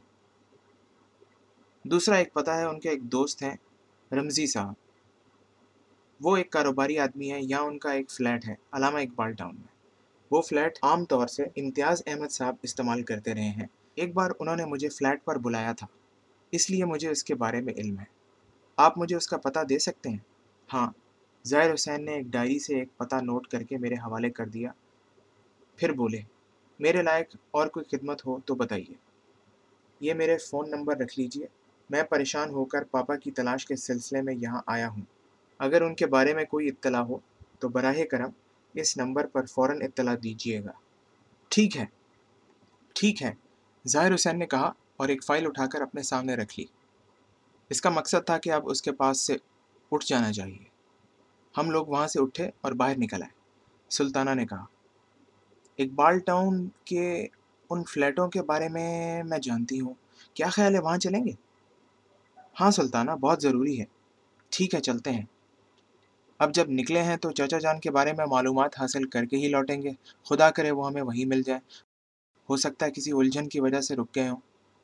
دوسرا 1.86 2.16
ایک 2.16 2.34
پتہ 2.34 2.52
ہے، 2.52 2.64
ان 2.64 2.80
کے 2.80 2.90
ایک 2.90 3.04
دوست 3.04 3.44
ہیں 3.44 3.56
رمضی 4.12 4.48
صاحب۔ 4.48 4.74
وہ 6.22 6.38
ایک 6.38 6.52
کاروباری 6.52 7.00
آدمی 7.00 7.32
ہے 7.32 7.40
یہاں 7.42 7.62
ان 7.62 7.80
کا 7.80 7.92
ایک 7.92 8.12
فلیٹ 8.12 8.48
ہے، 8.48 8.56
علامہ 8.72 8.98
اقبال 8.98 9.34
ٹاؤن 9.34 9.56
میں۔ 9.56 9.76
وہ 10.32 10.42
فلیٹ 10.42 10.80
عام 10.82 11.06
طور 11.06 11.28
سے 11.28 11.44
امتیاز 11.44 12.02
احمد 12.06 12.28
صاحب 12.28 12.56
استعمال 12.62 13.04
کرتے 13.04 13.34
رہے 13.34 13.50
ہیں۔ 13.50 13.66
ایک 13.96 14.14
بار 14.14 14.32
انہوں 14.40 14.56
نے 14.56 14.66
مجھے 14.66 14.90
فلیٹ 14.90 15.26
پر 15.26 15.38
بلایا 15.38 15.72
تھا، 15.72 15.88
اس 16.52 16.70
لیے 16.70 16.86
مجھے 16.86 17.10
اس 17.10 17.24
کے 17.24 17.36
بارے 17.36 17.62
میں 17.62 17.74
علم 17.74 18.00
ہے۔ 18.00 18.06
آپ 18.76 18.98
مجھے 18.98 19.16
اس 19.16 19.28
کا 19.28 19.38
پتہ 19.38 19.60
دے 19.60 19.80
سکتے 19.80 20.10
ہیں؟ 20.10 20.18
ہاں۔ 20.74 20.92
ظاہر 21.48 21.74
حسین 21.74 22.06
نے 22.06 22.12
ایک 22.12 22.26
ڈائری 22.26 22.60
سے 22.60 22.80
ایک 22.80 22.98
پتہ 22.98 23.16
نوٹ 23.16 23.48
کر 23.48 23.64
کے 23.64 23.78
میرے 23.78 23.96
حوالے 23.96 24.30
کر 24.30 24.46
دیا۔ 24.46 24.72
پھر 25.76 25.92
بولے، 25.92 26.22
میرے 26.80 27.02
لائق 27.02 27.36
اور 27.52 27.68
کوئی 27.68 27.98
خدمت 27.98 28.26
ہو 28.26 28.40
تو 28.40 28.56
بتائیے۔ 28.56 28.94
یہ 30.00 30.14
میرے 30.14 30.38
فون 30.38 30.70
نمبر 30.70 30.98
رکھ 30.98 31.20
لیجیے۔ 31.20 31.48
میں 31.90 32.04
پریشان 32.04 32.50
ہو 32.50 32.66
کر 32.66 32.84
پاپا 32.84 33.16
کی 33.16 33.32
تلاش 33.32 33.66
کے 33.66 33.76
سلسلے 33.76 34.22
میں 34.22 34.34
یہاں 34.34 34.62
آیا 34.68 34.90
ہوں۔ 34.90 35.02
اگر 35.60 35.82
ان 35.82 35.96
کے 35.96 36.06
بارے 36.06 36.34
میں 36.34 36.46
کوئی 36.46 36.68
اطلاع 36.68 37.02
ہو 37.02 37.18
تو 37.60 37.70
براہ 37.70 38.04
کرم 38.12 38.30
اس 38.74 38.98
نمبر 38.98 39.26
پر 39.28 39.46
فوراً 39.46 39.82
اطلاع 39.82 40.16
دیجیے 40.24 40.64
گا۔ 40.64 40.72
ٹھیک 41.48 41.78
ہے۔ 41.78 41.86
ٹھیک 42.94 43.24
ہے۔ 43.24 43.34
ظاہر 43.88 44.16
حسین 44.16 44.40
نے 44.40 44.46
کہا 44.46 44.72
اور 44.98 45.10
ایک 45.10 45.24
فائل 45.24 45.46
اٹھا 45.46 45.66
کر 45.66 45.82
اپنے 45.82 46.02
سامنے 46.02 46.36
رکھ 46.36 46.60
لی۔ 46.60 46.66
اس 47.70 47.82
کا 47.82 47.90
مقصد 47.90 48.26
تھا 48.26 48.38
کہ 48.38 48.52
اب 48.52 48.70
اس 48.70 48.82
کے 48.82 48.92
پاس 48.92 49.22
سے 49.22 49.36
اٹھ 49.92 50.06
جانا 50.06 50.34
چاہیے۔ 50.34 50.64
ہم 51.58 51.70
لوگ 51.72 51.86
وہاں 51.86 52.08
سے 52.08 52.22
اٹھے 52.22 52.50
اور 52.62 52.72
باہر 52.72 52.94
نکل 52.98 53.24
آئے۔ 53.24 53.40
سلطانہ 53.90 54.30
نے 54.30 54.46
کہا 54.46 54.66
اقبال 55.78 56.20
ٹاؤن 56.20 56.68
کے 56.86 57.28
ان 57.70 57.84
فلیٹوں 57.84 58.28
کے 58.28 58.42
بارے 58.42 58.70
میں 58.70 59.24
میں 59.24 59.38
جانتی 59.38 59.80
ہوں۔ 59.80 59.94
کیا 60.34 60.48
خیال 60.48 60.76
ہے؟ 60.76 60.80
وہاں 60.80 60.98
چلیں 60.98 61.26
گے؟ 61.26 61.45
ہاں 62.60 62.72
سلطانہ، 62.72 63.12
بہت 63.12 63.42
ضروری 63.42 63.80
ہے۔ 63.80 63.86
ٹھیک 64.50 64.76
ہے، 64.76 64.80
چلتے 64.80 65.12
ہیں۔ 65.12 65.26
اب 66.38 66.54
جب 66.54 66.66
نکلے 66.70 67.04
ہیں 67.04 67.18
تو 67.18 67.32
چاچا 67.32 67.60
جان 67.60 67.80
کے 67.80 67.92
بارے 67.92 68.14
میں 68.14 68.26
معلومات 68.26 68.80
حاصل 68.80 69.08
کر 69.08 69.26
کے 69.26 69.38
ہی 69.38 69.48
لوٹیں 69.48 69.82
گے۔ 69.82 69.90
خدا 70.24 70.52
کرے 70.52 70.72
وہ 70.72 70.88
ہمیں 70.88 71.02
وہیں 71.02 71.26
مل 71.26 71.42
جائے۔ 71.42 71.60
ہو 72.50 72.58
سکتا 72.58 72.86
ہے 72.86 72.92
کسی 72.92 73.12
الجھن 73.12 73.50
کی 73.50 73.60
وجہ 73.60 73.82
سے 73.82 73.96
رک 73.96 74.16
گئے 74.16 74.30
ہوں۔ 74.30 74.40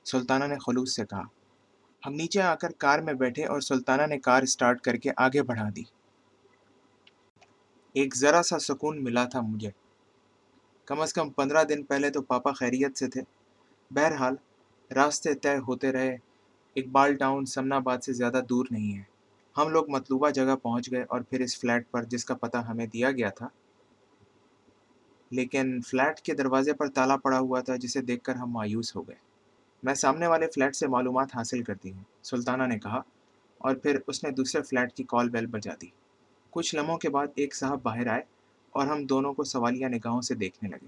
سلطانہ 0.06 0.46
نے 0.46 0.56
خلوص 0.58 0.96
سے 0.96 1.06
کہا۔ 1.06 1.24
ہم 2.06 2.14
نیچے 2.14 2.42
آ 2.42 2.56
کر 2.56 2.72
کار 2.72 3.00
میں 3.00 3.14
بیٹھے 3.14 3.46
اور 3.46 3.62
سلطانہ 3.62 4.08
نے 4.08 4.20
کار 4.20 4.42
اسٹارٹ 4.42 4.82
کر 4.82 4.96
کے 4.96 5.12
آگے 5.18 5.44
بڑھا 5.44 5.70
دی۔ 5.76 5.84
ایک 7.94 8.16
ذرا 8.16 8.44
سا 8.44 8.60
سکون 8.60 9.04
ملا 9.04 9.26
تھا 9.26 9.42
مجھے۔ 9.42 9.70
کم 10.86 11.02
از 11.02 11.14
کم 11.14 11.30
پندرہ 11.30 11.64
دن 11.64 11.84
پہلے 11.84 12.10
تو 12.10 12.22
پاپا 12.22 12.52
خیریت 12.52 12.98
سے 12.98 13.08
تھے۔ 13.08 13.22
بہرحال، 13.92 14.36
راستے 14.96 15.34
طے 15.34 15.58
ہوتے 15.58 15.92
رہے۔ 15.92 16.18
اقبال 16.76 17.16
ٹاؤن 17.16 17.46
سمنا 17.46 17.76
آباد 17.76 17.98
سے 17.98 18.14
زیادہ 18.14 18.42
دور 18.50 18.66
نہیں 18.72 18.98
ہے۔ 18.98 19.04
ہم 19.58 19.70
لوگ 19.70 19.90
مطلوبہ 19.90 20.30
جگہ 20.30 20.56
پہنچ 20.56 20.92
گئے 20.92 21.04
اور 21.10 21.22
پھر 21.22 21.40
اس 21.40 21.60
فلیٹ 21.60 21.92
پر 21.92 22.04
جس 22.04 22.26
کا 22.26 22.36
پتہ 22.36 22.58
ہمیں 22.58 22.86
دیا 22.86 23.12
گیا 23.12 23.30
تھا۔ 23.30 23.48
لیکن 25.32 25.82
فلیٹ 25.82 26.20
کے 26.20 26.34
دروازے 26.34 26.74
پر 26.74 26.88
تالا 26.88 27.18
پڑا 27.18 27.40
ہوا 27.40 27.60
تھا 27.62 27.76
جسے 27.76 28.02
دیکھ 28.02 28.24
کر 28.24 28.36
ہم 28.36 28.52
مایوس 28.52 28.96
ہو 28.96 29.08
گئے۔ 29.08 29.16
میں 29.84 29.94
سامنے 29.94 30.28
والے 30.28 30.48
فلیٹ 30.48 30.76
سے 30.76 30.88
معلومات 30.88 31.28
حاصل 31.36 31.64
کرتی 31.64 31.92
ہوں، 31.92 32.04
سلطانہ 32.24 32.64
نے 32.64 32.80
کہا۔ 32.80 33.02
اور 33.58 33.76
پھر 33.76 34.00
اس 34.08 34.24
نے 34.24 34.32
دوسرے 34.32 34.62
فلیٹ 34.62 34.94
کی 34.94 35.04
کال 35.04 35.30
بیل 35.30 35.46
بجا 35.46 35.72
دی۔ 35.82 35.88
کچھ 36.50 36.76
لمحوں 36.76 36.98
کے 36.98 37.10
بعد 37.10 37.28
ایک 37.36 37.56
صاحب 37.56 37.80
باہر 37.84 38.08
آئے 38.08 38.22
اور 38.70 38.88
ہم 38.88 39.06
دونوں 39.06 39.34
کو 39.34 39.44
سوالیہ 39.44 39.88
نگاہوں 39.88 40.22
سے 40.22 40.36
دیکھنے 40.36 40.70
لگے۔ 40.70 40.88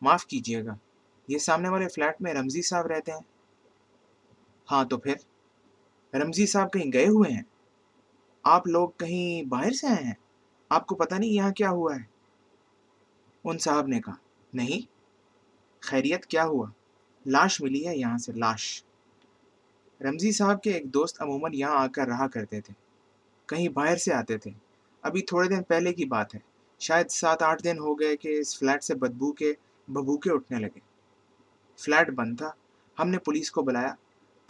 معاف 0.00 0.26
کیجیے 0.26 0.64
گا، 0.64 0.74
یہ 1.28 1.38
سامنے 1.38 1.68
والے 1.68 1.88
فلیٹ 1.88 2.22
میں 2.22 2.34
رمضی 2.34 2.62
صاحب 2.62 2.86
رہتے 2.86 3.12
ہیں۔ 3.12 3.41
ہاں 4.70 4.84
تو 4.84 4.98
پھر؟ 4.98 5.14
رمضی 6.14 6.46
صاحب 6.46 6.72
کہیں 6.72 6.92
گئے 6.92 7.06
ہوئے 7.06 7.32
ہیں؟ 7.32 7.42
آپ 8.42 8.66
لوگ 8.66 8.88
کہیں 8.88 9.48
باہر 9.48 9.70
سے 9.70 9.86
آئے 9.86 10.04
ہیں؟ 10.04 10.14
آپ 10.68 10.86
کو 10.86 10.94
پتہ 10.94 11.14
نہیں 11.14 11.30
یہاں 11.30 11.52
کیا 11.52 11.70
ہوا 11.70 11.96
ہے؟ 11.96 12.02
ان 13.44 13.58
صاحب 13.58 13.86
نے 13.86 14.00
کہا، 14.00 14.14
نہیں۔ 14.54 14.86
خیریت 15.80 16.26
کیا 16.26 16.44
ہوا؟ 16.44 16.66
لاش 17.26 17.60
ملی 17.60 17.88
ہے 17.88 17.96
یہاں 17.96 18.18
سے، 18.18 18.32
لاش۔ 18.32 18.84
رمضی 20.00 20.32
صاحب 20.32 20.62
کے 20.62 20.70
ایک 20.70 20.94
دوست 20.94 21.22
عموماً 21.22 21.54
یہاں 21.54 21.76
آ 21.76 21.86
کر 21.86 22.06
رہا 22.06 22.28
کرتے 22.28 22.60
تھے۔ 22.60 22.74
کہیں 23.46 23.68
باہر 23.68 23.96
سے 23.96 24.14
آتے 24.14 24.38
تھے۔ 24.38 24.50
ابھی 25.02 25.22
تھوڑے 25.22 25.48
دن 25.48 25.62
پہلے 25.62 25.92
کی 25.92 26.04
بات 26.04 26.34
ہے۔ 26.34 26.40
شاید 26.78 27.10
سات 27.10 27.42
آٹھ 27.42 27.64
دن 27.64 27.78
ہو 27.78 28.00
گئے 28.00 28.16
کہ 28.16 28.38
اس 28.38 28.58
فلیٹ 28.58 28.84
سے 28.84 28.94
بدبو 28.94 29.32
کے 29.32 29.52
ببوکے 29.88 30.30
اٹھنے 30.30 30.58
لگے۔ 30.58 30.80
فلیٹ 31.78 32.10
بند 32.10 32.36
تھا۔ 32.38 32.50
ہم 32.98 33.08
نے 33.08 33.18
پولیس 33.18 33.50
کو 33.50 33.62
بلایا۔ 33.62 33.94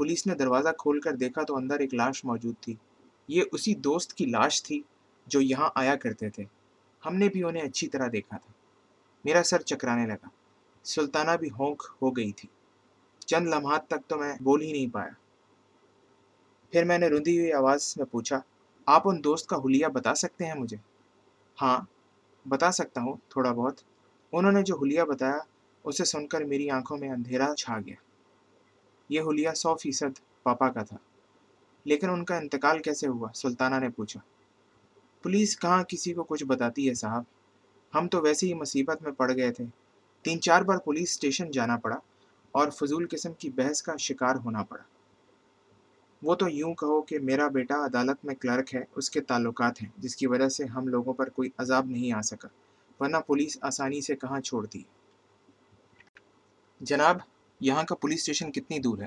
پولیس 0.03 0.27
نے 0.27 0.35
دروازہ 0.35 0.69
کھول 0.79 1.01
کر 1.01 1.13
دیکھا 1.13 1.43
تو 1.43 1.57
اندر 1.57 1.79
ایک 1.79 1.95
لاش 1.95 2.25
موجود 2.25 2.55
تھی۔ 2.61 2.75
یہ 3.29 3.43
اسی 3.53 3.75
دوست 3.75 4.15
کی 4.15 4.27
لاش 4.27 4.63
تھی 4.63 4.83
جو 5.27 5.41
یہاں 5.41 5.71
آیا 5.75 5.97
کرتے 5.97 6.31
تھے۔ 6.31 6.45
ہم 7.07 7.17
نے 7.17 7.29
بھی 7.29 7.45
انہیں 7.45 7.63
اچھی 7.63 7.89
طرح 7.89 8.09
دیکھا 8.13 8.37
تھا۔ 8.39 8.53
میرا 9.25 9.43
سر 9.43 9.63
چکرانے 9.63 10.07
لگا۔ 10.07 10.29
سلطانہ 10.85 11.31
بھی 11.41 11.49
ہونک 11.59 11.83
ہو 12.03 12.11
گئی 12.11 12.33
تھی۔ 12.33 12.49
چند 13.27 13.49
لمحات 13.49 13.87
تک 13.87 14.09
تو 14.09 14.19
میں 14.19 14.35
بول 14.41 14.63
ہی 14.63 14.73
نہیں 14.73 14.95
پایا۔ 14.95 15.11
پھر 16.73 16.85
میں 16.85 16.99
نے 16.99 17.09
رندی 17.09 17.39
ہوئی 17.39 17.53
آواز 17.53 17.95
میں 17.97 18.07
پوچھا، 18.07 18.41
آپ 18.87 19.03
ان 19.05 19.25
دوست 19.25 19.47
کا 19.47 19.57
حلیہ 19.57 19.87
بتا 19.87 20.15
سکتے 20.15 20.47
ہیں 20.47 20.55
مجھے؟ 20.55 20.77
ہاں 21.63 21.81
بتا 22.49 22.73
سکتا 22.73 23.01
ہوں 23.01 23.17
تھوڑا 23.29 23.53
بہت۔ 23.53 23.81
انہوں 24.33 24.53
نے 24.53 24.63
جو 24.63 24.79
حلیہ 24.79 25.03
بتایا، 25.03 25.39
اسے 25.85 26.05
سن 26.05 26.27
کر 26.27 26.41
میری 26.41 26.71
آنکھوں 26.71 26.97
میں 26.97 27.11
اندھیرا 27.11 27.55
چھا 27.55 27.79
گیا۔ 27.87 28.12
یہ 29.09 29.21
حلیہ 29.21 29.51
سو 29.51 29.75
فیصد 29.75 30.43
پاپا 30.43 30.69
کا 30.69 30.83
تھا۔ 30.83 30.97
لیکن 31.85 32.11
ان 32.11 32.25
کا 32.25 32.37
انتقال 32.37 32.83
کیسے 32.83 33.07
ہوا؟ 33.07 33.29
سلطانہ 33.35 33.75
نے 33.75 33.89
پوچھا۔ 33.89 34.21
پولیس 35.23 35.59
کہاں 35.59 35.83
کسی 35.83 36.15
کو 36.15 36.25
کچھ 36.25 36.45
بتاتی 36.45 36.89
ہے 36.89 36.95
صاحب؟ 36.95 37.23
ہم 37.95 38.09
تو 38.09 38.21
ویسے 38.21 38.47
ہی 38.47 38.55
مصیبت 38.55 39.03
میں 39.03 39.13
پڑ 39.13 39.37
گئے 39.37 39.53
تھے۔ 39.53 39.65
تین 40.23 40.41
چار 40.41 40.63
بار 40.63 40.79
پولیس 40.79 41.11
اسٹیشن 41.11 41.51
جانا 41.51 41.77
پڑا 41.77 41.97
اور 42.53 42.71
فضول 42.71 43.07
قسم 43.11 43.33
کی 43.33 43.51
بحث 43.51 43.83
کا 43.83 43.97
شکار 43.97 44.37
ہونا 44.37 44.63
پڑا۔ 44.63 44.83
وہ 46.23 46.35
تو 46.35 46.49
یوں 46.49 46.75
کہو 46.75 47.03
کہ 47.03 47.19
میرا 47.19 47.49
بیٹا 47.49 47.85
عدالت 47.85 48.25
میں 48.25 48.35
کلرک 48.35 48.75
ہے، 48.75 48.85
اس 48.97 49.11
کے 49.11 49.21
تعلقات 49.21 49.83
ہیں، 49.83 49.91
جس 49.99 50.17
کی 50.17 50.27
وجہ 50.27 50.49
سے 50.49 50.65
ہم 50.65 50.89
لوگوں 50.89 51.15
پر 51.15 51.29
کوئی 51.29 51.51
عذاب 51.59 51.87
نہیں 51.87 52.13
آ 52.13 52.21
سکا، 52.21 52.49
ورنہ 53.01 53.17
پولیس 53.27 53.59
آسانی 53.61 54.01
سے 54.01 54.17
کہاں 54.17 54.41
چھوڑتی۔ 54.41 54.83
جناب 56.81 57.17
یہاں 57.63 57.85
کا 57.85 57.95
پولیس 57.95 58.19
اسٹیشن 58.19 58.53
کتنی 58.53 58.79
دور 58.79 58.99
ہے؟ 58.99 59.07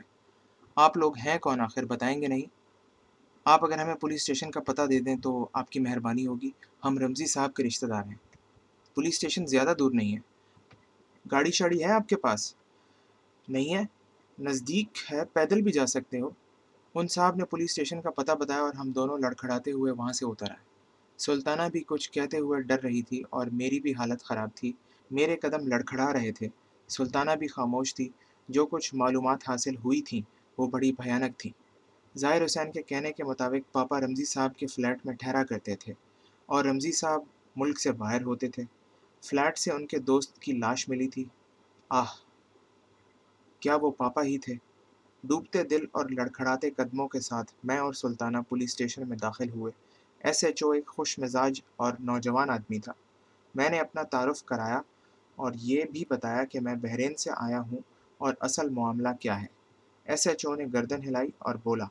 آپ 0.75 0.97
لوگ 0.97 1.17
ہیں 1.17 1.39
کون 1.39 1.61
آخر؟ 1.61 1.85
بتائیں 1.85 2.21
گے 2.21 2.27
نہیں؟ 2.27 2.45
آپ 3.45 3.65
اگر 3.65 3.79
ہمیں 3.79 3.95
پولیس 3.95 4.21
اسٹیشن 4.21 4.51
کا 4.51 4.59
پتہ 4.59 4.81
دے 4.81 4.99
دیں 4.99 5.15
تو 5.15 5.47
آپ 5.53 5.69
کی 5.69 5.79
مہربانی 5.79 6.27
ہوگی۔ 6.27 6.49
ہم 6.85 6.97
رمضی 6.97 7.25
صاحب 7.25 7.53
کے 7.53 7.63
رشتہ 7.63 7.85
دار 7.85 8.03
ہیں۔ 8.05 8.15
پولیس 8.95 9.13
اسٹیشن 9.13 9.45
زیادہ 9.45 9.73
دور 9.79 9.91
نہیں 9.91 10.15
ہے۔ 10.15 10.19
گاڑی 11.31 11.51
شاڑی 11.51 11.83
ہے 11.83 11.91
آپ 11.91 12.09
کے 12.09 12.15
پاس؟ 12.15 12.55
نہیں 13.47 13.75
ہے؟ 13.75 13.83
نزدیک 14.39 14.97
ہے، 15.11 15.25
پیدل 15.25 15.61
بھی 15.61 15.71
جا 15.71 15.85
سکتے 15.85 16.19
ہو۔ 16.19 16.29
ان 16.95 17.07
صاحب 17.07 17.35
نے 17.35 17.45
پولیس 17.45 17.69
اسٹیشن 17.69 18.01
کا 18.01 18.09
پتہ 18.09 18.31
بتایا 18.31 18.59
اور 18.59 18.73
ہم 18.73 18.91
دونوں 18.91 19.17
لڑکھڑاتے 19.17 19.71
ہوئے 19.71 19.91
وہاں 19.91 20.13
سے 20.13 20.25
اتر 20.25 20.49
آئے۔ 20.49 20.63
سلطانہ 21.17 21.61
بھی 21.71 21.83
کچھ 21.87 22.11
کہتے 22.11 22.37
ہوئے 22.37 22.61
ڈر 22.61 22.79
رہی 22.79 23.01
تھی 23.01 23.23
اور 23.29 23.47
میری 23.47 23.79
بھی 23.79 23.93
حالت 23.93 24.23
خراب 24.23 24.49
تھی۔ 24.55 24.73
میرے 25.11 25.35
قدم 25.35 25.67
لڑکھڑا 25.67 26.13
رہے 26.13 26.31
تھے۔ 26.31 26.47
سلطانہ 26.87 27.31
بھی 27.31 27.47
خاموش 27.47 27.95
تھی۔ 27.95 28.09
جو 28.47 28.65
کچھ 28.65 28.95
معلومات 28.95 29.49
حاصل 29.49 29.75
ہوئی 29.75 30.01
تھیں، 30.01 30.21
وہ 30.57 30.67
بڑی 30.67 30.91
بھیانک 30.91 31.39
تھیں۔ 31.39 31.61
ظاہر 32.17 32.45
حسین 32.45 32.71
کے 32.71 32.81
کہنے 32.81 33.11
کے 33.11 33.23
مطابق 33.23 33.73
پاپا 33.73 33.99
رمضی 33.99 34.25
صاحب 34.25 34.55
کے 34.57 34.67
فلیٹ 34.67 35.05
میں 35.05 35.15
ٹھہرا 35.15 35.43
کرتے 35.43 35.75
تھے 35.75 35.93
اور 36.45 36.65
رمضی 36.65 36.91
صاحب 36.91 37.21
ملک 37.55 37.79
سے 37.79 37.91
باہر 37.91 38.21
ہوتے 38.23 38.47
تھے۔ 38.47 38.63
فلیٹ 39.23 39.57
سے 39.57 39.71
ان 39.71 39.87
کے 39.87 39.99
دوست 39.99 40.39
کی 40.39 40.51
لاش 40.51 40.89
ملی 40.89 41.07
تھی۔ 41.07 41.25
آہ، 41.89 42.05
کیا 43.59 43.75
وہ 43.75 43.91
پاپا 43.91 44.23
ہی 44.23 44.37
تھے؟ 44.37 44.53
ڈوبتے 45.23 45.63
دل 45.63 45.85
اور 45.91 46.05
لڑکھڑاتے 46.09 46.69
قدموں 46.69 47.07
کے 47.07 47.19
ساتھ 47.19 47.51
میں 47.63 47.77
اور 47.77 47.93
سلطانہ 47.93 48.37
پولیس 48.49 48.69
اسٹیشن 48.69 49.09
میں 49.09 49.17
داخل 49.17 49.49
ہوئے۔ 49.49 49.71
ایس 50.19 50.43
ایچ 50.43 50.63
او 50.63 50.71
ایک 50.71 50.87
خوش 50.87 51.19
مزاج 51.19 51.61
اور 51.75 51.93
نوجوان 51.99 52.49
آدمی 52.49 52.79
تھا۔ 52.79 52.91
میں 53.55 53.69
نے 53.69 53.79
اپنا 53.79 54.03
تعارف 54.03 54.43
کرایا 54.43 54.81
اور 55.35 55.51
یہ 55.55 55.83
بھی 55.91 56.03
بتایا 56.09 56.43
کہ 56.43 56.59
میں 56.59 56.75
بحرین 56.75 57.15
سے 57.15 57.31
آیا 57.37 57.59
ہوں 57.59 57.77
اور 58.17 58.33
اصل 58.39 58.69
معاملہ 58.69 59.09
کیا 59.19 59.41
ہے؟ 59.41 59.45
ایس 60.03 60.27
ایچ 60.27 60.45
او 60.45 60.55
نے 60.55 60.65
گردن 60.73 61.03
ہلائی 61.03 61.29
اور 61.37 61.55
بولا، 61.63 61.85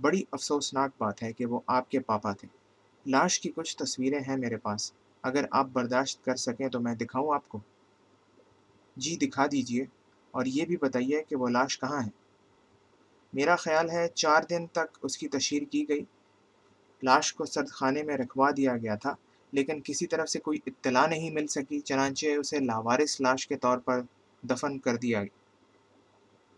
بڑی 0.00 0.22
افسوسناک 0.32 0.90
بات 0.98 1.22
ہے 1.22 1.32
کہ 1.32 1.46
وہ 1.46 1.60
آپ 1.66 1.90
کے 1.90 2.00
پاپا 2.00 2.32
تھے۔ 2.32 2.48
لاش 3.06 3.40
کی 3.40 3.50
کچھ 3.50 3.76
تصویریں 3.76 4.20
ہیں 4.20 4.36
میرے 4.36 4.56
پاس۔ 4.56 4.92
اگر 5.22 5.44
آپ 5.50 5.66
برداشت 5.66 6.24
کر 6.24 6.36
سکیں 6.36 6.68
تو 6.68 6.80
میں 6.80 6.94
دکھاؤں 6.94 7.34
آپ 7.34 7.48
کو۔ 7.48 7.58
جی 8.96 9.16
دکھا 9.16 9.46
دیجیے۔ 9.46 9.84
اور 10.30 10.46
یہ 10.46 10.64
بھی 10.64 10.76
بتائیے 10.76 11.22
کہ 11.22 11.36
وہ 11.36 11.48
لاش 11.48 11.80
کہاں 11.80 12.02
ہے۔ 12.02 12.10
میرا 13.32 13.56
خیال 13.56 13.90
ہے 13.90 14.08
چار 14.08 14.42
دن 14.50 14.66
تک 14.66 14.98
اس 15.02 15.18
کی 15.18 15.28
تشہیر 15.28 15.62
کی 15.62 15.88
گئی۔ 15.88 16.04
لاش 17.02 17.34
کو 17.34 17.44
سرد 17.44 17.68
خانے 17.68 18.02
میں 18.02 18.16
رکھوا 18.16 18.50
دیا 18.56 18.76
گیا 18.76 18.94
تھا، 18.94 19.14
لیکن 19.52 19.80
کسی 19.84 20.06
طرف 20.06 20.28
سے 20.28 20.38
کوئی 20.38 20.58
اطلاع 20.66 21.06
نہیں 21.06 21.30
مل 21.30 21.46
سکی، 21.46 21.80
چنانچہ 21.80 22.26
اسے 22.26 22.58
لاوارث 22.58 23.20
لاش 23.20 23.48
کے 23.48 23.56
طور 23.56 23.78
پر 23.78 24.02
دفن 24.42 24.78
کر 24.78 24.96
دیا 24.96 25.22
گیا۔ 25.22 25.37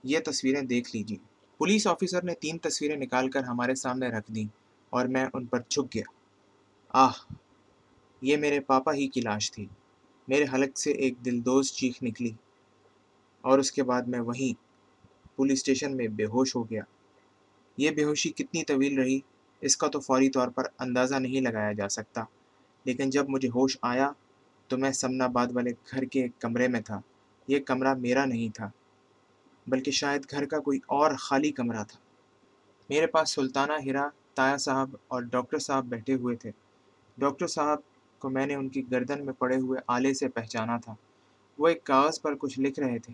یہ 0.03 0.19
تصویریں 0.25 0.63
دیکھ 0.63 0.97
لیجیے 0.97 1.19
پولیس 1.59 1.87
آفیسر 1.87 2.25
نے 2.25 2.35
تین 2.35 2.59
تصویریں 2.59 2.97
نکال 2.97 3.31
کر 3.31 3.43
ہمارے 3.43 3.75
سامنے 3.75 4.09
رکھ 4.09 4.33
دیں 4.33 4.45
اور 4.91 5.07
میں 5.07 5.27
ان 5.35 5.47
پر 5.47 5.61
جھک 5.69 5.95
گیا۔ 5.95 6.03
آہ، 6.89 7.13
یہ 8.23 8.37
میرے 8.37 8.61
پاپا 8.61 8.95
ہی 8.95 9.09
کی 9.09 9.21
لاش 9.21 9.53
تھی۔ 9.53 9.67
میرے 10.29 10.45
حلق 10.55 10.79
سے 10.79 10.91
ایک 10.91 11.25
دلدوز 11.25 11.73
چیخ 11.73 12.03
نکلی 12.03 12.31
اور 13.41 13.59
اس 13.59 13.73
کے 13.73 13.83
بعد 13.83 14.03
میں 14.03 14.21
وہیں 14.21 14.63
پولیس 15.37 15.59
اسٹیشن 15.59 15.97
میں 15.97 16.09
بے 16.09 16.25
ہوش 16.25 16.57
ہو 16.57 16.71
گیا۔ 16.71 16.83
یہ 17.77 17.91
بے 17.91 18.05
ہوشی 18.05 18.31
کتنی 18.31 18.65
طویل 18.65 18.99
رہی، 18.99 19.21
اس 19.61 19.77
کا 19.77 19.89
تو 19.89 20.01
فوری 20.01 20.31
طور 20.31 20.49
پر 20.49 20.65
اندازہ 20.79 21.15
نہیں 21.15 21.41
لگایا 21.41 21.73
جا 21.73 21.89
سکتا۔ 21.89 22.25
لیکن 22.85 23.11
جب 23.11 23.29
مجھے 23.29 23.49
ہوش 23.49 23.79
آیا 23.83 24.13
تو 24.69 24.79
میں 24.79 24.93
سمنا 24.93 25.25
آباد 25.25 25.47
والے 25.55 25.71
گھر 25.71 26.03
کے 26.03 26.23
ایک 26.23 26.33
کمرے 26.39 26.69
میں 26.69 26.81
تھا۔ 26.81 27.01
یہ 27.49 27.59
کمرہ 27.59 27.95
میرا 27.95 28.25
نہیں 28.25 28.55
تھا۔ 28.55 28.71
بلکہ 29.70 29.90
شاید 29.90 30.22
گھر 30.30 30.46
کا 30.46 30.59
کوئی 30.59 30.78
اور 30.87 31.11
خالی 31.18 31.50
کمرہ 31.50 31.85
تھا۔ 31.88 32.00
میرے 32.88 33.06
پاس 33.06 33.30
سلطانہ 33.30 33.72
ہرا، 33.87 34.09
تایا 34.35 34.56
صاحب 34.56 34.96
اور 35.09 35.22
ڈاکٹر 35.22 35.59
صاحب 35.59 35.85
بیٹھے 35.85 36.14
ہوئے 36.14 36.37
تھے۔ 36.37 36.50
ڈاکٹر 37.18 37.46
صاحب 37.46 37.78
کو 38.18 38.30
میں 38.30 38.46
نے 38.46 38.54
ان 38.54 38.68
کی 38.68 38.90
گردن 38.90 39.26
میں 39.26 39.33
پڑے 39.33 39.56
ہوئے 39.56 39.80
آلے 39.87 40.14
سے 40.14 40.28
پہچانا 40.28 40.76
تھا۔ 40.76 40.94
وہ 41.59 41.68
ایک 41.68 41.85
کاغذ 41.85 42.20
پر 42.20 42.35
کچھ 42.35 42.61
لکھ 42.61 42.80
رہے 42.80 42.98
تھے۔ 42.98 43.12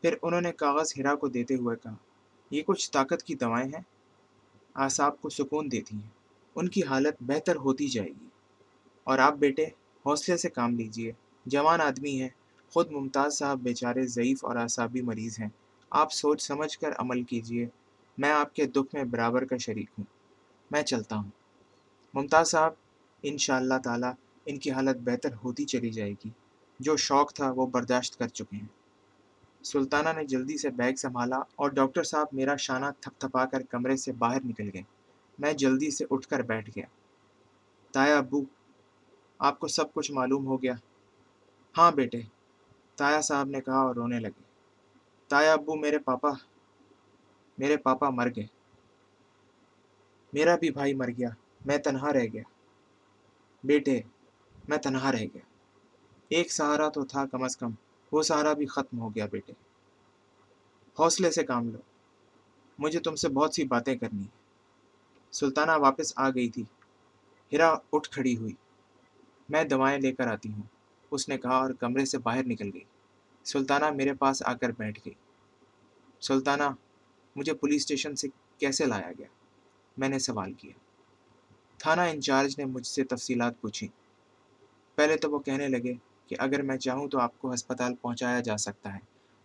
پھر 0.00 0.16
انہوں 0.22 0.40
نے 0.40 0.52
کاغذ 0.52 0.92
ہرا 0.98 1.14
کو 1.14 1.28
دیتے 1.28 1.54
ہوئے 1.54 1.76
کہا، 1.76 1.94
یہ 2.50 2.62
کچھ 2.66 2.90
طاقت 2.90 3.22
کی 3.22 3.34
دوائیں 3.34 3.68
ہیں؟ 3.68 3.82
اعصاب 4.74 5.20
کو 5.20 5.28
سکون 5.28 5.72
دیتی 5.72 5.96
ہیں۔ 5.96 6.10
ان 6.54 6.68
کی 6.68 6.84
حالت 6.84 7.14
بہتر 7.20 7.56
ہوتی 7.56 7.86
جائے 7.86 8.08
گی۔ 8.08 8.28
اور 9.04 9.18
آپ 9.18 9.34
بیٹے، 9.34 9.64
حوصلے 10.06 10.36
سے 10.36 10.48
کام 10.48 10.76
لیجیے۔ 10.76 11.12
جوان 11.46 11.80
آدمی 11.80 12.20
ہیں 12.20 12.28
خود 12.74 12.90
ممتاز 12.90 13.38
صاحب 13.38 13.58
بیچارے 13.58 14.06
ضعیف 14.06 14.44
اور 14.44 14.56
اعصابی 14.56 15.02
مریض 15.02 15.38
ہیں۔ 15.40 15.48
آپ 15.90 16.12
سوچ 16.12 16.42
سمجھ 16.42 16.78
کر 16.78 16.90
عمل 16.98 17.22
کیجیے۔ 17.22 17.68
میں 18.18 18.30
آپ 18.30 18.54
کے 18.54 18.66
دکھ 18.66 18.94
میں 18.94 19.04
برابر 19.04 19.44
کا 19.44 19.56
شریک 19.56 19.90
ہوں۔ 19.98 20.04
میں 20.70 20.82
چلتا 20.82 21.16
ہوں۔ 21.16 21.30
ممتاز 22.14 22.50
صاحب 22.50 22.72
ان 23.22 23.38
شاء 23.38 23.56
اللہ 23.56 23.74
تعالیٰ 23.84 24.12
ان 24.46 24.58
کی 24.58 24.70
حالت 24.70 24.96
بہتر 24.96 25.28
ہوتی 25.44 25.64
چلی 25.64 25.90
جائے 25.90 26.12
گی۔ 26.12 26.30
جو 26.80 26.96
شوق 26.96 27.32
تھا 27.32 27.50
وہ 27.50 27.66
برداشت 27.66 28.18
کر 28.18 28.28
چکے 28.28 28.56
ہیں۔ 28.56 28.66
سلطانہ 29.64 30.08
نے 30.16 30.24
جلدی 30.24 30.56
سے 30.56 30.70
بیگ 30.70 30.94
سنبھالا 30.94 31.36
اور 31.36 31.70
ڈاکٹر 31.70 32.02
صاحب 32.02 32.26
میرا 32.32 32.56
شانہ 32.56 32.86
تھپ 33.00 33.20
تھپا 33.20 33.44
کر 33.44 33.62
کمرے 33.62 33.96
سے 33.96 34.12
باہر 34.12 34.40
نکل 34.44 34.70
گئے۔ 34.74 34.82
میں 35.38 35.52
جلدی 35.52 35.90
سے 35.90 36.04
اٹھ 36.10 36.28
کر 36.28 36.42
بیٹھ 36.42 36.70
گیا۔ 36.76 36.86
تایا 37.92 38.18
ابو، 38.18 38.42
آپ 39.38 39.58
کو 39.58 39.68
سب 39.68 39.92
کچھ 39.94 40.12
معلوم 40.12 40.46
ہو 40.46 40.62
گیا؟ 40.62 40.74
ہاں 41.78 41.92
بیٹے۔ 41.92 42.20
تایا 43.02 43.20
صاحب 43.20 43.48
نے 43.48 43.60
کہا 43.60 43.78
اور 43.78 43.94
رونے 43.94 44.20
لگے۔ 44.20 44.42
تایا 45.28 45.52
ابو، 45.52 45.74
میرے 45.74 45.98
پاپا 45.98 46.28
میرے 47.58 47.76
پاپا 47.76 48.10
مر 48.10 48.28
گئے۔ 48.36 48.46
میرا 50.32 50.56
بھی 50.56 50.70
بھائی 50.70 50.94
مر 50.94 51.08
گیا، 51.08 51.28
میں 51.66 51.78
تنہا 51.78 52.12
رہ 52.12 52.26
گیا۔ 52.32 52.42
بیٹے، 53.64 54.00
میں 54.68 54.78
تنہا 54.78 55.12
رہ 55.12 55.24
گیا۔ 55.34 55.40
ایک 56.28 56.52
سہارا 56.52 56.88
تو 56.88 57.04
تھا 57.04 57.26
کم 57.26 57.42
از 57.42 57.56
کم، 57.56 57.70
وہ 58.12 58.22
سہارا 58.22 58.52
بھی 58.52 58.66
ختم 58.66 59.00
ہو 59.00 59.14
گیا 59.14 59.26
بیٹے۔ 59.26 59.52
حوصلے 60.98 61.30
سے 61.30 61.42
کام 61.42 61.70
لو۔ 61.70 61.78
مجھے 62.78 63.00
تم 63.00 63.14
سے 63.14 63.28
بہت 63.28 63.54
سی 63.54 63.64
باتیں 63.64 63.96
کرنی 63.96 64.22
ہیں۔ 64.22 64.42
سلطانہ 65.32 65.72
واپس 65.76 66.12
آ 66.16 66.30
گئی 66.30 66.50
تھی۔ 66.50 66.64
ہرا 67.52 67.74
اٹھ 67.92 68.10
کھڑی 68.10 68.36
ہوئی۔ 68.36 68.54
میں 69.48 69.64
دوائیں 69.64 69.98
لے 69.98 70.12
کر 70.12 70.26
آتی 70.26 70.52
ہوں۔ 70.52 70.62
اس 71.10 71.28
نے 71.28 71.38
کہا 71.38 71.56
اور 71.56 71.70
کمرے 71.70 72.04
سے 72.04 72.18
باہر 72.18 72.44
نکل 72.44 72.70
گئی۔ 72.74 72.84
سلطانہ 73.44 73.90
میرے 73.90 74.14
پاس 74.14 74.42
آ 74.46 74.54
کر 74.54 74.70
بیٹھ 74.70 75.00
گئی۔ 75.06 75.14
سلطانہ، 76.20 76.62
مجھے 77.36 77.54
پولیس 77.54 77.82
اسٹیشن 77.82 78.16
سے 78.16 78.28
کیسے 78.58 78.86
لایا 78.86 79.12
گیا؟ 79.18 79.26
میں 79.96 80.08
نے 80.08 80.18
سوال 80.18 80.52
کیا۔ 80.52 80.72
تھانہ 81.78 82.00
انچارج 82.00 82.54
نے 82.58 82.64
مجھ 82.64 82.86
سے 82.86 83.04
تفصیلات 83.04 83.60
پوچھی 83.60 83.88
پہلے 84.94 85.16
تو 85.16 85.30
وہ 85.30 85.38
کہنے 85.38 85.68
لگے 85.68 85.94
کہ 86.26 86.36
اگر 86.38 86.62
میں 86.62 86.76
چاہوں 86.76 87.08
تو 87.08 87.18
آپ 87.18 87.38
کو 87.38 87.54
ہسپتال 87.54 87.94
پہنچایا 87.94 88.40
جا 88.40 88.56
سکتا 88.56 88.94
ہے، 88.94 88.98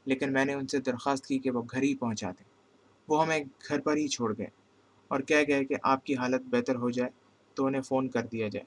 لیکن 0.05 0.33
میں 0.33 0.45
نے 0.45 0.53
ان 0.53 0.67
سے 0.67 0.79
درخواست 0.79 1.25
کی 1.25 1.39
کہ 1.39 1.51
وہ 1.51 1.61
گھر 1.71 1.81
ہی 1.81 1.95
پہنچا 1.95 2.31
دیں۔ 2.31 2.45
وہ 3.07 3.25
ہمیں 3.25 3.43
گھر 3.67 3.79
پر 3.79 3.95
ہی 3.95 4.07
چھوڑ 4.07 4.37
گئے 4.37 4.47
اور 5.07 5.19
کہہ 5.19 5.43
گئے 5.47 5.65
کہ 5.65 5.75
آپ 5.83 6.05
کی 6.05 6.15
حالت 6.15 6.41
بہتر 6.45 6.75
ہو 6.75 6.89
جائے 6.89 7.09
تو 7.53 7.65
انہیں 7.65 7.81
فون 7.81 8.09
کر 8.09 8.25
دیا 8.25 8.47
جائے۔ 8.47 8.65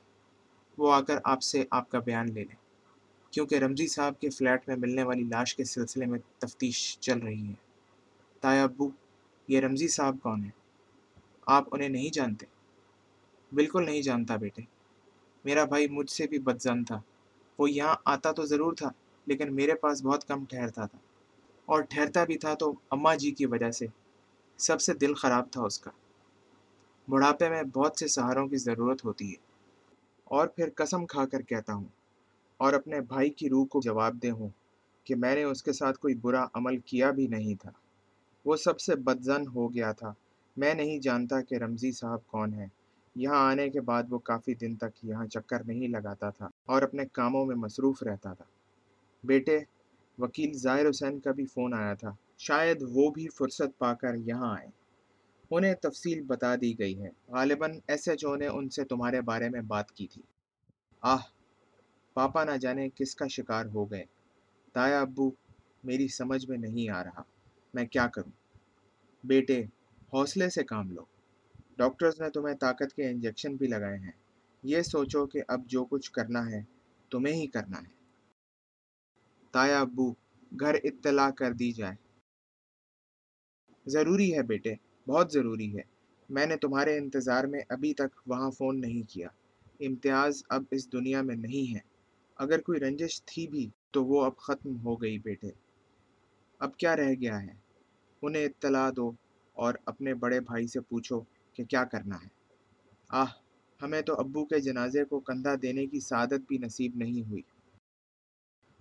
وہ 0.78 0.93
آ 0.93 1.01
کر 1.01 1.18
آپ 1.24 1.43
سے 1.43 1.64
آپ 1.70 1.91
کا 1.91 1.99
بیان 1.99 2.26
لے 2.26 2.45
لیں۔ 2.45 2.70
کیونکہ 3.31 3.55
رمزی 3.55 3.87
صاحب 3.87 4.20
کے 4.20 4.31
فلیٹ 4.31 4.68
میں 4.68 4.76
ملنے 4.76 5.03
والی 5.03 5.22
لاش 5.22 5.57
کے 5.57 5.64
سلسلے 5.64 6.07
میں 6.07 6.18
تفتیش 6.39 6.99
چل 6.99 7.18
رہی 7.18 7.49
ہے۔ 7.49 7.55
تایا 8.41 8.64
ابو، 8.64 8.91
یہ 9.49 9.61
رمزی 9.61 9.89
صاحب 9.89 10.16
کون 10.22 10.45
ہیں؟ 10.45 10.51
آپ 11.47 11.64
انہیں 11.72 11.89
نہیں 11.89 12.14
جانتے؟ 12.14 12.47
بالکل 13.53 13.85
نہیں 13.85 14.03
جانتا 14.03 14.37
بیٹے۔ 14.37 14.62
میرا 15.45 15.64
بھائی 15.64 15.89
مجھ 15.89 16.11
سے 16.11 16.26
بھی 16.26 16.39
بدزن 16.39 16.85
تھا۔ 16.85 17.01
وہ 17.59 17.70
یہاں 17.70 17.95
آتا 18.05 18.33
تو 18.33 18.47
ضرور 18.47 18.72
تھا، 18.72 18.91
لیکن 19.26 19.55
میرے 19.55 19.74
پاس 19.74 20.03
بہت 20.03 20.28
کم 20.28 20.45
ٹھہرتا 20.45 20.87
تھا۔ 20.87 20.99
اور 21.64 21.81
ٹھہرتا 21.83 22.24
بھی 22.24 22.39
تھا 22.39 22.55
تو 22.55 22.72
اماں 22.91 23.16
جی 23.16 23.31
کی 23.31 23.47
وجہ 23.47 23.70
سے۔ 23.70 23.87
سب 24.57 24.81
سے 24.81 24.95
دل 24.95 25.14
خراب 25.14 25.53
تھا 25.53 25.62
اس 25.62 25.78
کا۔ 25.81 25.91
بڑھاپے 27.09 27.49
میں 27.49 27.62
بہت 27.62 27.99
سے 27.99 28.09
سہاروں 28.09 28.49
کی 28.49 28.57
ضرورت 28.57 29.05
ہوتی 29.05 29.31
ہے۔ 29.31 29.37
اور 30.24 30.47
پھر 30.47 30.68
قسم 30.76 31.07
کھا 31.07 31.26
کر 31.26 31.43
کہتا 31.43 31.74
ہوں 31.74 31.85
اور 32.61 32.72
اپنے 32.72 33.00
بھائی 33.00 33.30
کی 33.30 33.48
روح 33.48 33.66
کو 33.66 33.80
جواب 33.80 34.22
دے 34.22 34.30
ہوں 34.30 34.48
کہ 35.04 35.14
میں 35.14 35.34
نے 35.34 35.42
اس 35.42 35.62
کے 35.62 35.72
ساتھ 35.72 35.98
کوئی 35.98 36.14
برا 36.14 36.44
عمل 36.54 36.78
کیا 36.78 37.11
بھی 37.11 37.26
نہیں 37.26 37.54
تھا۔ 37.54 37.70
وہ 38.44 38.56
سب 38.56 38.80
سے 38.80 38.96
بدزن 38.96 39.46
ہو 39.54 39.74
گیا 39.74 39.92
تھا۔ 39.92 40.12
میں 40.56 40.74
نہیں 40.74 40.98
جانتا 40.98 41.40
کہ 41.42 41.54
رمزی 41.54 41.92
صاحب 41.92 42.26
کون 42.26 42.54
ہے 42.54 42.66
یہاں 43.16 43.50
آنے 43.50 43.68
کے 43.68 43.80
بعد 43.80 44.02
وہ 44.11 44.18
کافی 44.18 44.54
دن 44.54 44.76
تک 44.76 45.04
یہاں 45.04 45.26
چکر 45.26 45.64
نہیں 45.64 45.88
لگاتا 45.88 46.30
تھا 46.30 46.48
اور 46.66 46.82
اپنے 46.82 47.02
کاموں 47.12 47.46
میں 47.46 47.56
مصروف 47.56 48.02
رہتا 48.02 48.32
تھا۔ 48.32 48.44
بیٹے، 49.24 49.58
وکیل 50.18 50.52
ظاہر 50.52 50.90
حسین 50.90 51.20
کا 51.20 51.32
بھی 51.32 51.46
فون 51.46 51.74
آیا 51.74 51.94
تھا۔ 51.94 52.12
شاید 52.38 52.84
وہ 52.92 53.11
بھی 53.11 53.28
فرصت 53.28 53.78
پا 53.78 53.94
کر 53.94 54.14
یہاں 54.14 54.56
آئے۔ 54.58 54.68
انہیں 55.50 55.74
تفصیل 55.74 56.22
بتا 56.22 56.56
دی 56.56 56.78
گئی 56.78 57.02
ہے۔ 57.02 57.11
غالباً 57.28 57.72
ایس 57.86 58.08
ایچ 58.08 58.24
او 58.24 58.36
نے 58.36 58.46
ان 58.46 58.68
سے 58.68 58.84
تمہارے 58.84 59.20
بارے 59.20 59.48
میں 59.48 59.62
بات 59.62 59.92
کی 59.92 60.06
تھی۔ 60.06 60.22
آہ! 61.02 61.39
پاپا 62.14 62.44
نہ 62.44 62.56
جانے 62.56 62.88
کس 62.94 63.14
کا 63.14 63.26
شکار 63.26 63.66
ہو 63.66 63.90
گئے۔ 63.90 64.04
تایا 64.72 65.00
ابو، 65.00 65.30
میری 65.84 66.08
سمجھ 66.08 66.48
میں 66.48 66.58
نہیں 66.58 66.90
آ 66.90 67.04
رہا۔ 67.04 67.22
میں 67.74 67.86
کیا 67.86 68.06
کروں؟ 68.06 68.30
بیٹے، 69.24 69.64
حوصلے 70.12 70.50
سے 70.50 70.64
کام 70.64 70.90
لو۔ 70.90 71.04
ڈاکٹرز 71.76 72.20
نے 72.20 72.30
تمہیں 72.30 72.56
طاقت 72.56 72.94
کے 72.96 73.08
انجیکشن 73.08 73.56
بھی 73.56 73.66
لگائے 73.66 73.98
ہیں۔ 73.98 74.12
یہ 74.62 74.82
سوچو 74.82 75.26
کہ 75.26 75.42
اب 75.48 75.66
جو 75.66 75.84
کچھ 75.84 76.12
کرنا 76.12 76.50
ہے، 76.50 76.62
تمہیں 77.11 77.34
ہی 77.34 77.46
کرنا 77.46 77.78
ہے۔ 77.78 77.94
تایا 79.50 79.80
ابو، 79.80 80.12
گھر 80.61 80.74
اطلاع 80.84 81.30
کر 81.30 81.52
دی 81.52 81.72
جائے۔ 81.72 81.96
ضروری 83.86 84.36
ہے 84.36 84.42
بیٹے، 84.42 84.74
بہت 85.06 85.32
ضروری 85.32 85.76
ہے۔ 85.76 85.82
میں 86.28 86.46
نے 86.46 86.56
تمہارے 86.56 86.98
انتظار 86.98 87.44
میں 87.44 87.61
ابھی 87.68 87.94
تک 87.94 88.20
وہاں 88.26 88.50
فون 88.50 88.80
نہیں 88.80 89.11
کیا۔ 89.11 89.28
امتیاز 89.80 90.42
اب 90.48 90.64
اس 90.70 90.92
دنیا 90.92 91.22
میں 91.22 91.36
نہیں 91.36 91.74
ہے۔ 91.74 91.89
اگر 92.41 92.61
کوئی 92.61 92.80
رنجش 92.80 93.24
تھی 93.24 93.47
بھی 93.47 93.70
تو 93.91 94.05
وہ 94.05 94.24
اب 94.24 94.36
ختم 94.36 94.76
ہو 94.76 95.03
گئی 95.03 95.18
بیٹے۔ 95.18 95.51
اب 96.59 96.76
کیا 96.76 96.97
رہ 96.97 97.14
گیا 97.20 97.43
ہے؟ 97.43 97.53
انہیں 98.22 98.45
اطلاع 98.45 98.91
دو 98.97 99.12
اور 99.53 99.74
اپنے 99.86 100.14
بڑے 100.14 100.41
بھائی 100.41 100.66
سے 100.66 100.80
پوچھو 100.80 101.20
کہ 101.53 101.64
کیا 101.64 101.84
کرنا 101.84 102.16
ہے۔ 102.16 102.28
آہ، 103.09 103.32
ہمیں 103.82 104.03
تو 104.03 104.14
ابو 104.14 104.45
کے 104.45 104.61
جنازے 104.61 105.05
کو 105.05 105.20
کندھا 105.20 105.55
دینے 105.62 105.86
کی 105.86 106.01
سعادت 106.01 106.41
بھی 106.49 106.59
نصیب 106.59 106.97
نہیں 106.97 107.28
ہوئی۔ 107.28 107.43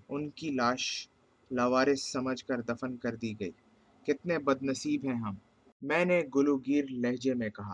ان 0.10 0.30
کی 0.30 0.50
لاش 0.50 1.10
لاوارث 1.52 2.02
سمجھ 2.02 2.46
کر 2.46 2.62
دفن 2.62 2.98
کر 2.98 3.16
دی 3.16 3.40
گئی۔ 3.40 3.52
کتنے 4.08 4.38
بد 4.38 4.64
نصیب 4.64 5.06
ہیں 5.06 5.16
ہم۔ 5.16 5.36
میں 5.82 6.06
نے 6.06 6.22
گلوگیر 6.36 6.86
لہجے 6.90 7.34
میں 7.34 7.50
کہا۔ 7.50 7.74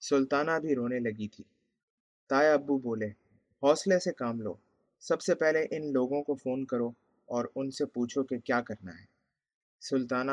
سلطانہ 0.00 0.58
بھی 0.62 0.74
رونے 0.74 0.98
لگی 0.98 1.28
تھی۔ 1.28 1.44
تایا 2.28 2.54
ابو 2.54 2.78
بولے، 2.78 3.06
حوصلے 3.62 3.98
سے 3.98 4.12
کام 4.12 4.40
لو۔ 4.40 4.54
سب 5.08 5.20
سے 5.20 5.34
پہلے 5.34 5.66
ان 5.70 5.92
لوگوں 5.92 6.22
کو 6.22 6.34
فون 6.34 6.64
کرو 6.64 6.90
اور 7.26 7.44
ان 7.54 7.70
سے 7.70 7.86
پوچھو 7.86 8.24
کہ 8.24 8.38
کیا 8.38 8.60
کرنا 8.60 8.92
ہے۔ 8.92 9.04
سلطانہ، 9.80 10.30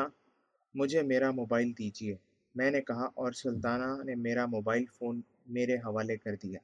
مجھے 0.74 1.02
میرا 1.02 1.30
موبائل 1.30 1.72
دیجیے 1.78 2.16
میں 2.54 2.70
نے 2.70 2.80
کہا 2.80 3.08
اور 3.14 3.32
سلطانہ 3.32 4.02
نے 4.02 4.14
میرا 4.14 4.46
موبائل 4.46 4.84
فون 4.98 5.20
میرے 5.46 5.74
حوالے 5.74 6.16
کر 6.16 6.34
دیا۔ 6.42 6.58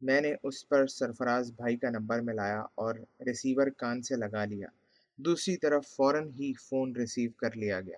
میں 0.00 0.20
نے 0.20 0.34
اس 0.42 0.68
پر 0.68 0.86
سرفراز 0.86 1.52
بھائی 1.52 1.76
کا 1.76 1.90
نمبر 1.90 2.20
ملایا 2.20 2.60
اور 2.74 2.94
ریسیور 3.26 3.66
کان 3.66 4.02
سے 4.02 4.16
لگا 4.16 4.44
لیا۔ 4.44 4.68
دوسری 5.16 5.56
طرف 5.56 5.86
فوراً 5.86 6.28
ہی 6.28 6.52
فون 6.52 6.96
ریسیو 6.96 7.30
کر 7.36 7.56
لیا 7.56 7.80
گیا۔ 7.80 7.96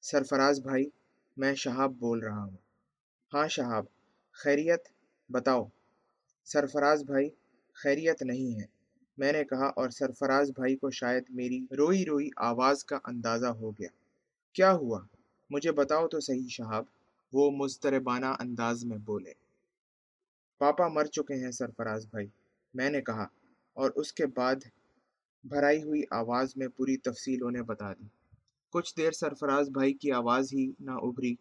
سرفراز 0.00 0.60
بھائی، 0.60 0.84
میں 1.36 1.54
شہاب 1.54 1.92
بول 1.98 2.18
رہا 2.18 2.44
ہوں۔ 2.44 2.56
ہاں 3.34 3.48
شہاب، 3.48 3.84
خیریت 4.32 4.88
بتاؤ۔ 5.32 5.64
سرفراز 6.44 7.04
بھائی، 7.04 7.30
خیریت 7.72 8.22
نہیں 8.22 8.60
ہے۔ 8.60 8.79
میں 9.20 9.32
نے 9.32 9.44
کہا 9.44 9.66
اور 9.76 9.90
سرفراز 9.90 10.50
بھائی 10.50 10.76
کو 10.76 10.90
شاید 10.90 11.24
میری 11.30 11.66
روئی 11.76 12.04
روئی 12.04 12.30
آواز 12.36 12.84
کا 12.84 12.98
اندازہ 13.04 13.46
ہو 13.46 13.70
گیا۔ 13.70 13.88
کیا 14.52 14.72
ہوا؟ 14.72 15.00
مجھے 15.50 15.72
بتاؤ 15.72 16.08
تو 16.08 16.20
صحیح 16.20 16.48
شہاب۔ 16.48 16.84
وہ 17.32 17.50
مضطربانہ 17.50 18.26
انداز 18.26 18.84
میں 18.84 18.98
بولے۔ 18.98 19.32
پاپا 20.58 20.88
مر 20.88 21.04
چکے 21.04 21.44
ہیں 21.44 21.50
سرفراز 21.50 22.06
بھائی۔ 22.06 22.26
میں 22.74 22.90
نے 22.90 23.00
کہا 23.00 23.26
اور 23.72 23.90
اس 23.96 24.12
کے 24.12 24.26
بعد 24.26 24.54
بھرائی 25.44 25.82
ہوئی 25.82 26.02
آواز 26.10 26.56
میں 26.56 26.68
پوری 26.68 26.96
تفصیل 26.96 27.44
انہیں 27.44 27.62
بتا 27.62 27.92
دی۔ 27.92 28.06
کچھ 28.70 28.94
دیر 28.96 29.10
سرفراز 29.10 29.68
بھائی 29.70 29.92
کی 29.94 30.12
آواز 30.12 30.52
ہی 30.52 30.72
نہ 30.80 30.90
ابھری 30.90 31.34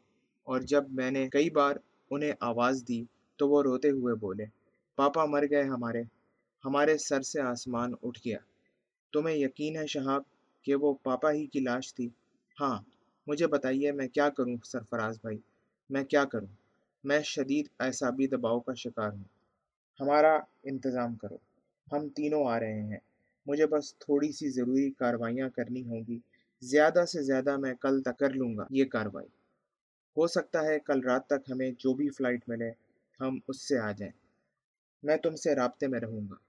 اور 0.43 0.61
جب 0.61 0.83
میں 0.89 1.11
نے 1.11 1.29
کئی 1.29 1.49
بار 1.49 1.75
انہیں 2.11 2.31
آواز 2.39 2.83
دی 2.87 3.03
تو 3.37 3.49
وہ 3.49 3.63
روتے 3.63 3.89
ہوئے 3.89 4.15
بولے۔ 4.15 4.45
پاپا 4.95 5.25
مر 5.25 5.43
گئے 5.51 5.63
ہمارے۔ 5.63 6.03
ہمارے 6.65 6.97
سر 6.97 7.21
سے 7.21 7.41
آسمان 7.41 7.93
اٹھ 8.03 8.19
گیا۔ 8.25 8.37
تمہیں 9.13 9.35
یقین 9.35 9.75
ہے 9.75 9.87
شہاب 9.87 10.21
کہ 10.61 10.75
وہ 10.75 10.93
پاپا 11.03 11.31
ہی 11.31 11.47
کی 11.47 11.59
لاش 11.59 11.93
تھی؟ 11.93 12.09
ہاں 12.61 12.81
مجھے 13.27 13.47
بتائیے 13.47 13.91
میں 13.91 14.07
کیا 14.07 14.29
کروں 14.29 14.55
سرفراز 14.65 15.17
بھائی؟ 15.21 15.37
میں 15.89 16.03
کیا 16.03 16.25
کروں؟ 16.25 16.47
میں 17.03 17.21
شدید 17.21 17.67
اعصابی 17.79 18.27
دباؤ 18.27 18.59
کا 18.59 18.73
شکار 18.73 19.11
ہوں۔ 19.11 19.23
ہمارا 19.99 20.39
انتظام 20.63 21.15
کرو۔ 21.15 21.37
ہم 21.91 22.09
تینوں 22.09 22.47
آ 22.47 22.59
رہے 22.59 22.81
ہیں۔ 22.81 22.97
مجھے 23.45 23.65
بس 23.65 23.95
تھوڑی 23.97 24.31
سی 24.31 24.49
ضروری 24.49 24.91
کاروائیاں 24.91 25.49
کرنی 25.49 25.83
ہوں 25.83 26.01
گی۔ 26.07 26.19
زیادہ 26.61 27.05
سے 27.05 27.23
زیادہ 27.23 27.57
میں 27.57 27.73
کل 27.73 28.01
تک 28.01 28.19
کر 28.19 28.29
لوں 28.29 28.57
گا 28.57 28.65
یہ 28.69 28.85
کاروائی۔ 28.85 29.27
ہو 30.17 30.27
سکتا 30.27 30.63
ہے 30.65 30.79
کل 30.79 31.01
رات 31.01 31.27
تک 31.27 31.51
ہمیں 31.51 31.71
جو 31.77 31.93
بھی 31.93 32.09
فلائٹ 32.09 32.49
ملے، 32.49 32.71
ہم 33.19 33.39
اس 33.47 33.61
سے 33.61 33.79
آ 33.79 33.91
جائیں۔ 33.91 34.13
میں 35.03 35.17
تم 35.17 35.35
سے 35.35 35.55
رابطے 35.55 35.87
میں 35.87 35.99
رہوں 35.99 36.21
گا۔ 36.31 36.48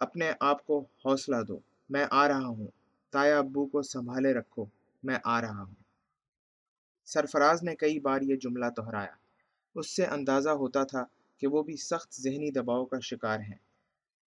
اپنے 0.00 0.32
آپ 0.40 0.66
کو 0.66 0.80
حوصلہ 0.80 1.36
دو۔ 1.48 1.58
میں 1.90 2.06
آ 2.10 2.28
رہا 2.28 2.46
ہوں۔ 2.46 2.66
تایا 3.10 3.38
ابو 3.38 3.66
کو 3.66 3.82
سنبھالے 3.82 4.32
رکھو۔ 4.34 4.64
میں 5.02 5.18
آ 5.24 5.40
رہا 5.40 5.62
ہوں۔ 5.62 5.74
سرفراز 7.04 7.62
نے 7.62 7.76
کئی 7.76 8.00
بار 8.00 8.20
یہ 8.20 8.36
جملہ 8.36 8.66
دہرایا۔ 8.76 9.14
اس 9.74 9.96
سے 9.96 10.06
اندازہ 10.06 10.48
ہوتا 10.48 10.84
تھا 10.84 11.04
کہ 11.38 11.46
وہ 11.46 11.62
بھی 11.62 11.76
سخت 11.76 12.14
ذہنی 12.14 12.50
دباؤ 12.50 12.84
کا 12.84 13.00
شکار 13.00 13.40
ہیں۔ 13.40 13.58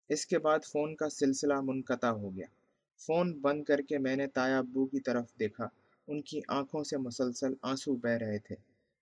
اس 0.09 0.26
کے 0.26 0.39
بعد 0.39 0.59
فون 0.65 0.95
کا 0.95 1.09
سلسلہ 1.09 1.53
منقطع 1.63 2.07
ہو 2.07 2.36
گیا۔ 2.36 2.45
فون 2.97 3.39
بند 3.39 3.63
کر 3.63 3.82
کے 3.82 3.97
میں 3.97 4.15
نے 4.15 4.28
تایا 4.28 4.59
ابو 4.59 4.86
کی 4.86 4.99
طرف 4.99 5.26
دیکھا۔ 5.39 5.67
ان 6.07 6.21
کی 6.21 6.41
آنکھوں 6.47 6.84
سے 6.84 6.97
مسلسل 6.97 7.53
آنسو 7.61 7.95
بہ 7.95 8.09
رہے 8.09 8.39
تھے۔ 8.39 8.55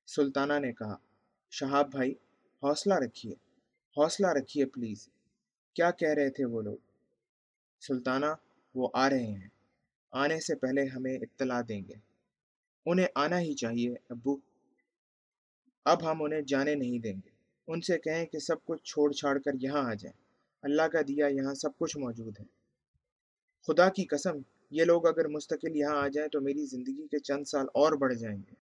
سلطانہ 0.07 0.53
نے 0.59 0.73
کہا، 0.73 0.95
شہاب 1.51 1.91
بھائی، 1.91 2.11
حوصلہ 2.63 2.93
رکھیے۔ 2.93 3.33
حوصلہ 3.97 4.27
رکھیے 4.27 4.65
پلیز۔ 4.65 5.09
کیا 5.73 5.91
کہہ 5.91 6.09
رہے 6.09 6.29
تھے 6.29 6.45
وہ 6.45 6.61
لوگ؟ 6.61 6.77
سلطانہ، 7.81 8.25
وہ 8.75 8.89
آ 8.93 9.09
رہے 9.09 9.23
ہیں۔ 9.23 9.47
آنے 10.11 10.39
سے 10.39 10.55
پہلے 10.55 10.85
ہمیں 10.85 11.13
اطلاع 11.13 11.61
دیں 11.67 11.81
گے۔ 11.81 11.93
انہیں 12.85 13.07
آنا 13.15 13.39
ہی 13.39 13.53
چاہیے، 13.53 13.95
ابو۔ 14.09 14.37
اب 15.85 16.11
ہم 16.11 16.23
انہیں 16.23 16.41
جانے 16.41 16.75
نہیں 16.75 16.99
دیں 16.99 17.13
گے۔ 17.13 17.29
ان 17.67 17.81
سے 17.81 17.99
کہیں 17.99 18.25
کہ 18.25 18.39
سب 18.39 18.65
کچھ 18.65 18.83
چھوڑ 18.83 19.11
چھاڑ 19.11 19.39
کر 19.39 19.51
یہاں 19.61 19.91
آ 19.91 19.93
جائیں۔ 19.93 20.21
اللہ 20.61 20.81
کا 20.81 21.01
دیا 21.07 21.27
یہاں 21.27 21.53
سب 21.53 21.77
کچھ 21.77 21.97
موجود 21.97 22.39
ہے۔ 22.39 22.45
خدا 23.67 23.89
کی 23.89 24.05
قسم، 24.05 24.37
یہ 24.71 24.83
لوگ 24.83 25.07
اگر 25.07 25.27
مستقل 25.27 25.75
یہاں 25.75 25.95
آ 25.95 26.07
جائیں 26.07 26.29
تو 26.29 26.41
میری 26.41 26.65
زندگی 26.65 27.07
کے 27.07 27.19
چند 27.19 27.43
سال 27.43 27.65
اور 27.73 27.91
بڑھ 27.91 28.13
جائیں 28.13 28.37
گے۔ 28.37 28.53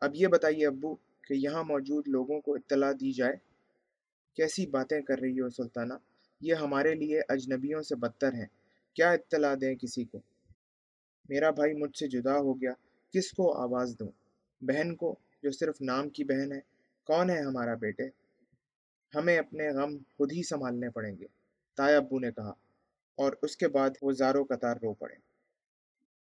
اب 0.00 0.10
یہ 0.14 0.26
بتائیے 0.26 0.66
ابو 0.66 0.94
کہ 0.94 1.34
یہاں 1.34 1.64
موجود 1.64 2.08
لوگوں 2.08 2.40
کو 2.40 2.54
اطلاع 2.54 2.92
دی 2.92 3.12
جائے۔ 3.12 3.51
کیسی 4.34 4.66
باتیں 4.66 5.00
کر 5.00 5.18
رہی 5.18 5.40
ہو 5.40 5.50
سلطانہ؟ 5.50 5.94
یہ 6.40 6.54
ہمارے 6.54 6.94
لیے 6.94 7.20
اجنبیوں 7.28 7.82
سے 7.82 7.94
بدتر 7.96 8.32
ہیں۔ 8.32 8.46
کیا 8.94 9.10
اطلاع 9.10 9.54
دیں 9.60 9.74
کسی 9.74 10.04
کو؟ 10.04 10.20
میرا 11.28 11.50
بھائی 11.50 11.74
مجھ 11.74 11.98
سے 11.98 12.08
جدا 12.08 12.38
ہو 12.38 12.60
گیا، 12.60 12.72
کس 13.12 13.30
کو 13.30 13.52
آواز 13.52 13.96
دوں؟ 13.98 14.08
بہن 14.60 14.96
کو، 14.96 15.16
جو 15.42 15.50
صرف 15.50 15.80
نام 15.80 16.08
کی 16.08 16.24
بہن 16.24 16.52
ہے۔ 16.52 16.60
کون 17.06 17.30
ہے 17.30 17.40
ہمارا 17.40 17.74
بیٹے؟ 17.74 18.02
ہمیں 19.14 19.38
اپنے 19.38 19.70
غم 19.70 19.96
خود 20.16 20.32
ہی 20.32 20.42
سنبھالنے 20.42 20.90
پڑیں 20.90 21.16
گے، 21.18 21.26
تایا 21.76 21.96
ابو 21.96 22.18
نے 22.18 22.32
کہا۔ 22.32 22.52
اور 23.14 23.32
اس 23.42 23.56
کے 23.56 23.68
بعد 23.68 23.90
وہ 24.02 24.12
زاروں 24.12 24.44
قطار 24.44 24.76
رو 24.82 24.94
پڑے۔ 24.94 25.14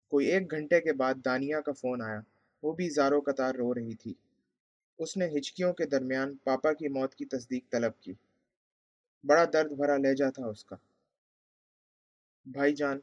کوئی 0.08 0.26
ایک 0.26 0.50
گھنٹے 0.50 0.80
کے 0.80 0.92
بعد 0.92 1.14
دانیہ 1.24 1.56
کا 1.56 1.72
فون 1.72 2.02
آیا، 2.02 2.20
وہ 2.62 2.72
بھی 2.72 2.88
زاروں 2.88 3.20
قطار 3.20 3.54
رو 3.54 3.74
رہی 3.74 3.94
تھی۔ 3.94 4.14
اس 4.98 5.16
نے 5.16 5.28
ہچکیوں 5.36 5.72
کے 5.72 5.86
درمیان 5.86 6.36
پاپا 6.36 6.72
کی 6.72 6.88
موت 6.88 7.14
کی 7.14 7.24
تصدیق 7.24 7.70
طلب 7.70 8.00
کی۔ 8.00 8.12
بڑا 9.24 9.44
درد 9.52 9.72
بھرا 9.72 9.96
لہجہ 9.96 10.30
تھا 10.30 10.46
اس 10.46 10.64
کا۔ 10.64 10.76
بھائی 12.46 12.74
جان، 12.74 12.98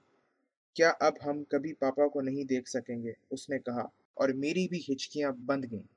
کیا 0.73 0.91
اب 0.99 1.13
ہم 1.25 1.43
کبھی 1.43 1.73
پاپا 1.73 2.07
کو 2.07 2.21
نہیں 2.21 2.43
دیکھ 2.43 2.69
سکیں 2.69 3.03
گے؟ 3.03 3.13
اس 3.29 3.49
نے 3.49 3.59
کہا، 3.59 3.85
اور 4.13 4.29
میری 4.29 4.67
بھی 4.67 4.93
ہچکیاں 4.93 5.31
بند 5.31 5.65
گئیں۔ 5.71 5.87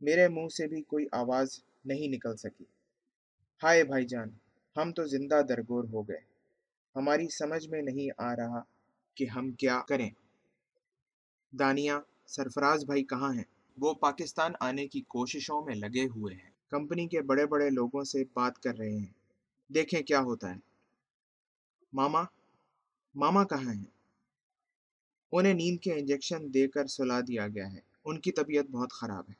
میرے 0.00 0.28
منہ 0.28 0.48
سے 0.48 0.66
بھی 0.66 0.82
کوئی 0.82 1.06
آواز 1.12 1.60
نہیں 1.84 2.08
نکل 2.08 2.36
سکی۔ 2.36 2.64
ہائے 3.62 3.84
بھائی 3.84 4.06
جان، 4.06 4.28
ہم 4.76 4.92
تو 4.92 5.06
زندہ 5.06 5.42
درگور 5.48 5.84
ہو 5.84 6.02
گئے۔ 6.02 6.20
ہماری 6.96 7.28
سمجھ 7.28 7.68
میں 7.68 7.82
نہیں 7.82 8.10
آ 8.18 8.36
رہا 8.36 8.60
کہ 9.14 9.26
ہم 9.26 9.52
کیا 9.52 9.80
کریں۔ 9.88 10.10
دانیہ، 11.58 11.92
سرفراز 12.26 12.84
بھائی 12.84 13.04
کہاں 13.04 13.34
ہیں؟ 13.34 13.53
وہ 13.76 13.94
پاکستان 13.94 14.52
آنے 14.60 14.88
کی 14.88 15.00
کوششوں 15.00 15.64
میں 15.64 15.74
لگے 15.74 16.06
ہوئے 16.06 16.34
ہیں۔ 16.34 16.50
کمپنی 16.68 17.06
کے 17.08 17.22
بڑے 17.22 17.46
بڑے 17.46 17.70
لوگوں 17.70 18.04
سے 18.04 18.24
بات 18.34 18.62
کر 18.62 18.76
رہے 18.78 18.96
ہیں۔ 18.96 19.12
دیکھیں 19.68 20.02
کیا 20.02 20.20
ہوتا 20.20 20.50
ہے۔ 20.50 20.58
ماما 21.92 22.22
ماما 23.14 23.44
کہاں 23.44 23.74
ہیں؟ 23.74 23.84
انہیں 25.32 25.54
نیند 25.54 25.80
کے 25.80 25.92
انجیکشن 25.92 26.54
دے 26.54 26.68
کر 26.68 26.86
سلا 26.86 27.20
دیا 27.20 27.48
گیا 27.48 27.72
ہے۔ 27.72 27.80
ان 28.04 28.20
کی 28.20 28.32
طبیعت 28.32 28.64
بہت 28.64 28.92
خراب 28.92 29.24
ہے۔ 29.28 29.34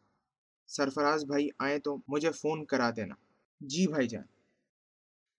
سرفراز 0.67 1.25
بھائی 1.25 1.49
آئیں 1.59 1.79
تو 1.79 1.97
مجھے 2.09 2.31
فون 2.31 2.65
کرا 2.65 2.91
دینا۔ 2.97 3.15
جی 3.61 3.87
بھائی 3.87 4.09
جان۔ 4.09 4.25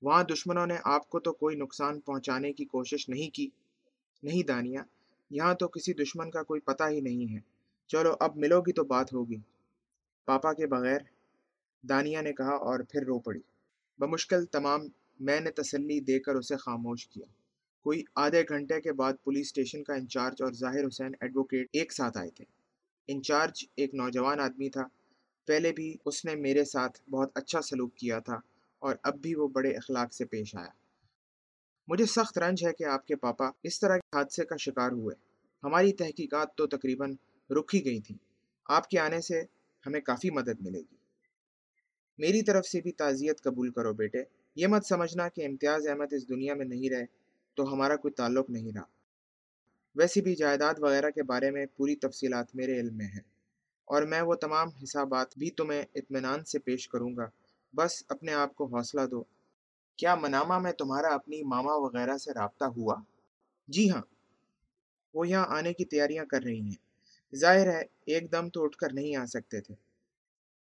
وہاں 0.02 0.24
دشمنوں 0.24 0.68
نے 0.68 0.76
آپ 0.84 1.10
کو 1.10 1.20
تو 1.20 1.34
کوئی 1.34 1.56
نقصان 1.56 2.00
پہنچانے 2.00 2.54
کی 2.54 2.66
کوشش 2.66 3.10
نہیں 3.10 3.36
کی، 3.36 3.50
نہیں 4.24 4.44
دانیہ۔ 4.44 4.80
یہاں 5.30 5.54
تو 5.54 5.68
کسی 5.68 5.94
دشمن 5.94 6.32
کا 6.32 6.44
کوئی 6.44 6.62
پتہ 6.62 6.84
ہی 6.90 7.02
نہیں 7.02 7.34
ہے۔ 7.34 7.55
چلو 7.88 8.14
اب 8.20 8.38
ملو 8.38 8.62
گی 8.62 8.74
تو 8.74 8.84
بات 8.84 9.14
ہوگی۔ 9.14 9.38
پاپا 10.26 10.54
کے 10.54 10.68
بغیر 10.68 11.00
دانیہ 11.90 12.22
نے 12.22 12.34
کہا 12.34 12.56
اور 12.56 12.80
پھر 12.80 13.04
رو 13.06 13.20
پڑی۔ 13.20 13.40
بمشکل 14.00 14.46
تمام 14.46 14.82
میں 15.20 15.40
نے 15.40 15.52
تسلی 15.52 16.00
دے 16.00 16.20
کر 16.20 16.36
اسے 16.36 16.56
خاموش 16.56 17.08
کیا۔ 17.08 17.26
کوئی 17.84 18.04
آدھے 18.16 18.44
گھنٹے 18.50 18.82
کے 18.82 18.94
بعد 18.94 19.14
پولیس 19.24 19.48
اسٹیشن 19.48 19.84
کا 19.84 19.94
انچارج 19.94 20.42
اور 20.42 20.52
ظاہر 20.52 20.88
حسین 20.88 21.12
ایڈوکیٹ 21.22 21.68
ایک 21.74 21.94
ساتھ 21.94 22.18
آئے 22.18 22.30
تھے۔ 22.30 22.46
انچارج 23.08 23.66
ایک 23.76 23.94
نوجوان 23.94 24.40
آدمی 24.40 24.70
تھا۔ 24.70 24.88
پہلے 25.46 25.72
بھی 25.72 25.96
اس 26.06 26.26
نے 26.26 26.36
میرے 26.36 26.66
ساتھ 26.66 27.10
بہت 27.10 27.32
اچھا 27.36 27.62
سلوک 27.62 27.96
کیا 27.96 28.20
تھا 28.20 28.40
اور 28.80 28.96
اب 29.04 29.16
بھی 29.16 29.36
وہ 29.36 29.48
بڑے 29.48 29.72
اخلاق 29.72 30.14
سے 30.14 30.26
پیش 30.26 30.56
آیا۔ 30.56 30.72
مجھے 31.88 32.06
سخت 32.06 32.38
رنج 32.38 32.66
ہے 32.66 32.74
کہ 32.74 32.84
آپ 32.84 33.08
کے 33.08 33.16
پاپا 33.16 33.50
اس 33.64 33.80
طرح 33.80 33.98
کے 33.98 34.18
حادثے 34.18 34.46
کا 34.46 34.56
شکار 34.58 34.92
ہوئے۔ 34.92 35.16
ہماری 35.64 35.94
تحقیقات 35.94 36.56
تو 36.56 36.68
تقریباً 36.68 37.14
رک 37.50 37.76
ہی 37.76 37.86
گئی 37.86 38.02
تھیں۔ 38.02 38.18
آپ 38.66 38.90
کے 38.90 39.00
آنے 39.00 39.22
سے 39.22 39.44
ہمیں 39.86 40.02
کافی 40.02 40.30
مدد 40.30 40.62
ملے 40.62 40.80
گی۔ 40.80 40.96
میری 42.18 42.42
طرف 42.42 42.66
سے 42.66 42.82
بھی 42.82 42.92
تعزیت 42.92 43.42
قبول 43.42 43.72
کرو 43.72 43.94
بیٹے۔ 43.94 44.24
یہ 44.56 44.68
مت 44.68 44.86
سمجھنا 44.86 45.30
کہ 45.30 45.46
امتیاز 45.46 45.88
احمد 45.88 46.14
اس 46.14 46.30
دنیا 46.30 46.54
میں 46.54 46.66
نہیں 46.66 46.90
رہے 46.90 47.06
تو 47.56 47.74
ہمارا 47.74 47.96
کوئی 47.96 48.12
تعلق 48.12 48.50
نہیں 48.50 48.72
رہا۔ 48.76 48.84
ویسے 49.96 50.22
بھی 50.22 50.36
جائیداد 50.36 50.74
وغیرہ 50.78 51.10
کے 51.10 51.24
بارے 51.24 51.52
میں 51.52 51.66
پوری 51.78 51.96
تفصیلات 51.96 52.56
میرے 52.56 52.80
علم 52.80 52.98
میں 52.98 53.06
ہیں 53.06 53.22
اور 53.86 54.04
میں 54.04 54.22
وہ 54.22 54.36
تمام 54.36 54.70
حسابات 54.84 55.38
بھی 55.38 55.50
تمہیں 55.50 55.84
اطمینان 55.96 56.44
سے 56.44 56.60
پیش 56.60 56.90
کروں 56.90 57.16
گا۔ 57.18 57.30
بس 57.74 58.04
اپنے 58.10 58.34
آپ 58.34 58.56
کو 58.56 58.66
حوصلہ 58.66 59.02
دو۔ 59.12 59.24
کیا 59.96 60.16
منامہ 60.16 60.60
میں 60.60 60.72
تمہارا 60.72 61.08
اپنی 61.08 61.44
ماما 61.44 61.76
وغیرہ 61.76 62.18
سے 62.18 62.34
رابطہ 62.34 62.66
ہوا؟ 62.66 62.96
جی 63.68 63.90
ہاں 63.90 64.02
وہ 65.14 65.28
یہاں 65.28 65.46
آنے 65.48 65.74
کی 65.74 65.86
تیاریاں 65.86 66.26
کر 66.26 66.42
رہی 66.44 66.62
ہیں۔ 66.62 66.85
ظاہر 67.36 67.68
ہے 67.68 67.84
ایک 68.06 68.32
دم 68.32 68.50
تو 68.50 68.64
اٹھ 68.64 68.78
کر 68.78 68.94
نہیں 68.94 69.16
آ 69.16 69.26
سکتے 69.26 69.62
تھے۔ 69.62 69.76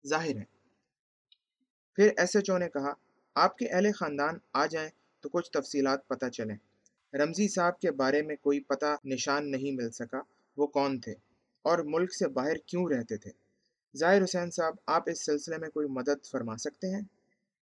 ظاہر 0.06 0.36
ہے۔ 0.36 0.44
پھر 1.96 2.10
ایس 2.16 2.36
ایچ 2.36 2.50
او 2.50 2.58
نے 2.58 2.68
کہا، 2.68 2.92
آپ 3.34 3.58
کے 3.58 3.66
اہل 3.68 3.92
خاندان 3.92 4.38
آ 4.52 4.66
جائیں 4.66 4.90
تو 5.20 5.28
کچھ 5.28 5.50
تفصیلات 5.50 6.08
پتہ 6.08 6.26
چلیں۔ 6.26 6.56
رمزی 7.16 7.48
صاحب 7.48 7.80
کے 7.80 7.90
بارے 7.90 8.22
میں 8.22 8.36
کوئی 8.36 8.60
پتہ 8.60 8.96
نشان 9.04 9.50
نہیں 9.50 9.76
مل 9.76 9.90
سکا، 9.90 10.20
وہ 10.56 10.66
کون 10.66 11.00
تھے 11.00 11.14
اور 11.62 11.78
ملک 11.78 12.14
سے 12.14 12.28
باہر 12.28 12.56
کیوں 12.56 12.88
رہتے 12.88 13.16
تھے؟ 13.16 13.30
ظاہر 13.96 14.24
حسین 14.24 14.50
صاحب، 14.50 14.74
آپ 14.86 15.02
اس 15.06 15.24
سلسلے 15.24 15.58
میں 15.58 15.68
کوئی 15.68 15.88
مدد 15.88 16.26
فرما 16.30 16.56
سکتے 16.56 16.86
ہیں؟ 16.86 17.02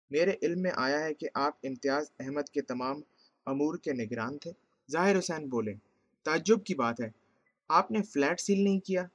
میرے 0.09 0.31
علم 0.41 0.61
میں 0.61 0.71
آیا 0.75 0.99
ہے 0.99 1.13
کہ 1.13 1.27
آپ 1.33 1.53
امتیاز 1.63 2.05
احمد 2.19 2.49
کے 2.49 2.61
تمام 2.61 3.01
امور 3.45 3.77
کے 3.77 3.93
نگران 3.93 4.38
تھے۔ 4.38 4.51
ظاہر 4.91 5.19
حسین 5.19 5.49
بولے، 5.49 5.73
تعجب 6.23 6.63
کی 6.63 6.75
بات 6.75 7.01
ہے۔ 7.01 7.24
آپ 7.68 7.91
نے 7.91 8.01
فلیٹ 8.01 8.39
سیل 8.39 8.63
نہیں 8.63 8.80
کیا۔ 8.80 9.05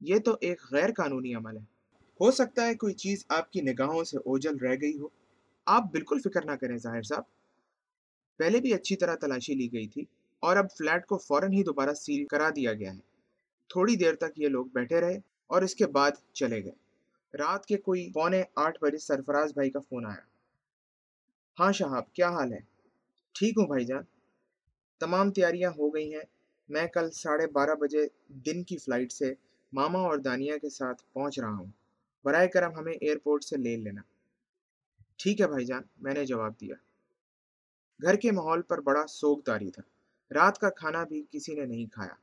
یہ 0.00 0.18
تو 0.18 0.36
ایک 0.40 0.60
غیر 0.70 0.92
قانونی 0.92 1.34
عمل 1.34 1.56
ہے۔ 1.56 1.62
ہو 2.20 2.30
سکتا 2.30 2.66
ہے 2.66 2.74
کوئی 2.74 2.94
چیز 2.94 3.24
آپ 3.28 3.52
کی 3.52 3.60
نگاہوں 3.60 4.04
سے 4.04 4.18
اوجل 4.18 4.56
رہ 4.56 4.74
گئی 4.80 4.98
ہو۔ 4.98 5.08
آپ 5.66 5.82
بالکل 5.92 6.18
فکر 6.24 6.44
نہ 6.44 6.52
کریں 6.52 6.78
ظاہر 6.78 7.02
صاحب۔ 7.02 7.22
پہلے 8.36 8.60
بھی 8.60 8.74
اچھی 8.74 8.96
طرح 8.96 9.14
تلاشی 9.14 9.54
لی 9.54 9.72
گئی 9.72 9.88
تھی 9.88 10.04
اور 10.40 10.56
اب 10.56 10.66
فلیٹ 10.78 11.06
کو 11.06 11.18
فوراً 11.18 11.52
ہی 11.52 11.62
دوبارہ 11.62 11.94
سیل 11.94 12.26
کرا 12.26 12.50
دیا 12.56 12.72
گیا 12.72 12.94
ہے۔ 12.94 13.00
تھوڑی 13.68 13.96
دیر 13.96 14.14
تک 14.14 14.38
یہ 14.38 14.48
لوگ 14.48 14.66
بیٹھے 14.66 15.00
رہے 15.00 15.18
اور 15.46 15.62
اس 15.62 15.74
کے 15.74 15.86
بعد 15.86 16.10
چلے 16.32 16.64
گئے۔ 16.64 16.72
رات 17.36 17.66
کے 17.66 17.76
کوئی 17.76 18.12
پونے 18.12 18.42
آٹھ 18.54 18.78
بجے 18.82 18.98
سرفراز 18.98 19.52
بھائی 19.52 19.70
کا 19.70 19.80
فون 19.80 20.06
آیا۔ 20.06 20.24
ہاں 21.60 21.72
شہاب، 21.72 22.12
کیا 22.12 22.30
حال 22.30 22.52
ہے؟ 22.52 22.58
ٹھیک 23.32 23.58
ہوں 23.58 23.66
بھائی 23.66 23.84
جان۔ 23.84 24.02
تمام 25.00 25.30
تیاریاں 25.30 25.70
ہو 25.70 25.94
گئی 25.94 26.14
ہیں۔ 26.14 26.35
میں 26.68 26.86
کل 26.86 27.10
ساڑھے 27.10 27.46
بارہ 27.46 27.74
بجے 27.74 28.06
دن 28.28 28.64
کی 28.64 28.78
فلائٹ 28.78 29.12
سے 29.12 29.34
ماما 29.72 29.98
اور 29.98 30.18
دانیہ 30.18 30.58
کے 30.62 30.70
ساتھ 30.70 31.02
پہنچ 31.12 31.40
رہا 31.40 31.56
ہوں۔ 31.56 31.70
برائے 32.24 32.48
کرم 32.48 32.74
ہمیں 32.74 32.92
ایئرپورٹ 32.92 33.44
سے 33.44 33.56
لے 33.56 33.76
لینا۔ 33.76 34.00
ٹھیک 35.16 35.40
ہے 35.40 35.46
بھائی 35.46 35.64
جان، 35.64 35.82
میں 35.96 36.14
نے 36.14 36.26
جواب 36.26 36.52
دیا۔ 36.60 36.74
گھر 38.02 38.14
کے 38.14 38.30
ماحول 38.32 38.62
پر 38.62 38.80
بڑا 38.80 39.06
سوگ 39.06 39.38
داری 39.46 39.70
تھا۔ 39.70 39.82
رات 40.34 40.58
کا 40.58 40.70
کھانا 40.70 41.04
بھی 41.04 41.24
کسی 41.30 41.54
نے 41.54 41.64
نہیں 41.64 41.86
کھایا۔ 41.86 42.14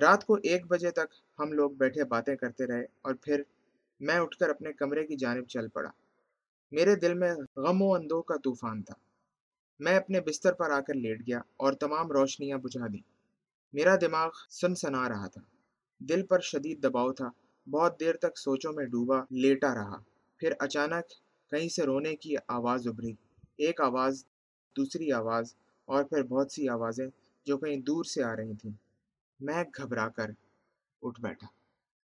رات 0.00 0.24
کو 0.24 0.34
ایک 0.42 0.66
بجے 0.66 0.90
تک 0.90 1.14
ہم 1.38 1.52
لوگ 1.52 1.70
بیٹھے 1.70 2.04
باتیں 2.04 2.36
کرتے 2.36 2.66
رہے 2.66 2.84
اور 3.02 3.14
پھر 3.14 3.42
میں 4.00 4.14
اٹھ 4.14 4.38
کر 4.38 4.48
اپنے 4.48 4.72
کمرے 4.72 5.06
کی 5.06 5.16
جانب 5.16 5.46
چل 5.46 5.68
پڑا۔ 5.68 5.90
میرے 6.72 6.96
دل 6.96 7.14
میں 7.14 7.34
غم 7.56 7.82
و 7.82 7.94
اندوہ 7.94 8.22
کا 8.22 8.36
طوفان 8.36 8.82
تھا۔ 8.82 8.94
میں 9.78 9.96
اپنے 9.96 10.20
بستر 10.20 10.52
پر 10.52 10.70
آ 10.70 10.80
کر 10.80 10.94
لیٹ 10.94 11.20
گیا 11.20 11.38
اور 11.56 11.72
تمام 11.72 12.12
روشنیاں 12.12 12.58
بجھا 12.58 12.86
دیں۔ 12.92 13.00
میرا 13.72 13.96
دماغ 14.00 14.30
سن 14.50 14.74
سنا 14.74 15.08
رہا 15.08 15.28
تھا۔ 15.28 15.40
دل 15.98 16.26
پر 16.26 16.40
شدید 16.40 16.82
دباؤ 16.82 17.12
تھا۔ 17.12 17.30
بہت 17.70 18.00
دیر 18.00 18.14
تک 18.16 18.38
سوچوں 18.38 18.72
میں 18.72 18.84
ڈوبا، 18.84 19.16
لیٹا 19.30 19.74
رہا۔ 19.74 19.96
پھر 20.36 20.52
اچانک 20.58 21.08
کہیں 21.50 21.68
سے 21.68 21.82
رونے 21.82 22.16
کی 22.16 22.34
آواز 22.48 22.88
ابھری۔ 22.88 23.12
ایک 23.56 23.80
آواز، 23.80 24.24
دوسری 24.76 25.12
آواز 25.12 25.54
اور 25.84 26.04
پھر 26.04 26.22
بہت 26.22 26.52
سی 26.52 26.68
آوازیں 26.68 27.06
جو 27.44 27.58
کہیں 27.58 27.76
دور 27.76 28.04
سے 28.04 28.22
آ 28.22 28.36
رہی 28.36 28.54
تھیں۔ 28.54 28.72
میں 29.40 29.64
گھبرا 29.76 30.08
کر 30.08 30.30
اٹھ 31.02 31.20
بیٹھا۔ 31.20 31.46